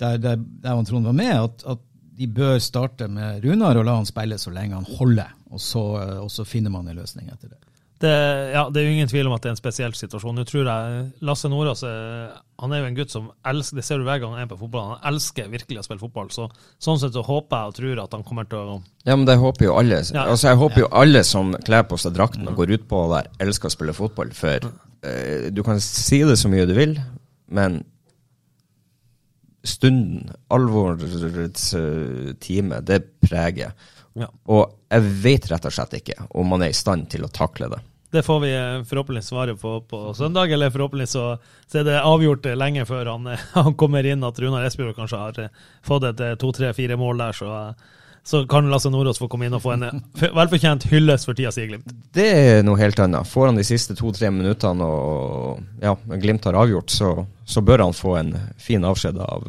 der, 0.00 0.18
der, 0.20 0.40
der 0.62 0.82
Trond 0.84 1.08
var 1.08 1.16
med, 1.16 1.32
at, 1.32 1.68
at, 1.68 1.84
de 2.16 2.24
bør 2.32 2.54
starte 2.64 3.10
med 3.12 3.44
Runar 3.44 3.76
og 3.76 3.84
la 3.84 3.98
han 3.98 4.06
spille 4.08 4.38
så 4.40 4.48
lenge 4.48 4.72
han 4.72 4.86
holder. 4.88 5.34
Og 5.52 5.60
så, 5.60 5.82
og 6.22 6.30
så 6.32 6.46
finner 6.48 6.72
man 6.72 6.88
en 6.88 6.96
løsning 6.96 7.28
etter 7.28 7.50
det. 7.52 7.65
Det, 7.96 8.12
ja, 8.52 8.66
det 8.68 8.80
er 8.80 8.84
jo 8.84 8.92
ingen 8.92 9.08
tvil 9.08 9.28
om 9.28 9.32
at 9.32 9.44
det 9.44 9.48
er 9.48 9.54
en 9.54 9.58
spesiell 9.58 9.94
situasjon. 9.96 10.36
Nå 10.36 10.44
tror 10.48 10.68
jeg 10.68 11.06
Lasse 11.24 11.48
Nordås 11.48 11.84
han 11.86 12.72
er 12.72 12.82
jo 12.82 12.88
en 12.90 12.96
gutt 12.96 13.12
som 13.12 13.30
elsker 13.48 13.78
det 13.78 13.84
ser 13.84 14.00
du 14.00 14.06
hver 14.06 14.20
gang 14.22 14.34
han 14.36 14.44
er 14.44 14.50
på 14.50 14.58
fotball, 14.60 14.94
han 14.94 15.08
elsker 15.12 15.48
virkelig 15.52 15.80
å 15.80 15.86
spille 15.86 16.02
fotball. 16.02 16.30
Så, 16.32 16.48
sånn 16.82 17.00
sett 17.00 17.16
så 17.16 17.24
håper 17.24 17.56
jeg 17.56 17.72
og 17.72 17.78
tror 17.80 18.04
at 18.04 18.16
han 18.16 18.24
kommer 18.26 18.48
til 18.48 18.60
å 18.60 18.78
Ja, 19.06 19.16
men 19.16 19.26
det 19.28 19.38
håper 19.40 19.68
jo 19.68 19.74
alle. 19.80 20.02
Ja. 20.12 20.26
Altså, 20.26 20.50
jeg 20.50 20.60
håper 20.60 20.84
jo 20.84 20.92
alle 21.02 21.24
som 21.24 21.52
kler 21.66 21.84
på 21.88 21.98
seg 22.00 22.16
drakten 22.16 22.48
og 22.48 22.60
går 22.60 22.76
ut 22.76 22.86
på 22.88 23.02
der, 23.12 23.28
elsker 23.44 23.70
å 23.70 23.76
spille 23.76 23.96
fotball. 23.96 24.32
For 24.36 24.68
eh, 24.68 25.48
du 25.52 25.62
kan 25.66 25.80
si 25.84 26.22
det 26.28 26.38
så 26.40 26.52
mye 26.52 26.68
du 26.68 26.74
vil, 26.76 26.96
men 27.56 27.82
stunden, 29.66 30.30
alvorets 30.54 31.74
uh, 31.74 32.32
time, 32.40 32.80
det 32.86 33.02
preger. 33.24 33.74
Ja. 34.16 34.30
Og 34.48 34.72
jeg 34.92 35.12
vet 35.24 35.50
rett 35.50 35.68
og 35.68 35.74
slett 35.76 35.98
ikke 35.98 36.26
om 36.38 36.48
man 36.48 36.64
er 36.64 36.72
i 36.72 36.76
stand 36.76 37.10
til 37.12 37.26
å 37.26 37.32
takle 37.32 37.68
det. 37.72 37.82
Det 38.16 38.22
får 38.22 38.38
vi 38.40 38.52
eh, 38.54 38.84
forhåpentligvis 38.86 39.28
svaret 39.32 39.60
på 39.60 39.80
på 39.90 40.00
søndag, 40.14 40.52
eller 40.52 40.70
forhåpentligvis 40.72 41.16
så, 41.18 41.26
så 41.66 41.82
er 41.82 41.88
det 41.88 41.98
avgjort 42.00 42.46
lenge 42.56 42.86
før 42.88 43.12
han, 43.12 43.28
han 43.58 43.76
kommer 43.76 44.06
inn 44.06 44.24
at 44.24 44.40
Runar 44.40 44.64
Espejord 44.64 44.96
kanskje 44.96 45.20
har 45.20 45.44
eh, 45.44 45.62
fått 45.84 46.08
et 46.08 46.24
to, 46.40 46.52
tre, 46.56 46.72
fire 46.76 46.96
mål 47.00 47.24
der. 47.24 47.36
så 47.36 47.52
så 48.26 48.46
kan 48.46 48.70
Lasse 48.70 48.90
Nordås 48.90 49.20
få 49.22 49.28
komme 49.30 49.46
inn 49.46 49.54
og 49.54 49.62
få 49.62 49.76
en 49.76 50.00
velfortjent 50.40 50.88
hyllest 50.90 51.28
for 51.28 51.38
tida 51.38 51.52
si 51.54 51.62
i 51.62 51.68
Glimt. 51.70 51.92
Det 52.14 52.24
er 52.26 52.64
noe 52.66 52.80
helt 52.80 52.98
annet. 52.98 53.28
Får 53.30 53.52
han 53.52 53.60
de 53.60 53.64
siste 53.66 53.94
to-tre 53.94 54.32
minuttene 54.34 54.82
og 54.82 55.60
ja, 55.78 55.92
Glimt 56.18 56.48
har 56.48 56.58
avgjort, 56.58 56.90
så, 56.90 57.12
så, 57.46 57.62
bør 57.62 57.84
han 57.84 57.94
få 57.94 58.16
en 58.18 58.32
fin 58.58 58.82
avskjed 58.82 59.20
av, 59.22 59.46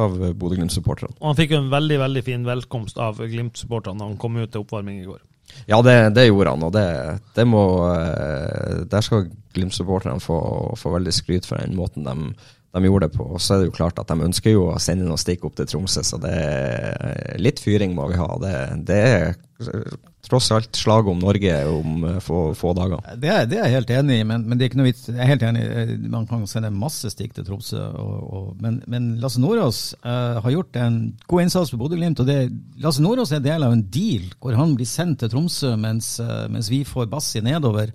av 0.00 0.16
Bodø-Glimt-supporterne. 0.38 1.16
Og 1.20 1.32
han 1.32 1.38
fikk 1.38 1.54
jo 1.54 1.62
en 1.62 1.72
veldig 1.72 1.98
veldig 2.02 2.22
fin 2.26 2.46
velkomst 2.46 3.00
av 3.00 3.20
Glimt-supporterne 3.20 4.02
da 4.02 4.08
han 4.08 4.20
kom 4.20 4.38
ut 4.40 4.50
til 4.50 4.64
oppvarming 4.64 5.02
i 5.02 5.08
går. 5.08 5.20
Ja, 5.66 5.80
det, 5.82 5.96
det 6.14 6.28
gjorde 6.28 6.54
han, 6.54 6.64
og 6.66 6.72
det, 6.76 6.86
det 7.34 7.44
må 7.48 7.62
eh, 7.90 8.84
Der 8.90 9.02
skal 9.02 9.28
Glimt-supporterne 9.54 10.22
få, 10.22 10.38
få, 10.78 10.92
veldig 10.94 11.14
skryt 11.14 11.48
for 11.48 11.58
den 11.58 11.74
måten 11.78 12.06
de, 12.06 12.34
de, 12.70 12.84
gjorde 12.86 13.08
det 13.08 13.16
på. 13.16 13.26
Og 13.26 13.42
så 13.42 13.54
er 13.54 13.62
det 13.62 13.70
jo 13.70 13.76
klart 13.78 13.98
at 14.02 14.10
de 14.10 14.28
ønsker 14.28 14.54
jo 14.54 14.68
å 14.70 14.78
sende 14.82 15.08
noen 15.08 15.20
stikk 15.20 15.46
opp 15.48 15.58
til 15.58 15.68
Tromsø, 15.70 16.04
så 16.06 16.20
det 16.22 16.34
er 16.36 17.40
litt 17.42 17.62
fyring 17.62 17.96
må 17.96 18.10
vi 18.12 18.20
ha. 18.20 18.30
Det, 18.42 18.54
det 18.90 19.00
er 19.10 19.34
tross 20.30 20.50
alt 20.54 20.76
slaget 20.76 21.10
om 21.10 21.20
Norge 21.20 21.54
om 21.68 22.04
eh, 22.06 22.18
få, 22.22 22.40
få 22.54 22.72
dager. 22.76 23.02
Det 23.16 23.32
det 23.50 23.58
er, 23.58 23.66
jeg 23.66 23.76
helt 23.78 23.92
enig 23.94 24.20
i, 24.20 24.26
men, 24.26 24.44
men, 24.46 24.58
det 24.58 24.64
er 24.66 24.70
ikke 24.70 24.80
noe 24.80 24.90
vits. 24.90 25.06
Jeg 25.08 25.20
er 25.24 25.32
helt 25.32 25.44
enig, 25.46 25.64
man 26.12 26.28
kan 26.30 26.46
sende 26.50 26.72
masse 26.74 27.10
stikk 27.12 27.34
til 27.36 27.46
Tromsø. 27.48 27.80
Og, 27.80 28.16
og, 28.20 28.48
men, 28.62 28.80
men, 28.90 29.12
Lasse 29.22 29.42
Nordås 29.42 29.82
uh, 30.04 30.40
har 30.44 30.54
gjort 30.54 30.80
en 30.80 31.00
god 31.30 31.46
innsats 31.46 31.72
for 31.72 31.82
Bodø-Glimt. 31.82 32.22
og 32.22 32.30
det, 32.30 32.40
Lasse 32.82 33.02
Nordås 33.04 33.32
er 33.34 33.44
del 33.44 33.66
av 33.66 33.74
en 33.74 33.86
deal 33.92 34.28
hvor 34.38 34.58
han 34.58 34.76
blir 34.78 34.88
sendt 34.88 35.22
til 35.22 35.32
Tromsø 35.32 35.74
mens, 35.80 36.18
uh, 36.22 36.46
mens 36.52 36.70
vi 36.72 36.84
får 36.88 37.10
Bassi 37.10 37.42
nedover. 37.44 37.94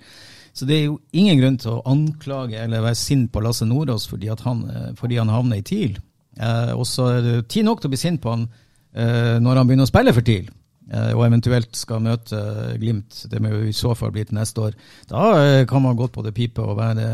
Så 0.55 0.67
det 0.67 0.77
er 0.77 0.83
jo 0.85 0.99
ingen 1.11 1.39
grunn 1.41 1.57
til 1.59 1.73
å 1.73 1.81
anklage 1.91 2.61
eller 2.61 2.83
være 2.85 2.99
sint 2.99 3.31
på 3.33 3.41
Lasse 3.43 3.67
Nordås 3.67 4.05
fordi, 4.07 4.29
han, 4.31 4.61
fordi 4.95 5.17
han 5.19 5.33
havner 5.33 5.59
i 5.59 5.65
TIL. 5.67 5.97
Eh, 6.39 6.71
og 6.75 6.85
så 6.87 7.09
er 7.17 7.25
det 7.25 7.33
tid 7.51 7.67
nok 7.67 7.81
til 7.81 7.91
å 7.91 7.95
bli 7.95 7.99
sint 7.99 8.23
på 8.23 8.35
han 8.35 8.47
når 8.95 9.57
han 9.59 9.67
begynner 9.67 9.83
å 9.83 9.89
spille 9.89 10.13
for 10.15 10.23
TIL. 10.23 10.45
Eh, 10.85 11.11
og 11.15 11.23
eventuelt 11.25 11.73
skal 11.73 12.03
møte 12.05 12.39
Glimt, 12.77 13.23
det 13.31 13.39
må 13.41 13.49
jo 13.49 13.61
i 13.65 13.73
så 13.73 13.95
fall 13.97 14.11
bli 14.13 14.21
til 14.27 14.37
neste 14.37 14.67
år, 14.67 14.75
da 15.09 15.23
eh, 15.39 15.61
kan 15.69 15.81
man 15.81 15.97
godt 15.97 16.13
både 16.19 16.33
pipe 16.35 16.61
og 16.61 16.77
være, 16.77 17.07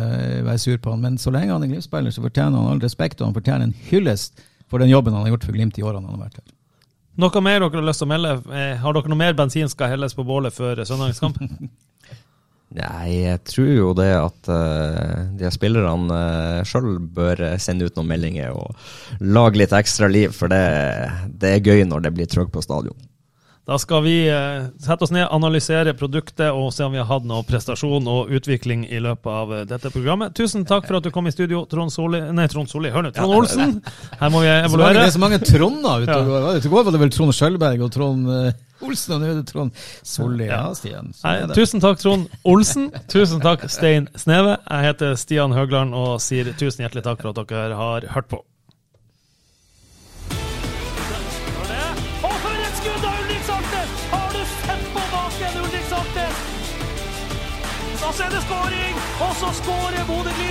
være 0.44 0.60
sur 0.60 0.80
på 0.82 0.92
han. 0.92 1.04
Men 1.06 1.20
så 1.22 1.32
lenge 1.32 1.54
han 1.54 1.64
er 1.64 1.72
Glimt-spiller, 1.72 2.12
så 2.12 2.24
fortjener 2.26 2.60
han 2.60 2.74
all 2.74 2.84
respekt, 2.84 3.22
og 3.22 3.30
han 3.30 3.38
fortjener 3.38 3.70
en 3.70 3.78
hyllest 3.88 4.44
for 4.72 4.84
den 4.84 4.92
jobben 4.92 5.16
han 5.16 5.24
har 5.24 5.36
gjort 5.36 5.48
for 5.48 5.56
Glimt 5.56 5.80
i 5.80 5.86
årene 5.86 6.10
han 6.10 6.20
har 6.20 6.28
vært 6.28 6.42
her. 6.42 6.50
Noe 7.22 7.44
mer 7.44 7.60
dere 7.60 7.80
har 7.80 7.88
lyst 7.88 8.04
til 8.04 8.10
å 8.10 8.12
melde? 8.12 8.36
Eh, 8.52 8.76
har 8.82 8.98
dere 8.98 9.14
noe 9.14 9.22
mer 9.24 9.40
bensin 9.40 9.72
skal 9.72 9.94
helles 9.94 10.16
på 10.18 10.28
bålet 10.28 10.56
før 10.56 10.84
søndagens 10.84 11.24
kamp? 11.24 11.40
Nei, 12.72 13.26
jeg 13.26 13.42
tror 13.50 13.72
jo 13.72 13.92
det 13.98 14.12
at 14.16 14.48
uh, 14.48 15.24
de 15.36 15.50
spillerne 15.52 16.08
uh, 16.16 16.62
sjøl 16.68 17.02
bør 17.04 17.44
sende 17.60 17.90
ut 17.90 17.98
noen 18.00 18.12
meldinger 18.14 18.56
og 18.56 18.78
lage 19.20 19.60
litt 19.60 19.76
ekstra 19.76 20.08
liv, 20.08 20.32
for 20.32 20.52
det, 20.52 20.64
det 21.42 21.58
er 21.58 21.66
gøy 21.66 21.84
når 21.90 22.08
det 22.08 22.14
blir 22.16 22.32
trøkk 22.32 22.54
på 22.56 22.64
stadion. 22.64 22.96
Da 23.72 23.78
skal 23.78 24.02
vi 24.04 24.16
uh, 24.26 24.66
sette 24.82 25.06
oss 25.06 25.12
ned, 25.14 25.28
analysere 25.30 25.94
produktet 25.94 26.50
og 26.50 26.72
se 26.74 26.84
om 26.84 26.96
vi 26.96 27.00
har 27.00 27.06
hatt 27.08 27.28
noe 27.30 27.46
prestasjon 27.46 28.08
og 28.10 28.32
utvikling 28.34 28.88
i 28.90 28.98
løpet 29.00 29.30
av 29.30 29.54
eh, 29.54 29.68
dette 29.70 29.92
programmet. 29.94 30.34
Tusen 30.36 30.66
takk 30.66 30.88
for 30.90 30.98
at 30.98 31.06
du 31.06 31.12
kom 31.14 31.30
i 31.30 31.34
studio, 31.34 31.62
Trond 31.70 31.94
Solli 31.94 32.24
Nei, 32.34 32.48
Trond 32.50 32.72
Solli, 32.72 32.90
hør 32.92 33.06
nå, 33.06 33.12
Trond 33.14 33.36
Olsen! 33.38 33.78
Her 34.18 34.34
må 34.34 34.42
vi 34.42 34.50
evaluere. 34.56 34.98
Det 34.98 35.06
er 35.12 35.14
så 35.14 35.22
mange 35.22 35.40
Tronder 35.46 36.08
ute 36.08 36.18
og 36.18 36.32
går. 36.32 36.50
I 36.58 36.74
går 36.74 36.88
var 36.88 36.98
det 36.98 37.04
vel 37.04 37.14
Trond 37.14 37.38
Skjølberg 37.38 37.86
og 37.86 37.94
Trond 37.94 38.34
uh, 38.34 38.50
Olsen, 38.82 39.16
og 39.16 39.22
nå 39.22 39.32
er 39.32 39.40
det 39.42 39.48
Trond 39.52 39.72
Solli. 40.04 40.48
Ja, 40.50 40.64
Stian. 40.78 41.12
Nei, 41.24 41.36
tusen 41.56 41.84
takk, 41.84 42.00
Trond 42.02 42.30
Olsen. 42.44 42.92
Tusen 43.12 43.44
takk, 43.44 43.68
Stein 43.72 44.10
Sneve. 44.20 44.58
Jeg 44.68 44.90
heter 44.90 45.20
Stian 45.20 45.56
Høgland 45.56 45.96
og 45.98 46.18
sier 46.24 46.54
tusen 46.58 46.86
hjertelig 46.86 47.06
takk 47.08 47.22
for 47.24 47.34
at 47.36 47.52
dere 47.52 47.78
har 47.80 48.10
hørt 48.16 48.32
på. 48.32 48.44
Og 58.12 58.16
så 58.18 58.24
er 58.24 58.30
det 58.30 58.42
skåring! 58.44 58.96
Og 59.24 59.36
så 59.40 59.50
skårer 59.62 60.04
Bodø-Glimt! 60.08 60.51